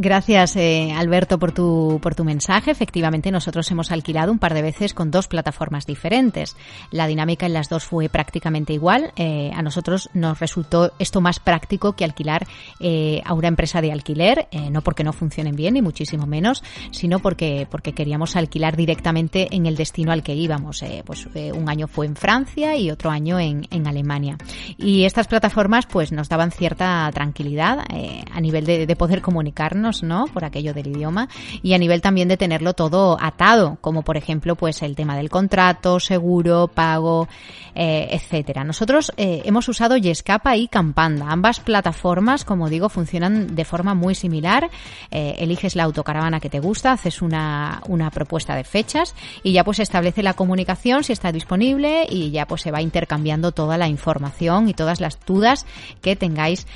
Gracias, 0.00 0.54
eh, 0.54 0.92
Alberto, 0.96 1.40
por 1.40 1.50
tu, 1.50 1.98
por 2.00 2.14
tu 2.14 2.22
mensaje. 2.22 2.70
Efectivamente, 2.70 3.32
nosotros 3.32 3.68
hemos 3.72 3.90
alquilado 3.90 4.30
un 4.30 4.38
par 4.38 4.54
de 4.54 4.62
veces 4.62 4.94
con 4.94 5.10
dos 5.10 5.26
plataformas 5.26 5.86
diferentes. 5.86 6.54
La 6.92 7.08
dinámica 7.08 7.46
en 7.46 7.52
las 7.52 7.68
dos 7.68 7.82
fue 7.82 8.08
prácticamente 8.08 8.72
igual. 8.72 9.12
Eh, 9.16 9.50
a 9.52 9.60
nosotros 9.60 10.08
nos 10.14 10.38
resultó 10.38 10.92
esto 11.00 11.20
más 11.20 11.40
práctico 11.40 11.94
que 11.94 12.04
alquilar 12.04 12.46
eh, 12.78 13.22
a 13.24 13.34
una 13.34 13.48
empresa 13.48 13.80
de 13.80 13.90
alquiler, 13.90 14.46
no 14.70 14.82
porque 14.82 15.02
no 15.02 15.12
funcionen 15.12 15.56
bien, 15.56 15.74
ni 15.74 15.82
muchísimo 15.82 16.26
menos, 16.26 16.62
sino 16.92 17.18
porque, 17.18 17.66
porque 17.68 17.92
queríamos 17.92 18.36
alquilar 18.36 18.76
directamente 18.76 19.48
en 19.50 19.66
el 19.66 19.74
destino 19.74 20.12
al 20.12 20.22
que 20.22 20.34
íbamos. 20.34 20.84
pues 21.04 21.26
un 21.26 21.68
año 21.68 21.88
fue 21.88 22.06
en 22.06 22.14
Francia 22.14 22.76
y 22.76 22.92
otro 22.92 23.10
año 23.10 23.40
en, 23.40 23.66
en 23.72 23.88
Alemania. 23.88 24.38
Y 24.76 25.02
estas 25.04 25.26
plataformas 25.26 25.86
pues 25.86 26.12
nos 26.12 26.28
daban 26.28 26.52
cierta 26.52 27.10
tranquilidad 27.12 27.80
a 27.80 28.40
nivel 28.40 28.64
de, 28.64 28.86
de 28.86 28.96
poder 28.96 29.22
comunicarnos 29.22 29.87
¿no? 30.02 30.26
Por 30.26 30.44
aquello 30.44 30.74
del 30.74 30.88
idioma 30.88 31.28
y 31.62 31.74
a 31.74 31.78
nivel 31.78 32.00
también 32.00 32.28
de 32.28 32.36
tenerlo 32.36 32.74
todo 32.74 33.18
atado, 33.20 33.78
como 33.80 34.02
por 34.02 34.16
ejemplo, 34.16 34.56
pues 34.56 34.82
el 34.82 34.94
tema 34.96 35.16
del 35.16 35.30
contrato, 35.30 36.00
seguro, 36.00 36.68
pago, 36.68 37.28
eh, 37.74 38.08
etcétera. 38.10 38.64
Nosotros 38.64 39.12
eh, 39.16 39.42
hemos 39.44 39.68
usado 39.68 39.96
Yescapa 39.96 40.56
y 40.56 40.66
Campanda. 40.66 41.26
Ambas 41.28 41.60
plataformas, 41.60 42.44
como 42.44 42.68
digo, 42.68 42.88
funcionan 42.88 43.54
de 43.54 43.64
forma 43.64 43.94
muy 43.94 44.16
similar. 44.16 44.68
Eh, 45.12 45.36
eliges 45.38 45.76
la 45.76 45.84
autocaravana 45.84 46.40
que 46.40 46.50
te 46.50 46.58
gusta, 46.58 46.90
haces 46.90 47.22
una, 47.22 47.80
una 47.86 48.10
propuesta 48.10 48.56
de 48.56 48.64
fechas 48.64 49.14
y 49.44 49.52
ya 49.52 49.62
pues 49.62 49.78
establece 49.78 50.24
la 50.24 50.34
comunicación 50.34 51.04
si 51.04 51.12
está 51.12 51.30
disponible 51.30 52.04
y 52.10 52.32
ya 52.32 52.46
pues 52.46 52.62
se 52.62 52.72
va 52.72 52.82
intercambiando 52.82 53.52
toda 53.52 53.78
la 53.78 53.86
información 53.86 54.68
y 54.68 54.74
todas 54.74 55.00
las 55.00 55.18
dudas 55.24 55.64
que 56.02 56.16
tengáis 56.16 56.66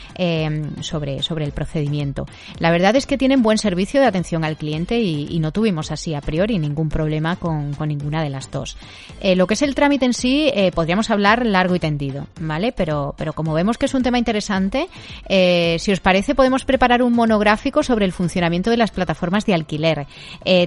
sobre, 0.80 1.22
sobre 1.22 1.44
el 1.44 1.52
procedimiento. 1.52 2.26
La 2.58 2.70
verdad 2.70 2.94
es 2.94 3.01
que 3.06 3.18
tienen 3.18 3.42
buen 3.42 3.58
servicio 3.58 4.00
de 4.00 4.06
atención 4.06 4.44
al 4.44 4.56
cliente 4.56 5.00
y, 5.00 5.38
no 5.40 5.50
tuvimos 5.50 5.90
así 5.90 6.14
a 6.14 6.20
priori 6.20 6.58
ningún 6.58 6.88
problema 6.88 7.36
con, 7.36 7.74
ninguna 7.86 8.22
de 8.22 8.30
las 8.30 8.50
dos. 8.50 8.76
Eh, 9.20 9.34
lo 9.34 9.46
que 9.46 9.54
es 9.54 9.62
el 9.62 9.74
trámite 9.74 10.04
en 10.04 10.14
sí, 10.14 10.50
eh, 10.54 10.70
podríamos 10.72 11.10
hablar 11.10 11.44
largo 11.44 11.74
y 11.74 11.80
tendido, 11.80 12.26
¿vale? 12.40 12.72
Pero, 12.72 13.14
pero 13.16 13.32
como 13.32 13.54
vemos 13.54 13.76
que 13.78 13.86
es 13.86 13.94
un 13.94 14.04
tema 14.04 14.18
interesante, 14.18 14.88
eh, 15.28 15.76
si 15.80 15.90
os 15.90 15.98
parece, 15.98 16.36
podemos 16.36 16.64
preparar 16.64 17.02
un 17.02 17.12
monográfico 17.12 17.82
sobre 17.82 18.04
el 18.04 18.12
funcionamiento 18.12 18.70
de 18.70 18.76
las 18.76 18.92
plataformas 18.92 19.46
de 19.46 19.54
alquiler, 19.54 20.06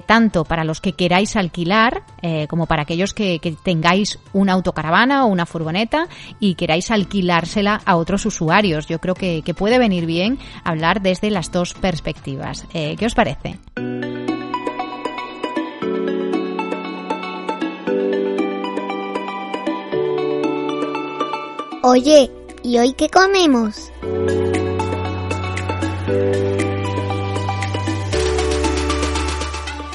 tanto 0.04 0.44
para 0.44 0.64
los 0.64 0.80
que 0.80 0.92
queráis 0.92 1.36
alquilar 1.36 2.02
como 2.48 2.66
para 2.66 2.82
aquellos 2.82 3.14
que, 3.14 3.40
tengáis 3.62 4.18
una 4.32 4.52
autocaravana 4.52 5.24
o 5.24 5.28
una 5.28 5.46
furgoneta 5.46 6.08
y 6.40 6.54
queráis 6.54 6.90
alquilársela 6.90 7.80
a 7.84 7.96
otros 7.96 8.26
usuarios. 8.26 8.86
Yo 8.88 8.98
creo 8.98 9.14
que 9.14 9.54
puede 9.56 9.78
venir 9.78 10.06
bien 10.06 10.38
hablar 10.64 11.00
desde 11.00 11.30
las 11.30 11.50
dos 11.50 11.74
perspectivas 11.74 12.25
eh, 12.74 12.96
¿Qué 12.98 13.06
os 13.06 13.14
parece? 13.14 13.58
Oye, 21.82 22.30
¿y 22.64 22.78
hoy 22.78 22.92
qué 22.94 23.08
comemos? 23.08 23.92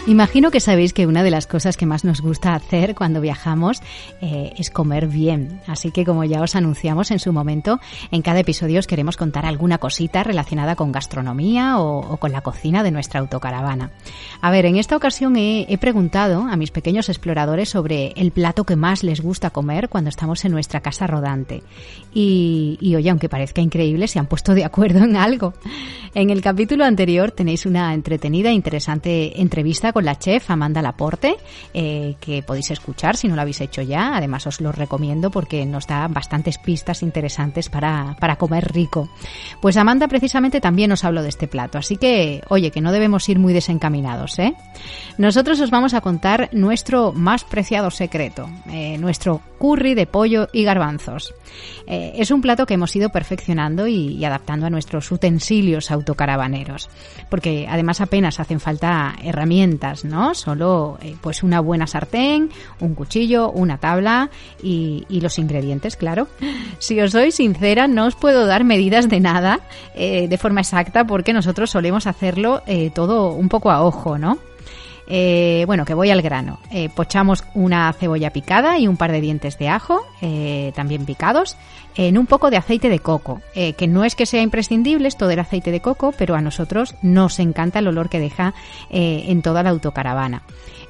Imagino 0.07 0.49
que 0.49 0.59
sabéis 0.59 0.93
que 0.93 1.05
una 1.05 1.21
de 1.21 1.29
las 1.29 1.45
cosas 1.45 1.77
que 1.77 1.85
más 1.85 2.03
nos 2.03 2.21
gusta 2.21 2.55
hacer 2.55 2.95
cuando 2.95 3.21
viajamos 3.21 3.81
eh, 4.19 4.51
es 4.57 4.71
comer 4.71 5.05
bien. 5.05 5.61
Así 5.67 5.91
que 5.91 6.05
como 6.05 6.23
ya 6.23 6.41
os 6.41 6.55
anunciamos 6.55 7.11
en 7.11 7.19
su 7.19 7.31
momento, 7.31 7.79
en 8.09 8.23
cada 8.23 8.39
episodio 8.39 8.79
os 8.79 8.87
queremos 8.87 9.15
contar 9.15 9.45
alguna 9.45 9.77
cosita 9.77 10.23
relacionada 10.23 10.75
con 10.75 10.91
gastronomía 10.91 11.79
o, 11.79 12.17
con 12.17 12.31
la 12.31 12.41
cocina 12.41 12.81
de 12.81 12.89
nuestra 12.89 13.19
autocaravana. 13.19 13.91
A 14.41 14.49
ver, 14.49 14.65
en 14.65 14.77
esta 14.77 14.97
ocasión 14.97 15.35
he, 15.37 15.77
preguntado 15.79 16.47
a 16.49 16.55
mis 16.57 16.71
pequeños 16.71 17.07
exploradores 17.07 17.69
sobre 17.69 18.13
el 18.15 18.31
plato 18.31 18.63
que 18.63 18.75
más 18.75 19.03
les 19.03 19.21
gusta 19.21 19.51
comer 19.51 19.87
cuando 19.87 20.09
estamos 20.09 20.43
en 20.45 20.51
nuestra 20.51 20.81
casa 20.81 21.05
rodante. 21.05 21.61
Y, 22.11 22.79
y 22.81 22.95
oye, 22.95 23.11
aunque 23.11 23.29
parezca 23.29 23.61
increíble, 23.61 24.07
se 24.07 24.17
han 24.17 24.25
puesto 24.25 24.55
de 24.55 24.65
acuerdo 24.65 25.03
en 25.03 25.15
algo. 25.15 25.53
En 26.15 26.29
el 26.31 26.41
capítulo 26.41 26.85
anterior 26.85 27.31
tenéis 27.31 27.65
una 27.65 27.93
entretenida 27.93 28.49
e 28.49 28.53
interesante 28.53 29.39
entrevista 29.41 29.90
con 29.93 30.05
la 30.05 30.17
chef 30.17 30.49
Amanda 30.49 30.81
Laporte, 30.81 31.37
eh, 31.73 32.15
que 32.19 32.43
podéis 32.43 32.71
escuchar 32.71 33.15
si 33.17 33.27
no 33.27 33.35
lo 33.35 33.41
habéis 33.41 33.61
hecho 33.61 33.81
ya. 33.81 34.15
Además 34.15 34.47
os 34.47 34.61
lo 34.61 34.71
recomiendo 34.71 35.31
porque 35.31 35.65
nos 35.65 35.87
da 35.87 36.07
bastantes 36.07 36.57
pistas 36.57 37.03
interesantes 37.03 37.69
para, 37.69 38.15
para 38.19 38.35
comer 38.35 38.71
rico. 38.71 39.09
Pues 39.61 39.77
Amanda 39.77 40.07
precisamente 40.07 40.61
también 40.61 40.89
nos 40.89 41.03
habló 41.03 41.21
de 41.21 41.29
este 41.29 41.47
plato, 41.47 41.77
así 41.77 41.97
que 41.97 42.41
oye, 42.49 42.71
que 42.71 42.81
no 42.81 42.91
debemos 42.91 43.27
ir 43.29 43.39
muy 43.39 43.53
desencaminados, 43.53 44.39
¿eh? 44.39 44.55
Nosotros 45.17 45.59
os 45.59 45.71
vamos 45.71 45.93
a 45.93 46.01
contar 46.01 46.49
nuestro 46.51 47.11
más 47.11 47.43
preciado 47.43 47.91
secreto, 47.91 48.49
eh, 48.71 48.97
nuestro 48.97 49.41
curry 49.59 49.93
de 49.93 50.07
pollo 50.07 50.47
y 50.51 50.63
garbanzos. 50.63 51.33
Eh, 51.87 52.13
es 52.15 52.31
un 52.31 52.41
plato 52.41 52.65
que 52.65 52.73
hemos 52.75 52.95
ido 52.95 53.09
perfeccionando 53.09 53.87
y, 53.87 54.23
adaptando 54.25 54.65
a 54.65 54.69
nuestros 54.69 55.11
utensilios 55.11 55.91
autocaravaneros, 55.91 56.89
porque 57.29 57.67
además 57.69 58.01
apenas 58.01 58.39
hacen 58.39 58.59
falta 58.59 59.15
herramientas, 59.23 59.80
¿no? 60.05 60.35
Solo 60.35 60.97
eh, 61.01 61.15
pues 61.19 61.43
una 61.43 61.59
buena 61.59 61.87
sartén, 61.87 62.49
un 62.79 62.95
cuchillo, 62.95 63.51
una 63.51 63.77
tabla 63.77 64.29
y, 64.61 65.05
los 65.21 65.37
ingredientes, 65.37 65.95
claro. 65.95 66.27
Si 66.79 66.99
os 66.99 67.11
soy 67.11 67.31
sincera, 67.31 67.87
no 67.87 68.05
os 68.05 68.15
puedo 68.15 68.45
dar 68.45 68.63
medidas 68.63 69.07
de 69.07 69.19
nada 69.19 69.59
eh, 69.93 70.27
de 70.27 70.37
forma 70.37 70.61
exacta 70.61 71.05
porque 71.05 71.33
nosotros 71.33 71.69
solemos 71.69 72.07
hacerlo 72.07 72.63
todo 72.95 73.33
un 73.33 73.49
poco 73.49 73.69
a 73.69 73.83
ojo, 73.83 74.17
¿no? 74.17 74.37
Eh, 75.07 75.63
bueno, 75.67 75.85
que 75.85 75.93
voy 75.93 76.09
al 76.09 76.21
grano. 76.21 76.59
Eh, 76.71 76.89
pochamos 76.89 77.43
una 77.53 77.91
cebolla 77.93 78.31
picada 78.31 78.77
y 78.79 78.87
un 78.87 78.97
par 78.97 79.11
de 79.11 79.21
dientes 79.21 79.57
de 79.57 79.67
ajo, 79.67 80.05
eh, 80.21 80.71
también 80.75 81.05
picados, 81.05 81.57
en 81.95 82.17
un 82.17 82.25
poco 82.25 82.49
de 82.49 82.57
aceite 82.57 82.87
de 82.87 82.99
coco, 82.99 83.41
que 83.53 83.87
no 83.87 84.05
es 84.05 84.15
que 84.15 84.25
sea 84.25 84.41
imprescindible 84.41 85.09
esto 85.09 85.27
del 85.27 85.39
aceite 85.39 85.71
de 85.71 85.81
coco, 85.81 86.13
pero 86.17 86.35
a 86.35 86.41
nosotros 86.41 86.95
nos 87.01 87.37
encanta 87.39 87.79
el 87.79 87.87
olor 87.89 88.07
que 88.07 88.21
deja 88.21 88.53
en 88.89 89.41
toda 89.41 89.61
la 89.61 89.71
autocaravana. 89.71 90.43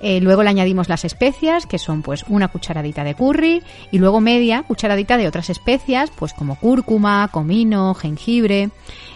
luego 0.03 0.43
le 0.43 0.49
añadimos 0.49 0.89
las 0.89 1.03
especias, 1.03 1.65
que 1.65 1.79
son 1.79 2.03
pues 2.03 2.23
una 2.27 2.49
cucharadita 2.49 3.03
de 3.03 3.15
curry 3.15 3.63
y 3.89 3.97
luego 3.97 4.21
media 4.21 4.61
cucharadita 4.61 5.17
de 5.17 5.27
otras 5.27 5.49
especias, 5.49 6.11
pues 6.11 6.33
como 6.33 6.55
cúrcuma, 6.55 7.27
comino, 7.31 7.95
jengibre, 7.95 8.69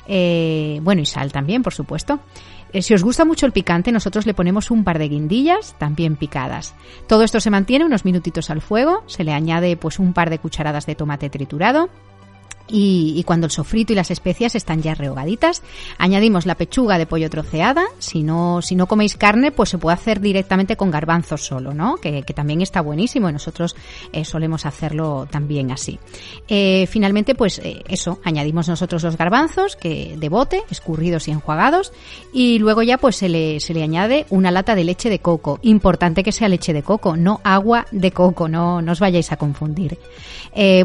bueno 0.07 1.01
y 1.03 1.05
sal 1.05 1.31
también, 1.31 1.61
por 1.61 1.75
supuesto. 1.75 2.19
Eh, 2.76 2.82
si 2.82 2.93
os 2.93 3.03
gusta 3.03 3.23
mucho 3.23 3.45
el 3.45 3.53
picante, 3.53 3.93
nosotros 3.93 4.26
le 4.26 4.34
ponemos 4.34 4.69
un 4.69 4.84
par 4.84 4.99
de 4.99 5.07
guindillas 5.07 5.76
también 5.80 6.17
picadas. 6.17 6.76
Todo 7.07 7.23
esto 7.23 7.39
se 7.39 7.49
mantiene 7.49 7.86
unos 7.86 8.03
minutitos 8.03 8.49
al 8.49 8.59
fuego, 8.59 9.01
se 9.07 9.23
le 9.23 9.32
añade 9.32 9.78
pues 9.78 9.97
un 9.97 10.11
par 10.11 10.30
de 10.30 10.39
cucharadas 10.39 10.86
de 10.86 10.95
tomate 10.95 11.30
triturado 11.30 11.88
y, 12.68 13.24
cuando 13.26 13.45
el 13.45 13.51
sofrito 13.51 13.93
y 13.93 13.95
las 13.95 14.11
especias 14.11 14.55
están 14.55 14.82
ya 14.82 14.95
rehogaditas, 14.95 15.61
añadimos 15.97 16.45
la 16.45 16.55
pechuga 16.55 16.97
de 16.97 17.05
pollo 17.05 17.30
troceada. 17.30 17.86
Si 17.99 18.24
no, 18.24 18.61
si 18.61 18.76
no 18.76 18.88
coméis 18.88 19.16
carne, 19.18 19.51
pues 19.51 19.70
se 19.70 19.78
puede 19.78 19.93
hacer 19.93 20.20
directamente 20.20 20.76
con 20.76 20.89
garbanzos 20.89 21.45
solo, 21.45 21.74
¿no? 21.74 21.97
Que, 21.97 22.24
también 22.36 22.61
está 22.61 22.82
buenísimo 22.82 23.30
y 23.30 23.34
nosotros 23.34 23.78
eh, 24.11 24.26
solemos 24.26 24.66
hacerlo 24.66 25.26
también 25.30 25.72
así. 25.72 25.99
Eh, 26.49 26.86
finalmente, 26.89 27.34
pues 27.34 27.59
eh, 27.59 27.82
eso, 27.88 28.20
añadimos 28.26 28.68
nosotros 28.68 29.03
los 29.03 29.16
garbanzos 29.16 29.78
que 29.78 30.18
de 30.18 30.28
bote, 30.28 30.63
escurridos 30.70 31.30
y 31.30 31.32
enjuagados, 31.32 31.93
y 32.34 32.59
luego 32.59 32.84
ya 32.84 32.97
pues 32.97 33.16
se 33.16 33.30
le, 33.30 33.61
se 33.61 33.74
le 33.74 33.84
añade 33.84 34.26
una 34.30 34.51
lata 34.51 34.76
de 34.76 34.84
leche 34.84 35.09
de 35.09 35.20
coco. 35.20 35.59
Importante 35.61 36.24
que 36.24 36.34
sea 36.34 36.49
leche 36.49 36.74
de 36.74 36.84
coco, 36.84 37.16
no 37.16 37.39
agua 37.43 37.86
de 37.91 38.11
coco, 38.11 38.49
no, 38.49 38.82
no 38.82 38.91
os 38.91 38.99
vayáis 38.99 39.32
a 39.32 39.38
confundir. 39.38 39.97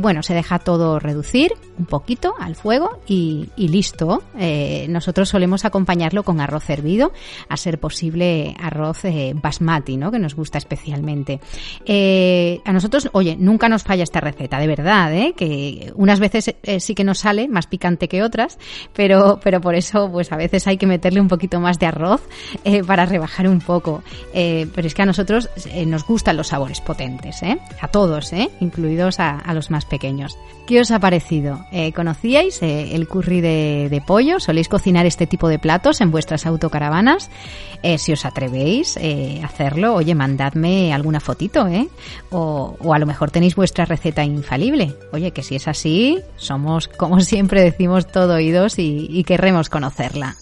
bueno, 0.01 0.23
se 0.23 0.35
deja 0.35 0.59
todo 0.61 1.01
reducir 1.01 1.53
un 1.81 1.87
poquito 1.87 2.35
al 2.39 2.55
fuego 2.55 3.01
y, 3.07 3.49
listo. 3.57 4.23
Eh, 4.39 4.87
nosotros 4.89 5.31
solemos 5.31 5.65
acompañarlo 5.65 6.23
con 6.23 6.41
arroz 6.41 6.69
hervido, 6.69 7.13
a 7.49 7.57
ser 7.57 7.81
posible 7.81 8.55
arroz 8.61 9.05
eh, 9.07 9.33
basmati, 9.35 9.97
¿no? 9.97 10.11
Que 10.11 10.19
nos 10.19 10.35
gusta 10.35 10.59
especialmente. 10.59 11.41
Eh, 11.87 12.61
a 12.65 12.73
nosotros, 12.73 13.09
oye, 13.13 13.37
nunca 13.39 13.69
nos 13.69 13.83
falla 13.83 14.03
esta 14.03 14.21
receta, 14.21 14.59
de 14.59 14.67
verdad. 14.67 15.13
Que 15.37 15.93
unas 15.97 16.21
veces 16.21 16.55
sí 16.79 16.95
que 16.95 17.05
nos 17.05 17.21
sale 17.21 17.49
más 17.49 17.67
picante 17.67 18.09
que 18.09 18.23
otras, 18.23 18.59
pero, 18.93 19.41
pero 19.43 19.61
por 19.61 19.75
eso, 19.75 20.11
pues 20.13 20.31
a 20.33 20.37
veces 20.37 20.67
hay 20.67 20.77
que 20.77 20.87
meterle 20.87 21.21
un 21.21 21.29
poquito 21.29 21.61
más 21.61 21.79
de 21.79 21.87
arroz 21.87 22.21
para 22.87 23.07
rebajar 23.07 23.49
un 23.49 23.61
poco. 23.61 24.03
pero 24.33 24.87
es 24.87 24.95
que 24.95 25.03
a 25.03 25.07
nosotros 25.07 25.49
nos 25.87 26.07
gustan 26.07 26.37
los 26.37 26.49
sabores 26.49 26.81
potentes. 26.83 27.41
A 27.81 27.89
todos. 27.89 28.33
Incluidos 28.61 29.19
a 29.19 29.55
los 29.55 29.71
más 29.71 29.87
pequeños. 29.87 30.37
¿Qué 30.67 30.81
os 30.81 30.91
ha 30.93 31.01
parecido? 31.01 31.65
Eh, 31.73 31.93
¿Conocíais 31.93 32.63
eh, 32.63 32.95
el 32.95 33.07
curry 33.07 33.41
de, 33.41 34.03
pollo? 34.07 34.41
¿Soléis 34.41 34.69
cocinar 34.69 35.07
este 35.07 35.27
tipo 35.27 35.49
de 35.49 35.59
platos 35.59 36.01
en 36.01 36.11
vuestras 36.11 36.47
autocaravanas? 36.47 37.31
Eh, 37.83 37.99
si 37.99 38.13
os 38.13 38.25
atrevéis 38.25 38.97
a 38.97 39.47
hacerlo, 39.47 39.95
oye, 39.95 40.15
mandadme 40.15 40.93
alguna 40.93 41.21
fotito, 41.21 41.67
¿eh? 41.67 41.89
O, 42.31 42.77
a 42.93 42.99
lo 42.99 43.07
mejor 43.07 43.31
tenéis 43.31 43.55
vuestra 43.55 43.85
receta 43.85 44.25
infalible. 44.25 44.95
Oye, 45.13 45.31
que 45.31 45.43
si 45.43 45.57
es 45.57 45.69
así, 45.69 46.19
somos, 46.37 46.89
como 46.89 47.21
siempre 47.21 47.63
decimos, 47.63 48.07
todo 48.07 48.35
oídos 48.35 48.79
y, 48.79 49.07
y 49.09 49.25
querremos 49.25 49.69
conocerla. 49.69 50.37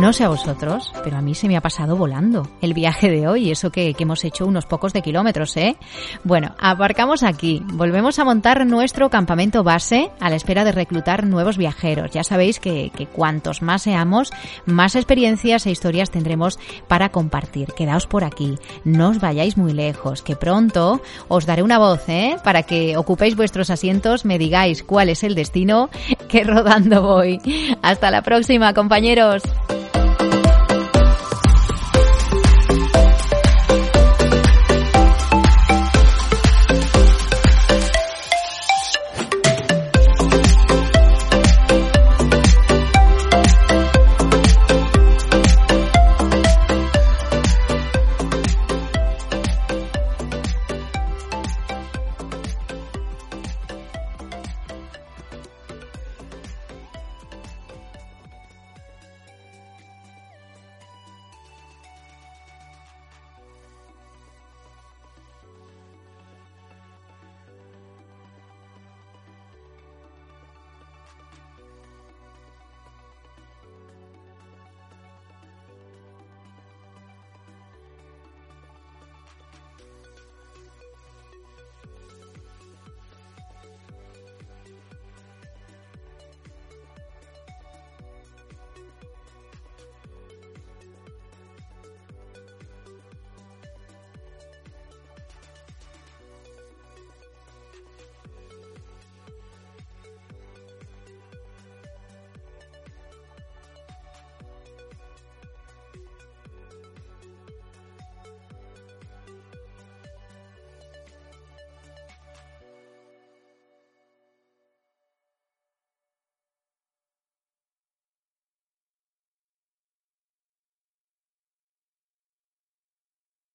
No 0.00 0.14
sé 0.14 0.24
a 0.24 0.28
vosotros, 0.28 0.94
pero 1.04 1.18
a 1.18 1.20
mí 1.20 1.34
se 1.34 1.46
me 1.46 1.58
ha 1.58 1.60
pasado 1.60 1.94
volando 1.94 2.48
el 2.62 2.72
viaje 2.72 3.10
de 3.10 3.28
hoy, 3.28 3.50
eso 3.50 3.68
que, 3.70 3.94
hemos 3.98 4.24
hecho 4.24 4.46
unos 4.46 4.64
pocos 4.64 4.94
de 4.94 5.02
kilómetros, 5.02 5.54
¿eh? 5.58 5.76
Bueno, 6.24 6.54
aparcamos 6.58 7.22
aquí, 7.22 7.62
volvemos 7.74 8.18
a 8.18 8.24
montar 8.24 8.64
nuestro 8.64 9.10
campamento 9.10 9.62
base 9.62 10.10
a 10.18 10.30
la 10.30 10.36
espera 10.36 10.64
de 10.64 10.72
reclutar 10.72 11.26
nuevos 11.26 11.58
viajeros. 11.58 12.12
Ya 12.12 12.24
sabéis 12.24 12.60
que, 12.60 12.90
que 12.96 13.08
cuantos 13.08 13.60
más 13.60 13.82
seamos, 13.82 14.30
más 14.64 14.96
experiencias 14.96 15.66
e 15.66 15.70
historias 15.70 16.10
tendremos 16.10 16.58
para 16.88 17.10
compartir. 17.10 17.74
Quedaos 17.74 18.06
por 18.06 18.24
aquí, 18.24 18.58
no 18.84 19.10
os 19.10 19.20
vayáis 19.20 19.58
muy 19.58 19.74
lejos, 19.74 20.22
que 20.22 20.34
pronto 20.34 21.02
os 21.28 21.44
daré 21.44 21.62
una 21.62 21.78
voz, 21.78 22.08
¿eh? 22.08 22.38
Para 22.42 22.62
que 22.62 22.96
ocupéis 22.96 23.36
vuestros 23.36 23.68
asientos, 23.68 24.24
me 24.24 24.38
digáis 24.38 24.82
cuál 24.82 25.10
es 25.10 25.24
el 25.24 25.34
destino 25.34 25.90
que 26.26 26.42
rodando 26.42 27.02
voy. 27.02 27.38
Hasta 27.82 28.10
la 28.10 28.22
próxima, 28.22 28.72
compañeros. 28.72 29.42